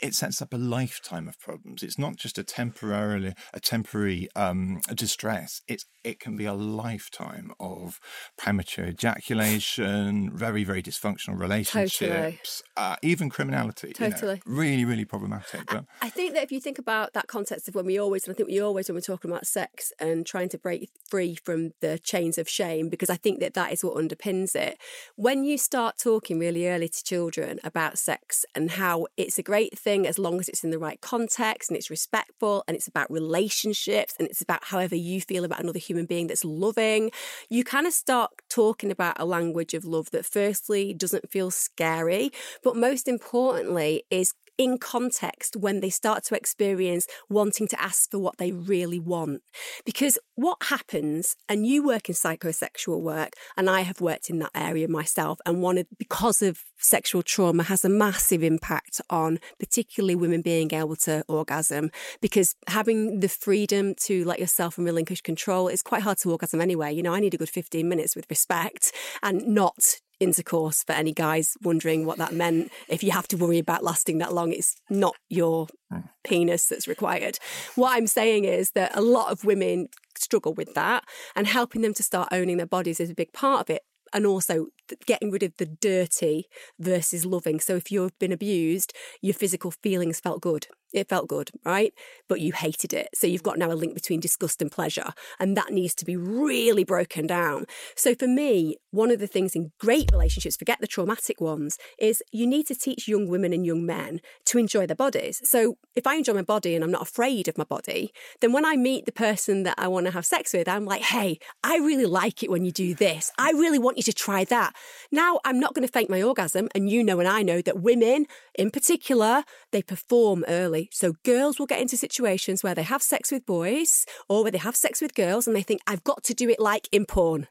it 0.00 0.14
sets 0.14 0.42
up 0.42 0.52
a 0.52 0.56
lifetime 0.56 1.28
of 1.28 1.38
problems. 1.38 1.82
It's 1.82 1.98
not 1.98 2.16
just 2.16 2.38
a 2.38 2.44
temporarily 2.44 3.34
a 3.52 3.60
temporary 3.60 4.28
um, 4.36 4.80
distress. 4.94 5.62
It's 5.68 5.84
it 6.04 6.20
can 6.20 6.36
be 6.36 6.44
a 6.44 6.54
lifetime 6.54 7.52
of 7.58 7.98
premature 8.38 8.86
ejaculation, 8.86 10.30
very 10.36 10.64
very 10.64 10.82
dysfunctional 10.82 11.38
relationships, 11.38 12.62
uh, 12.76 12.96
even 13.02 13.28
criminality. 13.28 13.92
you 13.98 14.06
know. 14.06 14.10
Totally. 14.10 14.42
really 14.46 14.84
really 14.84 15.04
problematic. 15.04 15.66
But 15.66 15.84
I 16.02 16.10
think 16.10 16.34
that 16.34 16.42
if 16.42 16.52
you 16.52 16.60
think 16.60 16.78
about 16.78 17.12
that 17.14 17.26
context 17.26 17.68
of 17.68 17.74
when 17.74 17.86
we 17.86 17.98
always, 17.98 18.26
and 18.26 18.34
I 18.34 18.36
think 18.36 18.48
we 18.48 18.60
always, 18.60 18.88
when 18.88 18.94
we're 18.94 19.00
talking 19.00 19.30
about 19.30 19.46
sex 19.46 19.92
and 19.98 20.26
trying 20.26 20.48
to 20.50 20.58
break 20.58 20.90
free 21.08 21.34
from 21.34 21.72
the 21.80 21.98
chains 21.98 22.38
of 22.38 22.48
shame, 22.48 22.88
because 22.88 23.10
I 23.10 23.16
think 23.16 23.40
that 23.40 23.54
that 23.54 23.72
is 23.72 23.82
what 23.82 23.96
underpins 23.96 24.54
it. 24.54 24.78
When 25.16 25.44
you 25.44 25.58
start 25.58 25.96
talking 25.98 26.38
really 26.38 26.68
early 26.68 26.88
to 26.88 27.04
children 27.04 27.58
about 27.64 27.98
sex 27.98 28.44
and 28.54 28.72
how 28.72 29.06
it's 29.16 29.38
a 29.38 29.42
great 29.42 29.78
thing 29.78 29.85
as 29.86 30.18
long 30.18 30.40
as 30.40 30.48
it's 30.48 30.64
in 30.64 30.70
the 30.70 30.78
right 30.78 31.00
context 31.00 31.70
and 31.70 31.76
it's 31.76 31.90
respectful 31.90 32.64
and 32.66 32.76
it's 32.76 32.88
about 32.88 33.10
relationships 33.10 34.14
and 34.18 34.26
it's 34.28 34.40
about 34.40 34.64
however 34.64 34.94
you 34.96 35.20
feel 35.20 35.44
about 35.44 35.60
another 35.60 35.78
human 35.78 36.06
being 36.06 36.26
that's 36.26 36.44
loving, 36.44 37.10
you 37.48 37.62
kind 37.62 37.86
of 37.86 37.92
start 37.92 38.30
talking 38.48 38.90
about 38.90 39.16
a 39.20 39.24
language 39.24 39.74
of 39.74 39.84
love 39.84 40.10
that 40.10 40.26
firstly 40.26 40.92
doesn't 40.92 41.30
feel 41.30 41.50
scary, 41.50 42.30
but 42.62 42.76
most 42.76 43.06
importantly 43.06 44.02
is 44.10 44.32
in 44.58 44.78
context 44.78 45.56
when 45.56 45.80
they 45.80 45.90
start 45.90 46.24
to 46.24 46.34
experience 46.34 47.06
wanting 47.28 47.68
to 47.68 47.80
ask 47.80 48.10
for 48.10 48.18
what 48.18 48.38
they 48.38 48.52
really 48.52 48.98
want. 48.98 49.42
Because 49.84 50.18
what 50.34 50.58
happens, 50.64 51.36
and 51.48 51.66
you 51.66 51.84
work 51.84 52.08
in 52.08 52.14
psychosexual 52.14 53.00
work, 53.00 53.32
and 53.56 53.68
I 53.68 53.82
have 53.82 54.00
worked 54.00 54.30
in 54.30 54.38
that 54.40 54.50
area 54.54 54.88
myself, 54.88 55.38
and 55.46 55.62
one 55.62 55.78
of, 55.78 55.86
because 55.98 56.42
of 56.42 56.60
sexual 56.78 57.22
trauma 57.22 57.62
has 57.64 57.84
a 57.84 57.88
massive 57.88 58.42
impact 58.42 59.00
on 59.10 59.38
particularly 59.58 60.14
women 60.14 60.42
being 60.42 60.72
able 60.72 60.96
to 60.96 61.24
orgasm 61.28 61.90
because 62.20 62.54
having 62.68 63.20
the 63.20 63.28
freedom 63.28 63.94
to 63.94 64.24
let 64.24 64.38
yourself 64.38 64.76
and 64.76 64.86
relinquish 64.86 65.20
control 65.20 65.68
is 65.68 65.82
quite 65.82 66.02
hard 66.02 66.18
to 66.18 66.30
orgasm 66.30 66.60
anyway. 66.60 66.92
You 66.92 67.02
know, 67.02 67.14
I 67.14 67.20
need 67.20 67.34
a 67.34 67.38
good 67.38 67.48
15 67.48 67.88
minutes 67.88 68.14
with 68.14 68.26
respect 68.30 68.92
and 69.22 69.46
not 69.46 70.00
intercourse 70.20 70.82
for 70.82 70.92
any 70.92 71.12
guys 71.12 71.56
wondering 71.62 72.06
what 72.06 72.18
that 72.18 72.32
meant. 72.32 72.70
If 72.88 73.02
you 73.02 73.10
have 73.10 73.28
to 73.28 73.36
worry 73.36 73.58
about 73.58 73.84
lasting 73.84 74.18
that 74.18 74.32
long, 74.32 74.52
it's 74.52 74.76
not 74.90 75.14
your 75.28 75.66
hmm. 75.90 76.00
penis 76.24 76.66
that's 76.66 76.88
required. 76.88 77.38
What 77.74 77.96
I'm 77.96 78.06
saying 78.06 78.44
is 78.44 78.70
that 78.72 78.96
a 78.96 79.00
lot 79.00 79.30
of 79.30 79.44
women 79.44 79.88
struggle 80.16 80.54
with 80.54 80.74
that, 80.74 81.04
and 81.34 81.46
helping 81.46 81.82
them 81.82 81.94
to 81.94 82.02
start 82.02 82.28
owning 82.32 82.56
their 82.56 82.66
bodies 82.66 83.00
is 83.00 83.10
a 83.10 83.14
big 83.14 83.32
part 83.32 83.60
of 83.60 83.70
it. 83.70 83.82
And 84.12 84.24
also 84.24 84.68
getting 85.04 85.32
rid 85.32 85.42
of 85.42 85.52
the 85.58 85.66
dirty 85.66 86.44
versus 86.78 87.26
loving. 87.26 87.58
So 87.58 87.74
if 87.74 87.90
you've 87.90 88.16
been 88.20 88.32
abused, 88.32 88.92
your 89.20 89.34
physical 89.34 89.72
feelings 89.72 90.20
felt 90.20 90.40
good. 90.40 90.68
It 90.96 91.08
felt 91.08 91.28
good, 91.28 91.50
right? 91.64 91.92
But 92.28 92.40
you 92.40 92.52
hated 92.52 92.92
it. 92.92 93.08
So 93.14 93.26
you've 93.26 93.42
got 93.42 93.58
now 93.58 93.70
a 93.70 93.74
link 93.74 93.94
between 93.94 94.20
disgust 94.20 94.62
and 94.62 94.70
pleasure. 94.70 95.12
And 95.38 95.56
that 95.56 95.72
needs 95.72 95.94
to 95.96 96.04
be 96.04 96.16
really 96.16 96.84
broken 96.84 97.26
down. 97.26 97.66
So 97.94 98.14
for 98.14 98.26
me, 98.26 98.76
one 98.90 99.10
of 99.10 99.18
the 99.18 99.26
things 99.26 99.54
in 99.54 99.72
great 99.78 100.10
relationships, 100.12 100.56
forget 100.56 100.80
the 100.80 100.86
traumatic 100.86 101.40
ones, 101.40 101.78
is 101.98 102.22
you 102.32 102.46
need 102.46 102.66
to 102.68 102.74
teach 102.74 103.08
young 103.08 103.28
women 103.28 103.52
and 103.52 103.66
young 103.66 103.84
men 103.84 104.20
to 104.46 104.58
enjoy 104.58 104.86
their 104.86 104.96
bodies. 104.96 105.40
So 105.44 105.76
if 105.94 106.06
I 106.06 106.14
enjoy 106.14 106.34
my 106.34 106.42
body 106.42 106.74
and 106.74 106.82
I'm 106.82 106.90
not 106.90 107.02
afraid 107.02 107.48
of 107.48 107.58
my 107.58 107.64
body, 107.64 108.12
then 108.40 108.52
when 108.52 108.64
I 108.64 108.76
meet 108.76 109.04
the 109.04 109.12
person 109.12 109.64
that 109.64 109.74
I 109.78 109.88
want 109.88 110.06
to 110.06 110.12
have 110.12 110.24
sex 110.24 110.52
with, 110.52 110.68
I'm 110.68 110.86
like, 110.86 111.02
hey, 111.02 111.38
I 111.62 111.76
really 111.76 112.06
like 112.06 112.42
it 112.42 112.50
when 112.50 112.64
you 112.64 112.72
do 112.72 112.94
this. 112.94 113.30
I 113.38 113.50
really 113.50 113.78
want 113.78 113.98
you 113.98 114.02
to 114.04 114.12
try 114.12 114.44
that. 114.44 114.74
Now 115.12 115.40
I'm 115.44 115.60
not 115.60 115.74
going 115.74 115.86
to 115.86 115.92
fake 115.92 116.08
my 116.08 116.22
orgasm. 116.22 116.68
And 116.74 116.88
you 116.88 117.04
know, 117.04 117.18
and 117.18 117.28
I 117.28 117.42
know 117.42 117.60
that 117.60 117.80
women 117.80 118.26
in 118.58 118.70
particular, 118.70 119.44
they 119.72 119.82
perform 119.82 120.44
early. 120.48 120.85
So 120.92 121.14
girls 121.24 121.58
will 121.58 121.66
get 121.66 121.80
into 121.80 121.96
situations 121.96 122.62
where 122.62 122.74
they 122.74 122.82
have 122.82 123.02
sex 123.02 123.30
with 123.30 123.46
boys 123.46 124.06
or 124.28 124.42
where 124.42 124.52
they 124.52 124.58
have 124.58 124.76
sex 124.76 125.00
with 125.00 125.14
girls 125.14 125.46
and 125.46 125.54
they 125.54 125.62
think, 125.62 125.80
I've 125.86 126.04
got 126.04 126.24
to 126.24 126.34
do 126.34 126.48
it 126.48 126.60
like 126.60 126.88
in 126.92 127.06
porn 127.06 127.48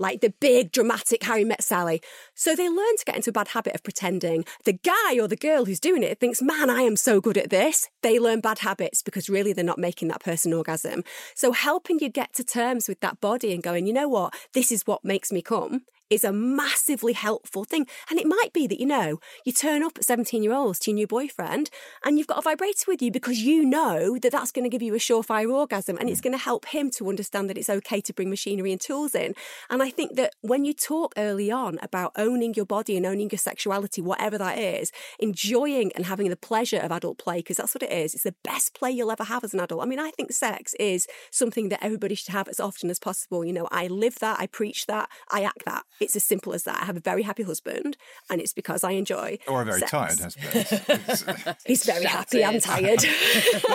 like 0.00 0.22
the 0.22 0.32
big 0.40 0.72
dramatic 0.72 1.22
Harry 1.24 1.44
Met 1.44 1.62
Sally. 1.62 2.00
So 2.34 2.56
they 2.56 2.68
learn 2.68 2.96
to 2.96 3.04
get 3.04 3.16
into 3.16 3.30
a 3.30 3.34
bad 3.34 3.48
habit 3.48 3.74
of 3.74 3.82
pretending. 3.82 4.46
The 4.64 4.72
guy 4.72 5.20
or 5.20 5.28
the 5.28 5.36
girl 5.36 5.66
who's 5.66 5.78
doing 5.78 6.02
it 6.02 6.18
thinks, 6.18 6.40
man, 6.40 6.70
I 6.70 6.80
am 6.80 6.96
so 6.96 7.20
good 7.20 7.36
at 7.36 7.50
this. 7.50 7.88
They 8.02 8.18
learn 8.18 8.40
bad 8.40 8.60
habits 8.60 9.02
because 9.02 9.28
really 9.28 9.52
they're 9.52 9.62
not 9.62 9.78
making 9.78 10.08
that 10.08 10.24
person 10.24 10.54
orgasm. 10.54 11.04
So 11.34 11.52
helping 11.52 11.98
you 12.00 12.08
get 12.08 12.32
to 12.34 12.44
terms 12.44 12.88
with 12.88 13.00
that 13.00 13.20
body 13.20 13.52
and 13.52 13.62
going, 13.62 13.86
you 13.86 13.92
know 13.92 14.08
what, 14.08 14.34
this 14.54 14.72
is 14.72 14.86
what 14.86 15.04
makes 15.04 15.30
me 15.30 15.42
come 15.42 15.82
is 16.10 16.24
a 16.24 16.32
massively 16.32 17.12
helpful 17.12 17.64
thing. 17.64 17.86
And 18.10 18.18
it 18.18 18.26
might 18.26 18.52
be 18.52 18.66
that, 18.66 18.80
you 18.80 18.86
know, 18.86 19.20
you 19.44 19.52
turn 19.52 19.82
up 19.82 19.92
at 19.96 20.04
17 20.04 20.42
year 20.42 20.52
olds 20.52 20.80
to 20.80 20.90
your 20.90 20.96
new 20.96 21.06
boyfriend 21.06 21.70
and 22.04 22.18
you've 22.18 22.26
got 22.26 22.38
a 22.38 22.42
vibrator 22.42 22.84
with 22.88 23.00
you 23.00 23.12
because 23.12 23.38
you 23.38 23.64
know 23.64 24.18
that 24.18 24.32
that's 24.32 24.50
going 24.50 24.64
to 24.64 24.68
give 24.68 24.82
you 24.82 24.94
a 24.94 24.98
surefire 24.98 25.50
orgasm 25.52 25.96
and 25.98 26.10
it's 26.10 26.20
going 26.20 26.32
to 26.32 26.38
help 26.38 26.66
him 26.66 26.90
to 26.90 27.08
understand 27.08 27.48
that 27.48 27.56
it's 27.56 27.70
okay 27.70 28.00
to 28.00 28.12
bring 28.12 28.28
machinery 28.28 28.72
and 28.72 28.80
tools 28.80 29.14
in. 29.14 29.34
And 29.70 29.82
I 29.82 29.90
think 29.90 30.16
that 30.16 30.34
when 30.40 30.64
you 30.64 30.74
talk 30.74 31.14
early 31.16 31.50
on 31.50 31.78
about 31.80 32.12
owning 32.16 32.54
your 32.54 32.66
body 32.66 32.96
and 32.96 33.06
owning 33.06 33.30
your 33.30 33.38
sexuality, 33.38 34.02
whatever 34.02 34.36
that 34.38 34.58
is, 34.58 34.90
enjoying 35.20 35.92
and 35.94 36.06
having 36.06 36.28
the 36.28 36.36
pleasure 36.36 36.78
of 36.78 36.90
adult 36.90 37.18
play, 37.18 37.38
because 37.38 37.58
that's 37.58 37.74
what 37.74 37.84
it 37.84 37.92
is, 37.92 38.14
it's 38.14 38.24
the 38.24 38.34
best 38.42 38.74
play 38.74 38.90
you'll 38.90 39.12
ever 39.12 39.24
have 39.24 39.44
as 39.44 39.54
an 39.54 39.60
adult. 39.60 39.82
I 39.82 39.86
mean, 39.86 40.00
I 40.00 40.10
think 40.10 40.32
sex 40.32 40.74
is 40.80 41.06
something 41.30 41.68
that 41.68 41.84
everybody 41.84 42.14
should 42.16 42.32
have 42.32 42.48
as 42.48 42.58
often 42.58 42.90
as 42.90 42.98
possible. 42.98 43.44
You 43.44 43.52
know, 43.52 43.68
I 43.70 43.86
live 43.86 44.16
that, 44.16 44.40
I 44.40 44.46
preach 44.46 44.86
that, 44.86 45.08
I 45.30 45.42
act 45.42 45.64
that. 45.66 45.84
It's 46.00 46.16
as 46.16 46.24
simple 46.24 46.54
as 46.54 46.64
that. 46.64 46.82
I 46.82 46.86
have 46.86 46.96
a 46.96 47.00
very 47.00 47.22
happy 47.22 47.42
husband, 47.42 47.96
and 48.30 48.40
it's 48.40 48.54
because 48.54 48.82
I 48.82 48.92
enjoy. 48.92 49.38
Or 49.46 49.62
a 49.62 49.64
very 49.64 49.80
sex. 49.80 49.90
tired 49.90 50.18
husband. 50.18 51.56
He's 51.66 51.84
very 51.84 52.06
happy. 52.06 52.42
I'm 52.42 52.58
tired. 52.58 53.00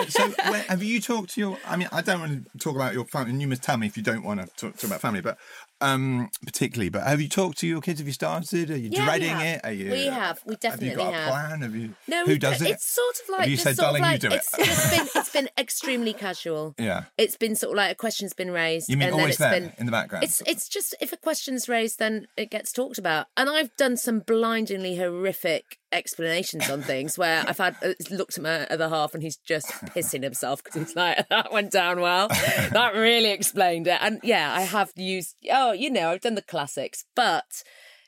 so, 0.08 0.28
where, 0.50 0.62
have 0.62 0.82
you 0.82 1.00
talked 1.00 1.34
to 1.34 1.40
your? 1.40 1.58
I 1.64 1.76
mean, 1.76 1.88
I 1.92 2.02
don't 2.02 2.20
want 2.20 2.52
to 2.52 2.58
talk 2.58 2.74
about 2.74 2.94
your 2.94 3.04
family, 3.04 3.30
and 3.30 3.40
you 3.40 3.48
must 3.48 3.62
tell 3.62 3.76
me 3.76 3.86
if 3.86 3.96
you 3.96 4.02
don't 4.02 4.24
want 4.24 4.40
to 4.40 4.46
talk, 4.56 4.76
talk 4.76 4.84
about 4.84 5.00
family, 5.00 5.20
but 5.20 5.38
um, 5.80 6.30
particularly. 6.44 6.88
But 6.88 7.02
have 7.04 7.20
you 7.20 7.28
talked 7.28 7.58
to 7.58 7.66
your 7.66 7.80
kids? 7.80 8.00
Have 8.00 8.06
you 8.06 8.12
started? 8.12 8.70
Are 8.70 8.76
you 8.76 8.90
Yeah, 8.92 9.04
dreading 9.04 9.36
it? 9.40 9.60
Are 9.64 9.72
you? 9.72 9.90
We 9.90 10.06
have. 10.06 10.40
We 10.46 10.56
definitely 10.56 10.88
Have 10.88 10.98
you 10.98 11.04
got 11.04 11.14
have. 11.14 11.28
a 11.28 11.30
plan? 11.30 11.60
Have 11.62 11.76
you? 11.76 11.94
No, 12.08 12.24
who 12.26 12.38
does 12.38 12.62
it? 12.62 12.70
It's 12.70 12.94
sort 12.94 13.14
of 13.22 13.28
like 13.30 13.40
Have 13.42 13.50
you 13.50 13.56
said, 13.56 13.76
"Darling, 13.76 14.02
of 14.02 14.08
you 14.08 14.12
like 14.12 14.20
do 14.20 14.28
it"? 14.28 14.42
it's 14.58 14.90
been 14.90 15.08
it's 15.14 15.30
been 15.32 15.48
extremely 15.58 16.12
casual. 16.12 16.74
Yeah. 16.86 17.04
It's 17.18 17.36
been 17.36 17.56
sort 17.56 17.72
of 17.72 17.76
like 17.78 17.92
a 17.92 17.94
question's 17.94 18.32
been 18.32 18.50
raised. 18.50 18.88
You 18.88 18.96
mean 18.96 19.08
and 19.08 19.14
then 19.14 19.20
always 19.20 19.34
it's 19.34 19.38
there 19.38 19.60
been 19.60 19.72
in 19.78 19.86
the 19.86 19.92
background? 19.92 20.24
It's 20.24 20.40
it's 20.46 20.68
just 20.68 20.94
if 21.00 21.12
a 21.12 21.16
question's 21.16 21.68
raised, 21.68 21.98
then 21.98 22.26
it 22.36 22.50
gets 22.50 22.72
talked 22.72 22.98
about. 22.98 23.26
And 23.36 23.48
I've 23.50 23.74
done 23.76 23.96
some 23.96 24.20
blindingly 24.20 24.96
horrific 24.96 25.78
explanations 25.96 26.70
on 26.70 26.82
things 26.82 27.18
where 27.18 27.44
I've 27.46 27.58
had 27.58 27.76
uh, 27.82 27.94
looked 28.10 28.38
at 28.38 28.44
my 28.44 28.66
other 28.66 28.88
half 28.88 29.14
and 29.14 29.22
he's 29.22 29.36
just 29.36 29.68
pissing 29.86 30.22
himself 30.22 30.62
because 30.62 30.80
he's 30.80 30.96
like 30.96 31.28
that 31.30 31.52
went 31.52 31.72
down 31.72 32.00
well. 32.00 32.28
that 32.28 32.92
really 32.94 33.30
explained 33.30 33.86
it. 33.86 33.98
And 34.00 34.20
yeah, 34.22 34.52
I 34.54 34.62
have 34.62 34.92
used 34.96 35.34
oh 35.50 35.72
you 35.72 35.90
know 35.90 36.10
I've 36.10 36.20
done 36.20 36.34
the 36.34 36.42
classics, 36.42 37.04
but 37.14 37.62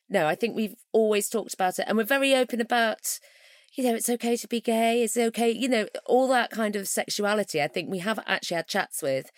no, 0.08 0.26
I 0.26 0.34
think 0.34 0.54
we've 0.54 0.76
always 0.92 1.28
talked 1.28 1.54
about 1.54 1.78
it 1.78 1.86
and 1.88 1.96
we're 1.96 2.04
very 2.04 2.34
open 2.34 2.60
about 2.60 3.18
you 3.76 3.84
know, 3.84 3.94
it's 3.94 4.10
okay 4.10 4.36
to 4.36 4.48
be 4.48 4.60
gay. 4.60 5.04
It's 5.04 5.16
okay, 5.16 5.52
you 5.52 5.68
know, 5.68 5.86
all 6.04 6.26
that 6.28 6.50
kind 6.50 6.74
of 6.74 6.88
sexuality. 6.88 7.62
I 7.62 7.68
think 7.68 7.88
we 7.88 8.00
have 8.00 8.18
actually 8.26 8.56
had 8.56 8.66
chats 8.66 9.02
with, 9.02 9.30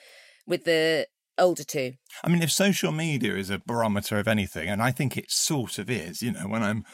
with 0.46 0.64
the 0.64 1.08
older 1.36 1.64
two. 1.64 1.92
I 2.24 2.28
mean, 2.28 2.42
if 2.42 2.50
social 2.50 2.90
media 2.92 3.34
is 3.36 3.50
a 3.50 3.58
barometer 3.58 4.18
of 4.18 4.26
anything, 4.26 4.68
and 4.68 4.82
I 4.82 4.92
think 4.92 5.16
it 5.16 5.30
sort 5.30 5.78
of 5.78 5.90
is, 5.90 6.22
you 6.22 6.32
know, 6.32 6.46
when 6.46 6.62
I'm 6.62 6.84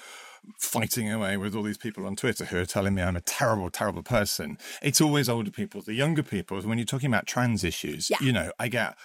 fighting 0.59 1.11
away 1.11 1.37
with 1.37 1.55
all 1.55 1.63
these 1.63 1.79
people 1.79 2.07
on 2.07 2.17
Twitter 2.17 2.45
who 2.47 2.59
are 2.59 2.67
telling 2.67 2.95
me 2.95 3.03
I'm 3.03 3.17
a 3.17 3.21
terrible, 3.21 3.71
terrible 3.71 4.03
person, 4.03 4.59
it's 4.83 5.01
always 5.01 5.29
older 5.29 5.51
people. 5.51 5.83
The 5.83 5.95
younger 5.95 6.23
people, 6.23 6.61
when 6.63 6.79
you're 6.79 6.85
talking 6.85 7.11
about 7.11 7.27
trans 7.27 7.65
issues, 7.65 8.11
Yeah. 8.11 8.19
you 8.21 8.33
know, 8.33 8.53
I 8.59 8.69
get 8.69 8.97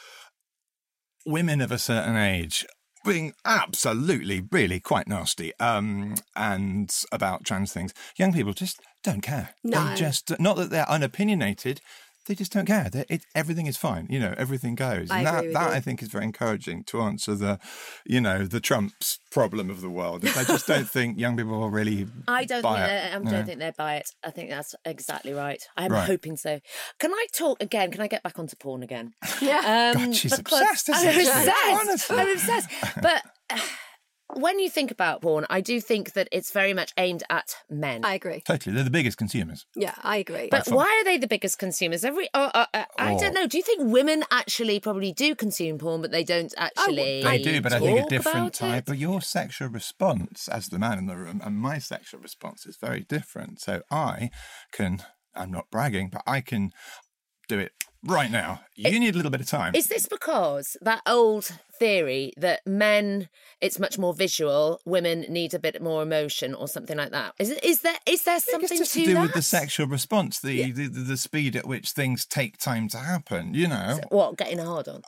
women 1.26 1.62
of 1.62 1.72
a 1.72 1.78
certain 1.78 2.16
age 2.18 2.66
being 3.04 3.34
absolutely, 3.46 4.48
really 4.52 4.80
quite 4.80 5.08
nasty 5.08 5.52
um, 5.60 6.16
and 6.36 6.94
about 7.12 7.44
trans 7.44 7.74
things. 7.74 7.94
Young 8.16 8.32
people 8.34 8.54
just 8.54 8.80
don't 9.04 9.22
care. 9.22 9.56
No. 9.64 9.90
They 9.90 9.96
just, 9.96 10.40
not 10.40 10.58
that 10.58 10.70
they're 10.70 10.86
unopinionated, 10.88 11.82
they 12.28 12.36
just 12.36 12.52
don't 12.52 12.66
care. 12.66 12.90
It, 12.94 13.26
everything 13.34 13.66
is 13.66 13.78
fine. 13.78 14.08
You 14.10 14.20
know, 14.20 14.34
everything 14.38 14.76
goes. 14.76 15.10
I 15.10 15.18
and 15.20 15.28
that, 15.28 15.54
that 15.54 15.70
you. 15.72 15.76
I 15.76 15.80
think 15.80 16.02
is 16.04 16.10
very 16.10 16.24
encouraging 16.26 16.84
to 16.86 17.02
answer 17.02 17.36
the, 17.36 17.60
you 18.06 18.22
know, 18.22 18.46
the 18.46 18.60
Trump's 18.60 19.20
problem 19.32 19.70
of 19.70 19.82
the 19.82 19.90
world. 19.90 20.24
I 20.26 20.44
just 20.44 20.68
don't 20.68 20.88
think 20.96 21.18
young 21.20 21.36
people 21.38 21.60
will 21.60 21.70
really 21.72 22.08
I 22.28 22.46
don't 22.46 22.62
think 22.62 22.78
it. 22.78 23.16
I 23.16 23.20
don't 23.20 23.46
think 23.46 23.60
they 23.60 23.72
buy 23.78 23.96
it. 23.98 24.10
I 24.24 24.30
think 24.32 24.50
that's 24.50 24.76
exactly 24.86 25.34
right. 25.34 25.62
I'm 25.78 25.92
Right. 25.92 26.06
hoping 26.06 26.38
so. 26.38 26.60
Can 27.00 27.12
I 27.12 27.26
talk 27.34 27.62
again? 27.62 27.92
Can 27.92 28.02
I 28.02 28.08
get 28.08 28.24
back 28.24 28.38
onto 28.40 28.56
porn 28.56 28.84
again? 28.84 29.14
yeah. 29.42 29.94
Um, 29.96 30.06
God, 30.06 30.16
she's 30.16 30.38
obsessed, 30.38 30.90
isn't 30.90 31.08
I'm 31.08 31.14
she? 31.14 31.28
obsessed. 31.28 32.12
I'm 32.12 32.30
obsessed. 32.32 32.70
But 33.02 33.24
uh, 33.50 33.60
when 34.36 34.60
you 34.60 34.70
think 34.70 34.92
about 34.92 35.22
porn, 35.22 35.46
I 35.50 35.62
do 35.62 35.80
think 35.82 36.14
that 36.14 36.28
it's 36.32 36.52
very 36.52 36.74
much 36.74 36.94
aimed 36.98 37.24
at 37.30 37.56
men. 37.70 38.04
I 38.06 38.16
agree. 38.16 38.42
Totally. 38.46 38.74
They're 38.76 38.84
the 38.84 38.90
biggest 38.90 39.18
consumers. 39.18 39.66
Yeah, 39.76 39.94
I 40.04 40.18
agree. 40.18 40.48
but 40.50 40.68
why 40.68 40.86
are 40.86 41.04
they 41.04 41.18
the 41.18 41.28
biggest 41.28 41.60
consumers? 41.60 42.04
Every 42.06 42.30
uh, 42.34 42.50
uh, 42.54 42.66
uh, 42.74 42.84
I 42.98 43.14
Oh. 43.14 43.20
don't 43.20 43.34
know. 43.34 43.48
Do 43.48 43.58
you 43.58 43.64
think 43.64 43.82
women 43.92 44.24
actually 44.32 44.80
probably 44.80 45.12
do 45.14 45.36
consume 45.36 45.78
porn, 45.78 46.02
but 46.02 46.12
they 46.12 46.24
don't 46.24 46.54
actually? 46.58 47.24
They 47.24 47.42
do, 47.42 47.62
but 47.62 47.74
I 47.74 47.80
think 47.80 48.06
a 48.06 48.10
different 48.10 48.54
type. 48.54 48.80
it? 48.80 48.86
But 48.86 48.98
your 48.98 49.22
sexual 49.22 49.70
response 49.70 50.48
as 50.48 50.68
the 50.70 50.80
man 50.80 50.98
in 50.98 51.06
the 51.08 51.18
room 51.18 51.42
and 51.44 51.56
my 51.58 51.78
sexual 51.80 52.20
response 52.22 52.66
is 52.66 52.78
very 52.78 53.02
different. 53.02 53.62
So 53.62 53.82
I 53.92 54.30
can, 54.72 55.04
I'm 55.36 55.52
not 55.52 55.70
bragging, 55.72 56.10
but 56.10 56.24
I 56.26 56.42
can 56.42 56.72
do 57.48 57.60
it 57.60 57.74
right 58.04 58.32
now. 58.32 58.62
You 58.76 59.00
need 59.00 59.14
a 59.14 59.18
little 59.18 59.32
bit 59.32 59.42
of 59.42 59.48
time. 59.48 59.76
Is 59.76 59.88
this 59.88 60.08
because 60.08 60.76
that 60.82 61.02
old 61.06 61.52
theory 61.78 62.34
that 62.38 62.66
men 62.66 63.30
it's 63.60 63.78
much 63.80 64.00
more 64.00 64.14
visual, 64.14 64.82
women 64.86 65.22
need 65.30 65.54
a 65.54 65.60
bit 65.60 65.82
more 65.82 66.02
emotion 66.02 66.56
or 66.56 66.68
something 66.68 66.98
like 66.98 67.12
that? 67.12 67.34
Is 67.40 67.52
it, 67.52 67.64
is 67.64 67.82
there 67.82 67.98
is 68.06 68.24
there 68.24 68.40
something 68.40 68.78
to 68.78 68.86
to 68.86 69.06
do 69.06 69.14
that? 69.14 69.22
with 69.22 69.34
the 69.34 69.42
sexual 69.42 69.88
response, 69.88 70.40
the, 70.40 70.72
the 70.72 70.88
the 70.88 71.18
speed 71.18 71.56
at 71.56 71.68
which 71.68 71.92
things 71.92 72.26
take 72.26 72.58
time 72.58 72.88
to 72.90 72.98
happen. 72.98 73.54
You 73.54 73.68
know, 73.68 74.00
What 74.10 74.38
getting 74.38 74.60
hard 74.60 74.88
on? 74.88 75.04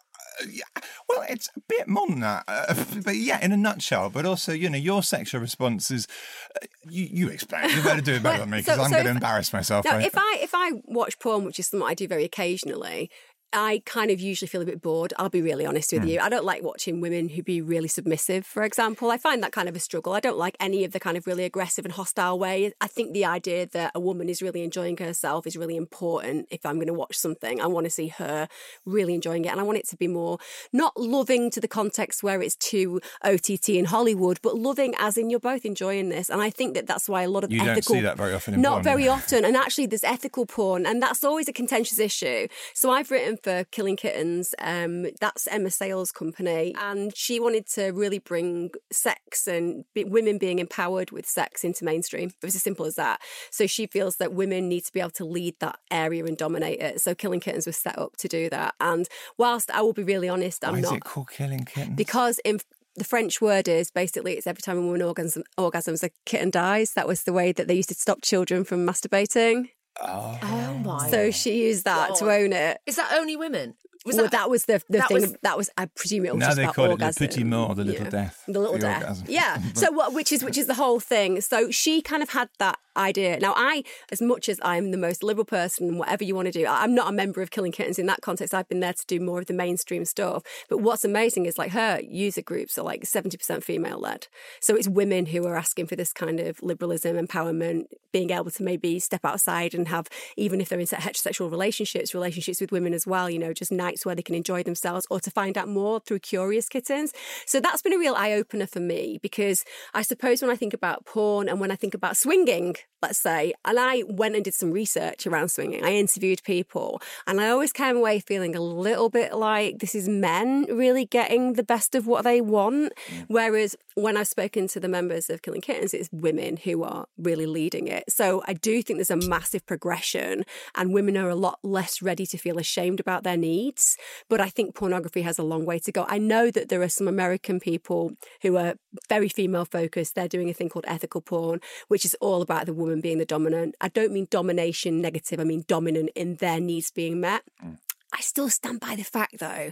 Well, 1.09 1.23
it's 1.29 1.49
a 1.55 1.59
bit 1.67 1.87
more 1.87 2.07
than 2.07 2.19
that, 2.21 2.43
uh, 2.47 2.73
but 3.03 3.15
yeah, 3.15 3.43
in 3.43 3.51
a 3.51 3.57
nutshell. 3.57 4.09
But 4.09 4.25
also, 4.25 4.51
you 4.53 4.69
know, 4.69 4.77
your 4.77 5.03
sexual 5.03 5.41
response 5.41 5.91
is 5.91 6.07
uh, 6.55 6.65
you. 6.89 7.07
You 7.11 7.29
explain. 7.29 7.69
You 7.69 7.81
better 7.83 8.01
do 8.01 8.13
it 8.15 8.23
better 8.23 8.39
than 8.39 8.49
me 8.49 8.57
because 8.59 8.77
So- 8.77 8.83
I'm 8.83 8.89
so 8.89 8.95
going 8.95 9.05
to 9.05 9.11
embarrass 9.11 9.53
myself. 9.53 9.85
Now, 9.85 9.97
right? 9.97 10.05
if 10.05 10.13
I 10.17 10.37
if 10.41 10.51
I 10.53 10.71
watch 10.85 11.19
porn, 11.19 11.45
which 11.45 11.59
is 11.59 11.67
something 11.67 11.87
I 11.87 11.93
do 11.93 12.07
very 12.07 12.23
occasionally, 12.23 13.09
I 13.53 13.81
kind 13.85 14.09
of 14.11 14.19
usually 14.19 14.47
feel 14.47 14.61
a 14.61 14.65
bit 14.65 14.81
bored. 14.81 15.13
I'll 15.17 15.29
be 15.29 15.41
really 15.41 15.65
honest 15.65 15.93
with 15.93 16.01
Hmm. 16.03 16.07
you. 16.07 16.19
I 16.19 16.29
don't 16.29 16.45
like 16.45 16.63
watching 16.63 16.99
women 17.01 17.29
who 17.29 17.43
be 17.43 17.61
really 17.61 17.87
submissive, 17.87 18.45
for 18.45 18.63
example. 18.63 19.11
I 19.11 19.17
find 19.17 19.43
that 19.43 19.51
kind 19.51 19.69
of 19.69 19.75
a 19.75 19.79
struggle. 19.79 20.13
I 20.13 20.19
don't 20.19 20.37
like 20.37 20.55
any 20.59 20.83
of 20.83 20.91
the 20.91 20.99
kind 20.99 21.17
of 21.17 21.27
really 21.27 21.43
aggressive 21.45 21.85
and 21.85 21.93
hostile 21.93 22.37
way. 22.39 22.73
I 22.81 22.87
think 22.87 23.13
the 23.13 23.25
idea 23.25 23.67
that 23.67 23.91
a 23.93 23.99
woman 23.99 24.27
is 24.29 24.41
really 24.41 24.63
enjoying 24.63 24.97
herself 24.97 25.45
is 25.45 25.55
really 25.55 25.75
important 25.77 26.47
if 26.51 26.65
I'm 26.65 26.75
going 26.75 26.87
to 26.87 26.93
watch 26.93 27.15
something. 27.15 27.61
I 27.61 27.67
want 27.67 27.85
to 27.85 27.89
see 27.91 28.07
her 28.07 28.47
really 28.85 29.13
enjoying 29.13 29.45
it. 29.45 29.49
And 29.49 29.59
I 29.59 29.63
want 29.63 29.77
it 29.77 29.87
to 29.89 29.95
be 29.97 30.07
more 30.07 30.39
not 30.71 30.97
loving 30.99 31.51
to 31.51 31.59
the 31.61 31.67
context 31.67 32.23
where 32.23 32.41
it's 32.41 32.55
too 32.55 32.99
OTT 33.23 33.69
in 33.69 33.85
Hollywood, 33.85 34.39
but 34.41 34.55
loving 34.57 34.95
as 34.97 35.17
in 35.17 35.29
you're 35.29 35.39
both 35.39 35.65
enjoying 35.65 36.09
this. 36.09 36.29
And 36.29 36.41
I 36.41 36.49
think 36.49 36.73
that 36.73 36.87
that's 36.87 37.07
why 37.07 37.21
a 37.23 37.29
lot 37.29 37.43
of 37.43 37.51
You 37.51 37.59
don't 37.59 37.69
ethical. 37.69 37.95
see 37.95 38.01
that 38.01 38.17
very 38.17 38.33
often 38.33 38.55
in 38.55 38.61
Not 38.61 38.71
porn, 38.73 38.83
very 38.83 39.07
often. 39.07 39.45
And 39.45 39.55
actually, 39.55 39.85
there's 39.85 40.03
ethical 40.03 40.45
porn, 40.45 40.85
and 40.85 41.01
that's 41.01 41.23
always 41.23 41.47
a 41.47 41.53
contentious 41.53 41.99
issue. 41.99 42.47
So 42.73 42.89
I've 42.91 43.11
written 43.11 43.37
for 43.43 43.65
Killing 43.65 43.97
Kittens. 43.97 44.55
Um, 44.59 45.07
that's 45.19 45.47
Emma 45.47 45.69
Sayle's 45.69 46.11
company, 46.11 46.73
and 46.79 47.15
she 47.15 47.39
wanted 47.39 47.67
to 47.71 47.91
really 47.91 48.19
bring 48.19 48.71
sex 48.91 49.47
and 49.47 49.85
be, 49.93 50.03
women 50.03 50.37
being 50.37 50.59
empowered 50.59 51.11
with 51.11 51.27
sex 51.27 51.63
into 51.63 51.83
mainstream. 51.85 52.29
It 52.29 52.45
was 52.45 52.55
as 52.55 52.63
simple 52.63 52.85
as 52.85 52.95
that. 52.95 53.21
So 53.51 53.67
she 53.67 53.85
feels 53.87 54.17
that 54.17 54.33
women 54.33 54.69
need 54.69 54.85
to 54.85 54.93
be 54.93 54.99
able 54.99 55.11
to 55.11 55.25
lead 55.25 55.55
that 55.59 55.77
area 55.91 56.25
and 56.25 56.37
dominate 56.37 56.79
it. 56.79 57.01
So 57.01 57.13
Killing 57.13 57.39
Kittens 57.39 57.67
was 57.67 57.77
set 57.77 57.97
up 57.99 58.15
to 58.17 58.27
do 58.27 58.49
that. 58.49 58.75
And 58.79 59.07
whilst 59.37 59.69
I 59.71 59.81
will 59.81 59.93
be 59.93 60.03
really 60.03 60.29
honest, 60.29 60.65
I'm 60.65 60.73
Why 60.73 60.79
is 60.79 60.83
not 60.85 60.95
it 60.95 61.03
called 61.03 61.29
Killing 61.29 61.65
Kittens? 61.65 61.95
because 61.97 62.39
in 62.45 62.59
the 62.95 63.03
French 63.03 63.41
word 63.41 63.67
is 63.67 63.89
basically 63.89 64.33
it's 64.33 64.45
every 64.45 64.61
time 64.61 64.77
a 64.77 64.81
woman 64.81 65.01
orgasm, 65.01 65.43
orgasms, 65.57 66.03
a 66.03 66.11
kitten 66.25 66.51
dies. 66.51 66.93
That 66.93 67.07
was 67.07 67.23
the 67.23 67.33
way 67.33 67.51
that 67.51 67.67
they 67.67 67.73
used 67.73 67.89
to 67.89 67.95
stop 67.95 68.21
children 68.21 68.63
from 68.63 68.85
masturbating. 68.85 69.69
Oh. 70.01 70.39
Oh 70.41 70.73
my. 70.83 71.09
So 71.09 71.31
she 71.31 71.63
used 71.65 71.85
that 71.85 72.15
to 72.15 72.25
God. 72.25 72.31
own 72.41 72.53
it. 72.53 72.79
is 72.85 72.95
that 72.97 73.13
only 73.13 73.35
women? 73.35 73.75
Was 74.05 74.17
well, 74.17 74.27
that, 74.27 74.49
was 74.49 74.65
the 74.65 74.81
the 74.89 74.97
that 74.97 75.07
thing. 75.07 75.21
was- 75.21 75.35
that 75.43 75.57
was 75.57 75.69
I 75.77 75.85
presume 75.85 76.25
it 76.25 76.33
was 76.33 76.39
Now 76.41 76.47
just 76.47 76.57
they 76.57 76.63
about 76.63 76.75
call 76.75 76.85
it 76.85 76.87
le 76.89 76.93
orgasm. 76.93 77.27
petit 77.27 77.43
mort, 77.45 77.75
the 77.77 77.85
little 77.85 78.03
Yeah. 78.03 78.09
death, 78.09 78.43
the 78.47 78.59
little 78.59 78.73
the 78.75 78.79
death. 78.81 79.01
orgasm. 79.01 79.25
Yeah. 79.29 79.61
so 79.75 79.91
what? 79.91 80.13
Which 80.13 80.31
is 80.31 80.43
which 80.43 80.57
is 80.57 80.67
the 80.67 80.73
whole 80.73 80.99
thing. 80.99 81.39
So 81.41 81.71
she 81.71 82.01
kind 82.01 82.21
of 82.21 82.29
had 82.31 82.49
that 82.59 82.77
idea. 82.95 83.39
Now 83.39 83.53
I, 83.57 83.83
as 84.11 84.21
much 84.21 84.47
as 84.49 84.59
I'm 84.61 84.91
the 84.91 84.97
most 84.97 85.23
liberal 85.23 85.45
person 85.45 85.87
and 85.87 85.97
whatever 85.97 86.23
you 86.23 86.35
want 86.35 86.45
to 86.47 86.51
do, 86.51 86.65
I- 86.65 86.83
I'm 86.83 86.93
not 86.93 87.07
a 87.09 87.11
member 87.11 87.41
of 87.41 87.49
Killing 87.49 87.71
Kittens 87.71 87.97
in 87.97 88.05
that 88.07 88.21
context. 88.21 88.53
I've 88.53 88.67
been 88.69 88.81
there 88.81 88.93
to 88.93 89.05
do 89.07 89.19
more 89.19 89.39
of 89.39 89.45
the 89.47 89.53
mainstream 89.53 90.05
stuff. 90.05 90.43
But 90.69 90.79
what's 90.79 91.03
amazing 91.05 91.45
is 91.45 91.57
like 91.57 91.71
her 91.71 91.99
user 92.03 92.41
groups 92.43 92.77
are 92.77 92.83
like 92.83 93.03
70% 93.05 93.63
female 93.63 93.99
led. 93.99 94.27
So 94.59 94.75
it's 94.75 94.87
women 94.87 95.27
who 95.27 95.45
are 95.47 95.55
asking 95.55 95.87
for 95.87 95.95
this 95.95 96.13
kind 96.13 96.39
of 96.39 96.61
liberalism, 96.61 97.15
empowerment, 97.17 97.85
being 98.11 98.29
able 98.29 98.51
to 98.51 98.61
maybe 98.63 98.99
step 98.99 99.25
outside 99.25 99.73
and 99.73 99.87
have, 99.87 100.07
even 100.37 100.61
if 100.61 100.69
they're 100.69 100.79
in 100.79 100.85
heterosexual 100.85 101.49
relationships, 101.49 102.13
relationships 102.13 102.61
with 102.61 102.71
women 102.71 102.93
as 102.93 103.07
well, 103.07 103.27
you 103.29 103.39
know, 103.39 103.53
just 103.53 103.71
nights 103.93 104.05
where 104.05 104.15
they 104.15 104.21
can 104.21 104.35
enjoy 104.35 104.63
themselves 104.63 105.05
or 105.09 105.19
to 105.19 105.31
find 105.31 105.57
out 105.57 105.67
more 105.67 105.99
through 105.99 106.19
Curious 106.19 106.67
Kittens. 106.67 107.13
So 107.45 107.59
that's 107.59 107.81
been 107.81 107.93
a 107.93 107.97
real 107.97 108.15
eye 108.15 108.33
opener 108.33 108.67
for 108.67 108.79
me 108.79 109.19
because 109.21 109.63
I 109.93 110.01
suppose 110.01 110.41
when 110.41 110.51
I 110.51 110.55
think 110.55 110.73
about 110.73 111.05
porn 111.05 111.47
and 111.47 111.59
when 111.59 111.71
I 111.71 111.75
think 111.75 111.93
about 111.93 112.17
swinging, 112.17 112.75
let's 113.01 113.19
say, 113.19 113.53
and 113.65 113.79
I 113.79 114.03
went 114.07 114.35
and 114.35 114.43
did 114.43 114.53
some 114.53 114.71
research 114.71 115.27
around 115.27 115.49
swinging, 115.49 115.83
I 115.83 115.93
interviewed 115.93 116.41
people 116.43 117.01
and 117.27 117.39
I 117.39 117.49
always 117.49 117.71
came 117.71 117.97
away 117.97 118.19
feeling 118.19 118.55
a 118.55 118.61
little 118.61 119.09
bit 119.09 119.35
like 119.35 119.79
this 119.79 119.95
is 119.95 120.09
men 120.09 120.65
really 120.69 121.05
getting 121.05 121.53
the 121.53 121.63
best 121.63 121.95
of 121.95 122.07
what 122.07 122.23
they 122.23 122.41
want. 122.41 122.93
Mm. 123.09 123.25
Whereas 123.27 123.75
when 123.95 124.17
I've 124.17 124.27
spoken 124.27 124.67
to 124.69 124.79
the 124.79 124.87
members 124.87 125.29
of 125.29 125.41
Killing 125.41 125.61
Kittens, 125.61 125.93
it's 125.93 126.09
women 126.11 126.57
who 126.57 126.83
are 126.83 127.05
really 127.17 127.45
leading 127.45 127.87
it. 127.87 128.05
So 128.09 128.41
I 128.47 128.53
do 128.53 128.81
think 128.81 128.97
there's 128.97 129.11
a 129.11 129.27
massive 129.27 129.65
progression, 129.65 130.45
and 130.75 130.93
women 130.93 131.17
are 131.17 131.29
a 131.29 131.35
lot 131.35 131.59
less 131.63 132.01
ready 132.01 132.25
to 132.27 132.37
feel 132.37 132.57
ashamed 132.57 132.99
about 132.99 133.23
their 133.23 133.37
needs. 133.37 133.82
But 134.29 134.41
I 134.41 134.49
think 134.49 134.75
pornography 134.75 135.21
has 135.21 135.39
a 135.39 135.43
long 135.43 135.65
way 135.65 135.79
to 135.79 135.91
go. 135.91 136.05
I 136.07 136.17
know 136.17 136.51
that 136.51 136.69
there 136.69 136.81
are 136.81 136.89
some 136.89 137.07
American 137.07 137.59
people 137.59 138.13
who 138.41 138.57
are 138.57 138.75
very 139.09 139.29
female 139.29 139.65
focused. 139.65 140.15
They're 140.15 140.27
doing 140.27 140.49
a 140.49 140.53
thing 140.53 140.69
called 140.69 140.85
ethical 140.87 141.21
porn, 141.21 141.59
which 141.87 142.05
is 142.05 142.15
all 142.21 142.41
about 142.41 142.65
the 142.65 142.73
woman 142.73 143.01
being 143.01 143.17
the 143.17 143.25
dominant. 143.25 143.75
I 143.81 143.89
don't 143.89 144.11
mean 144.11 144.27
domination 144.29 145.01
negative, 145.01 145.39
I 145.39 145.43
mean 145.43 145.63
dominant 145.67 146.09
in 146.15 146.35
their 146.35 146.59
needs 146.59 146.91
being 146.91 147.19
met. 147.19 147.43
Mm. 147.63 147.77
I 148.13 148.21
still 148.21 148.49
stand 148.49 148.79
by 148.79 148.95
the 148.95 149.03
fact, 149.03 149.39
though, 149.39 149.71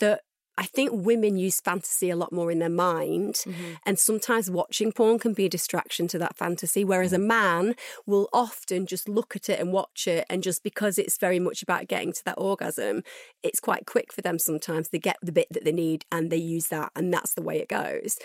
that 0.00 0.20
I 0.58 0.64
think 0.64 0.90
women 0.92 1.38
use 1.38 1.60
fantasy 1.60 2.10
a 2.10 2.16
lot 2.16 2.32
more 2.32 2.50
in 2.50 2.58
their 2.58 2.68
mind. 2.68 3.36
Mm-hmm. 3.36 3.74
And 3.86 3.96
sometimes 3.96 4.50
watching 4.50 4.90
porn 4.90 5.20
can 5.20 5.32
be 5.32 5.44
a 5.44 5.48
distraction 5.48 6.08
to 6.08 6.18
that 6.18 6.36
fantasy. 6.36 6.84
Whereas 6.84 7.12
a 7.12 7.18
man 7.18 7.76
will 8.06 8.28
often 8.32 8.84
just 8.84 9.08
look 9.08 9.36
at 9.36 9.48
it 9.48 9.60
and 9.60 9.72
watch 9.72 10.08
it. 10.08 10.26
And 10.28 10.42
just 10.42 10.64
because 10.64 10.98
it's 10.98 11.16
very 11.16 11.38
much 11.38 11.62
about 11.62 11.86
getting 11.86 12.12
to 12.12 12.24
that 12.24 12.38
orgasm, 12.38 13.04
it's 13.44 13.60
quite 13.60 13.86
quick 13.86 14.12
for 14.12 14.20
them 14.20 14.40
sometimes. 14.40 14.88
They 14.88 14.98
get 14.98 15.18
the 15.22 15.30
bit 15.30 15.46
that 15.52 15.64
they 15.64 15.72
need 15.72 16.04
and 16.10 16.28
they 16.28 16.36
use 16.36 16.66
that. 16.66 16.90
And 16.96 17.14
that's 17.14 17.34
the 17.34 17.42
way 17.42 17.60
it 17.60 17.68
goes. 17.68 18.18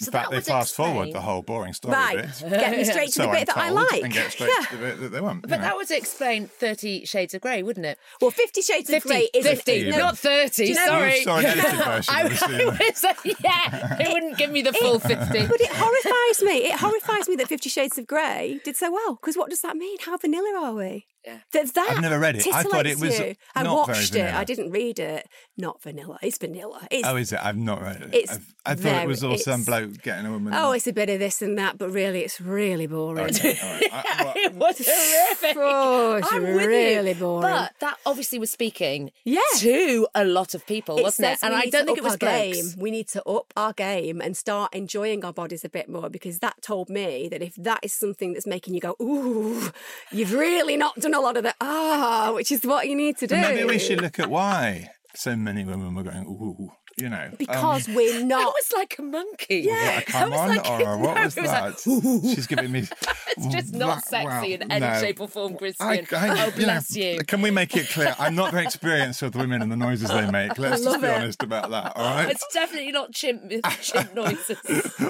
In 0.00 0.04
So 0.04 0.12
fact, 0.12 0.26
that 0.26 0.30
they 0.30 0.36
would 0.36 0.44
fast 0.46 0.76
forward 0.76 1.12
the 1.12 1.20
whole 1.20 1.42
boring 1.42 1.72
story 1.72 1.94
right. 1.94 2.16
bit. 2.16 2.50
Get 2.50 2.70
me 2.76 2.84
straight 2.84 3.06
to 3.12 3.12
So 3.12 3.22
the 3.22 3.28
bit 3.32 3.40
I'm 3.40 3.46
that 3.46 3.56
I 3.56 3.70
like. 3.70 4.02
And 4.04 4.12
get 4.12 4.30
straight 4.30 4.50
Yeah. 4.56 4.66
to 4.66 4.76
the 4.76 4.82
bit 4.82 5.00
that 5.00 5.08
they 5.10 5.20
want. 5.20 5.42
But 5.42 5.50
know. 5.50 5.58
that 5.58 5.76
would 5.76 5.90
explain 5.90 6.46
Thirty 6.46 7.04
Shades 7.04 7.34
of 7.34 7.40
Grey, 7.40 7.62
wouldn't 7.64 7.84
it? 7.86 7.98
Well, 8.20 8.30
Fifty 8.30 8.62
Shades 8.62 8.88
of 8.90 9.02
Grey 9.02 9.28
is 9.34 9.44
50, 9.44 9.90
not 9.90 10.16
30, 10.16 10.66
you 10.66 10.74
know- 10.74 10.86
sorry. 10.86 11.16
You 11.16 11.22
saw 11.24 11.38
an 11.38 11.44
edited 11.46 11.70
version, 11.84 12.14
I. 12.14 12.20
I 12.20 12.24
was, 12.24 13.04
yeah, 13.42 13.96
it 14.00 14.12
wouldn't 14.12 14.38
give 14.38 14.50
me 14.52 14.62
the 14.62 14.72
full 14.72 14.98
50. 15.00 15.16
But 15.46 15.60
it 15.60 15.70
horrifies 15.72 16.42
me. 16.42 16.66
It 16.68 16.78
horrifies 16.78 17.28
me 17.28 17.36
that 17.36 17.48
Fifty 17.48 17.68
Shades 17.68 17.98
of 17.98 18.06
Grey 18.06 18.60
did 18.64 18.76
so 18.76 18.92
well. 18.92 19.14
Because 19.16 19.36
what 19.36 19.50
does 19.50 19.62
that 19.62 19.76
mean? 19.76 19.96
How 20.00 20.16
vanilla 20.16 20.60
are 20.62 20.74
we? 20.74 21.06
Yeah. 21.28 21.38
There's 21.52 21.72
that. 21.72 21.90
I've 21.90 22.00
never 22.00 22.18
read 22.18 22.36
it. 22.36 22.46
I 22.52 22.62
thought 22.62 22.86
it 22.86 22.98
was 22.98 23.18
you. 23.18 23.34
I 23.54 23.62
not 23.62 23.86
very 23.86 23.98
watched 23.98 24.14
it. 24.14 24.18
vanilla. 24.18 24.38
I 24.38 24.44
didn't 24.44 24.70
read 24.70 24.98
it. 24.98 25.28
Not 25.56 25.82
vanilla. 25.82 26.18
It's 26.22 26.38
vanilla. 26.38 26.86
It's, 26.90 27.06
Oh, 27.06 27.16
is 27.16 27.32
it? 27.32 27.40
I've 27.42 27.56
not 27.56 27.82
read 27.82 28.02
it. 28.02 28.14
It's 28.14 28.32
I've- 28.32 28.44
I 28.66 28.74
thought 28.74 29.02
it 29.02 29.08
was 29.08 29.20
very- 29.20 29.32
all 29.32 29.38
some 29.38 29.64
bloke 29.64 30.02
getting 30.02 30.26
a 30.26 30.30
woman. 30.30 30.52
oh, 30.54 30.72
it's 30.72 30.86
a 30.86 30.92
bit 30.92 31.08
of 31.08 31.18
this 31.18 31.40
and 31.40 31.56
that, 31.58 31.78
but 31.78 31.90
really, 31.90 32.20
it's 32.20 32.38
really 32.40 32.86
boring. 32.86 33.24
Okay, 33.26 33.56
all 33.62 33.70
right. 33.72 33.84
I- 33.92 34.14
well, 34.24 34.32
it 34.36 34.54
was 34.54 34.86
horrific. 34.86 35.56
Oh, 35.60 36.16
it's 36.16 36.32
I'm 36.32 36.42
with 36.42 36.66
really 36.66 37.10
you. 37.12 37.14
boring. 37.14 37.42
But 37.50 37.72
that 37.80 37.96
obviously 38.06 38.38
was 38.38 38.50
speaking 38.50 39.10
Yeah. 39.24 39.40
to 39.58 40.06
a 40.14 40.24
lot 40.24 40.54
of 40.54 40.66
people, 40.66 40.98
It 40.98 41.02
wasn't 41.02 41.28
it? 41.32 41.38
And 41.42 41.54
I 41.54 41.66
don't 41.66 41.86
think 41.86 41.98
it 41.98 42.04
was 42.04 42.12
our 42.14 42.18
game. 42.18 42.64
We 42.76 42.90
need 42.90 43.08
to 43.08 43.22
up 43.28 43.52
our 43.56 43.72
game 43.72 44.20
and 44.20 44.36
start 44.36 44.74
enjoying 44.74 45.24
our 45.24 45.32
bodies 45.32 45.64
a 45.64 45.68
bit 45.68 45.88
more 45.88 46.08
because 46.10 46.38
that 46.40 46.60
told 46.62 46.88
me 46.90 47.28
that 47.28 47.42
if 47.42 47.54
that 47.56 47.80
is 47.82 47.92
something 47.92 48.32
that's 48.34 48.46
making 48.46 48.74
you 48.74 48.80
go, 48.80 48.96
ooh, 49.00 49.70
you've 50.12 50.32
really 50.32 50.76
not 50.76 50.94
done 50.96 51.14
a 51.18 51.20
lot 51.20 51.36
of 51.36 51.42
the 51.42 51.54
ah, 51.60 52.30
which 52.34 52.50
is 52.52 52.64
what 52.64 52.88
you 52.88 52.94
need 52.94 53.18
to 53.18 53.26
do. 53.26 53.36
Maybe 53.36 53.64
we 53.64 53.78
should 53.78 54.00
look 54.00 54.18
at 54.18 54.30
why 54.30 54.90
so 55.14 55.34
many 55.36 55.64
women 55.64 55.94
were 55.94 56.04
going, 56.04 56.24
ooh, 56.26 56.70
you 57.00 57.08
know. 57.08 57.16
um, 57.30 57.34
because 57.38 57.88
we're 57.88 58.18
That 58.20 58.26
not. 58.26 58.46
was 58.54 58.72
like 58.76 58.96
a 58.98 59.02
monkey. 59.02 59.60
Yeah. 59.66 59.98
a 59.98 60.02
come 60.02 60.30
was 60.30 60.40
on, 60.40 60.48
like- 60.56 60.68
or 60.70 60.96
what 60.98 61.14
no, 61.16 61.22
was 61.24 61.36
it 61.36 61.42
was 61.42 61.50
like, 61.50 61.76
that? 61.76 62.34
She's 62.34 62.46
giving 62.46 62.72
me. 62.72 62.84
It's 63.38 63.46
just 63.54 63.72
not 63.72 63.98
That- 63.98 64.08
sexy 64.08 64.54
in 64.54 64.62
any 64.72 64.80
no. 64.84 64.98
shape 65.00 65.20
or 65.20 65.28
form, 65.28 65.56
Christian. 65.56 65.86
I, 65.86 65.92
I- 65.92 65.96
oh, 66.10 66.24
you 66.32 66.34
know, 66.34 66.50
bless 66.56 66.96
you. 66.96 67.18
Can 67.24 67.40
we 67.40 67.52
make 67.52 67.76
it 67.76 67.88
clear? 67.88 68.12
I'm 68.18 68.34
not 68.34 68.50
very 68.50 68.64
experienced 68.64 69.22
with 69.22 69.36
women 69.36 69.62
and 69.62 69.70
the 69.70 69.76
noises 69.76 70.08
they 70.10 70.28
make. 70.28 70.58
Let's 70.58 70.82
just 70.82 71.00
be 71.00 71.06
it. 71.06 71.14
honest 71.14 71.42
about 71.44 71.70
that, 71.70 71.96
all 71.96 72.04
right? 72.16 72.30
It's 72.30 72.44
definitely 72.52 72.90
not 72.90 73.12
chimp, 73.12 73.52
chimp 73.80 74.12
noises. 74.14 74.58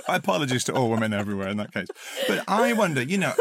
Apologies 0.08 0.64
to 0.64 0.74
all 0.74 0.90
women 0.90 1.14
everywhere 1.14 1.48
in 1.48 1.56
that 1.56 1.72
case. 1.72 1.86
But 2.26 2.44
I 2.48 2.74
wonder, 2.74 3.02
you 3.02 3.16
know, 3.16 3.32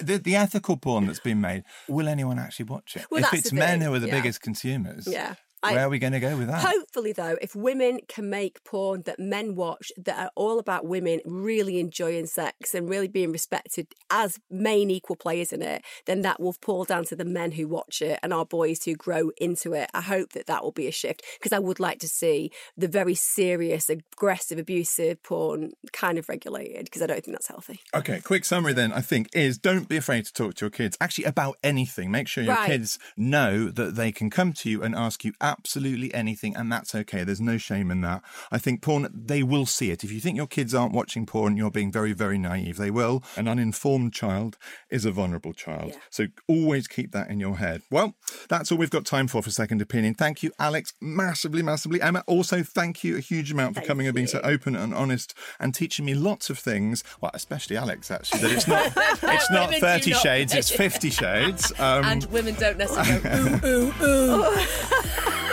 the, 0.00 0.18
the 0.18 0.36
ethical 0.36 0.76
porn 0.76 1.06
that's 1.06 1.18
been 1.20 1.40
made, 1.40 1.64
will 1.88 2.06
anyone 2.06 2.38
actually 2.38 2.66
watch 2.66 2.94
it? 2.94 3.06
Well, 3.10 3.24
if 3.24 3.34
it's 3.34 3.52
men 3.52 3.80
who 3.80 3.92
are 3.94 3.98
the 3.98 4.06
yeah. 4.06 4.14
biggest 4.14 4.42
consumers, 4.42 5.08
Yeah. 5.08 5.34
Where 5.74 5.86
are 5.86 5.88
we 5.90 5.98
going 5.98 6.12
to 6.12 6.20
go 6.20 6.36
with 6.36 6.48
that? 6.48 6.60
Hopefully, 6.62 7.12
though, 7.12 7.36
if 7.40 7.54
women 7.54 8.00
can 8.08 8.30
make 8.30 8.62
porn 8.64 9.02
that 9.02 9.18
men 9.18 9.54
watch 9.54 9.92
that 9.96 10.18
are 10.18 10.30
all 10.34 10.58
about 10.58 10.86
women 10.86 11.20
really 11.24 11.78
enjoying 11.80 12.26
sex 12.26 12.74
and 12.74 12.88
really 12.88 13.08
being 13.08 13.32
respected 13.32 13.88
as 14.10 14.38
main 14.50 14.90
equal 14.90 15.16
players 15.16 15.52
in 15.52 15.62
it, 15.62 15.82
then 16.06 16.22
that 16.22 16.40
will 16.40 16.54
pull 16.60 16.84
down 16.84 17.04
to 17.06 17.16
the 17.16 17.24
men 17.24 17.52
who 17.52 17.66
watch 17.68 18.02
it 18.02 18.18
and 18.22 18.32
our 18.32 18.44
boys 18.46 18.84
who 18.84 18.94
grow 18.94 19.30
into 19.38 19.72
it. 19.72 19.90
I 19.94 20.00
hope 20.00 20.32
that 20.32 20.46
that 20.46 20.62
will 20.62 20.72
be 20.72 20.86
a 20.86 20.92
shift 20.92 21.22
because 21.38 21.52
I 21.52 21.58
would 21.58 21.80
like 21.80 21.98
to 22.00 22.08
see 22.08 22.50
the 22.76 22.88
very 22.88 23.14
serious, 23.14 23.88
aggressive, 23.88 24.58
abusive 24.58 25.22
porn 25.22 25.72
kind 25.92 26.18
of 26.18 26.28
regulated 26.28 26.84
because 26.84 27.02
I 27.02 27.06
don't 27.06 27.24
think 27.24 27.36
that's 27.36 27.48
healthy. 27.48 27.80
Okay, 27.94 28.20
quick 28.20 28.44
summary 28.44 28.72
then, 28.72 28.92
I 28.92 29.00
think, 29.00 29.28
is 29.34 29.58
don't 29.58 29.88
be 29.88 29.96
afraid 29.96 30.24
to 30.26 30.32
talk 30.32 30.54
to 30.54 30.64
your 30.64 30.70
kids 30.70 30.96
actually 31.00 31.24
about 31.24 31.56
anything. 31.62 32.10
Make 32.10 32.28
sure 32.28 32.44
your 32.44 32.54
Right. 32.54 32.70
kids 32.70 32.98
know 33.16 33.68
that 33.68 33.96
they 33.96 34.12
can 34.12 34.30
come 34.30 34.52
to 34.54 34.70
you 34.70 34.82
and 34.82 34.94
ask 34.94 35.24
you 35.24 35.32
absolutely 35.58 36.12
anything, 36.14 36.56
and 36.56 36.70
that's 36.70 36.94
okay. 36.94 37.24
There's 37.24 37.40
no 37.40 37.58
shame 37.58 37.90
in 37.90 38.00
that. 38.02 38.22
I 38.50 38.58
think 38.58 38.82
porn, 38.82 39.08
they 39.12 39.42
will 39.42 39.66
see 39.66 39.90
it. 39.90 40.04
If 40.04 40.12
you 40.12 40.20
think 40.20 40.36
your 40.36 40.46
kids 40.46 40.74
aren't 40.74 40.92
watching 40.92 41.26
porn, 41.26 41.56
you're 41.56 41.70
being 41.70 41.92
very, 41.92 42.12
very 42.12 42.38
naive. 42.38 42.76
They 42.76 42.90
will. 42.90 43.22
An 43.36 43.48
uninformed 43.48 44.12
child 44.12 44.58
is 44.90 45.04
a 45.04 45.10
vulnerable 45.10 45.52
child. 45.52 45.94
So 46.10 46.26
always 46.48 46.86
keep 46.88 47.12
that 47.12 47.30
in 47.30 47.40
your 47.40 47.56
head. 47.56 47.82
Well, 47.90 48.14
that's 48.48 48.70
all 48.70 48.78
we've 48.78 48.90
got 48.90 49.04
time 49.04 49.28
for 49.28 49.42
for 49.42 49.50
Second 49.50 49.80
Opinion. 49.82 50.14
Thank 50.14 50.42
you, 50.42 50.52
Alex, 50.58 50.92
massively, 51.00 51.62
massively. 51.62 52.00
Emma, 52.00 52.22
also 52.26 52.62
thank 52.62 53.02
you 53.04 53.16
a 53.16 53.20
huge 53.20 53.52
amount 53.52 53.74
for 53.74 53.80
Thank 53.80 53.88
coming 53.88 54.06
and 54.06 54.14
being 54.14 54.26
so 54.26 54.40
open 54.42 54.76
and 54.76 54.94
honest 54.94 55.34
and 55.58 55.74
teaching 55.74 56.04
me 56.04 56.14
lots 56.14 56.50
of 56.50 56.58
things. 56.58 57.02
Well, 57.20 57.30
especially 57.34 57.76
Alex, 57.76 58.10
actually, 58.10 58.40
that 58.40 58.52
it's 58.52 58.68
not 58.68 58.86
it's 58.96 59.50
not 59.50 59.74
30 59.74 60.10
not- 60.10 60.20
shades, 60.20 60.54
it's 60.54 60.70
50 60.76 61.10
shades. 61.10 61.72
Um, 61.78 62.04
and 62.04 62.24
women 62.26 62.54
don't 62.54 62.78
necessarily 62.78 63.22
go, 63.60 63.66
ooh, 63.66 64.04
ooh, 64.04 64.42
ooh. 64.42 65.45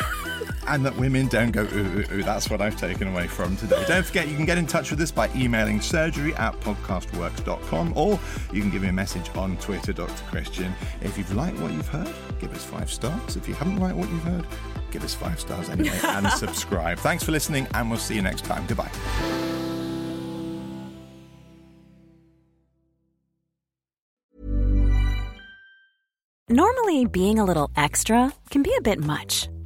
And 0.67 0.85
that 0.85 0.95
women 0.97 1.27
don't 1.27 1.51
go 1.51 1.63
ooh, 1.63 1.77
ooh, 1.77 2.05
ooh. 2.13 2.23
That's 2.23 2.49
what 2.49 2.61
I've 2.61 2.77
taken 2.77 3.07
away 3.07 3.27
from 3.27 3.55
today. 3.57 3.83
Don't 3.87 4.05
forget, 4.05 4.27
you 4.27 4.35
can 4.35 4.45
get 4.45 4.57
in 4.57 4.65
touch 4.65 4.91
with 4.91 5.01
us 5.01 5.11
by 5.11 5.29
emailing 5.35 5.81
surgery 5.81 6.33
at 6.35 6.59
podcastworks.com 6.61 7.93
or 7.95 8.19
you 8.51 8.61
can 8.61 8.69
give 8.69 8.81
me 8.81 8.89
a 8.89 8.93
message 8.93 9.29
on 9.35 9.57
Twitter, 9.57 9.93
Dr. 9.93 10.23
Christian. 10.25 10.73
If 11.01 11.17
you've 11.17 11.33
liked 11.33 11.59
what 11.59 11.71
you've 11.71 11.87
heard, 11.87 12.13
give 12.39 12.53
us 12.53 12.63
five 12.63 12.91
stars. 12.91 13.35
If 13.35 13.47
you 13.47 13.53
haven't 13.53 13.79
liked 13.79 13.95
what 13.95 14.09
you've 14.09 14.23
heard, 14.23 14.45
give 14.91 15.03
us 15.03 15.13
five 15.13 15.39
stars 15.39 15.69
anyway 15.69 15.99
and 16.03 16.27
subscribe. 16.31 16.99
Thanks 16.99 17.23
for 17.23 17.31
listening, 17.31 17.67
and 17.73 17.89
we'll 17.89 17.99
see 17.99 18.15
you 18.15 18.21
next 18.21 18.45
time. 18.45 18.65
Goodbye. 18.67 18.91
Normally, 26.49 27.05
being 27.05 27.39
a 27.39 27.45
little 27.45 27.71
extra 27.75 28.31
can 28.51 28.61
be 28.61 28.75
a 28.77 28.81
bit 28.81 28.99
much, 28.99 29.47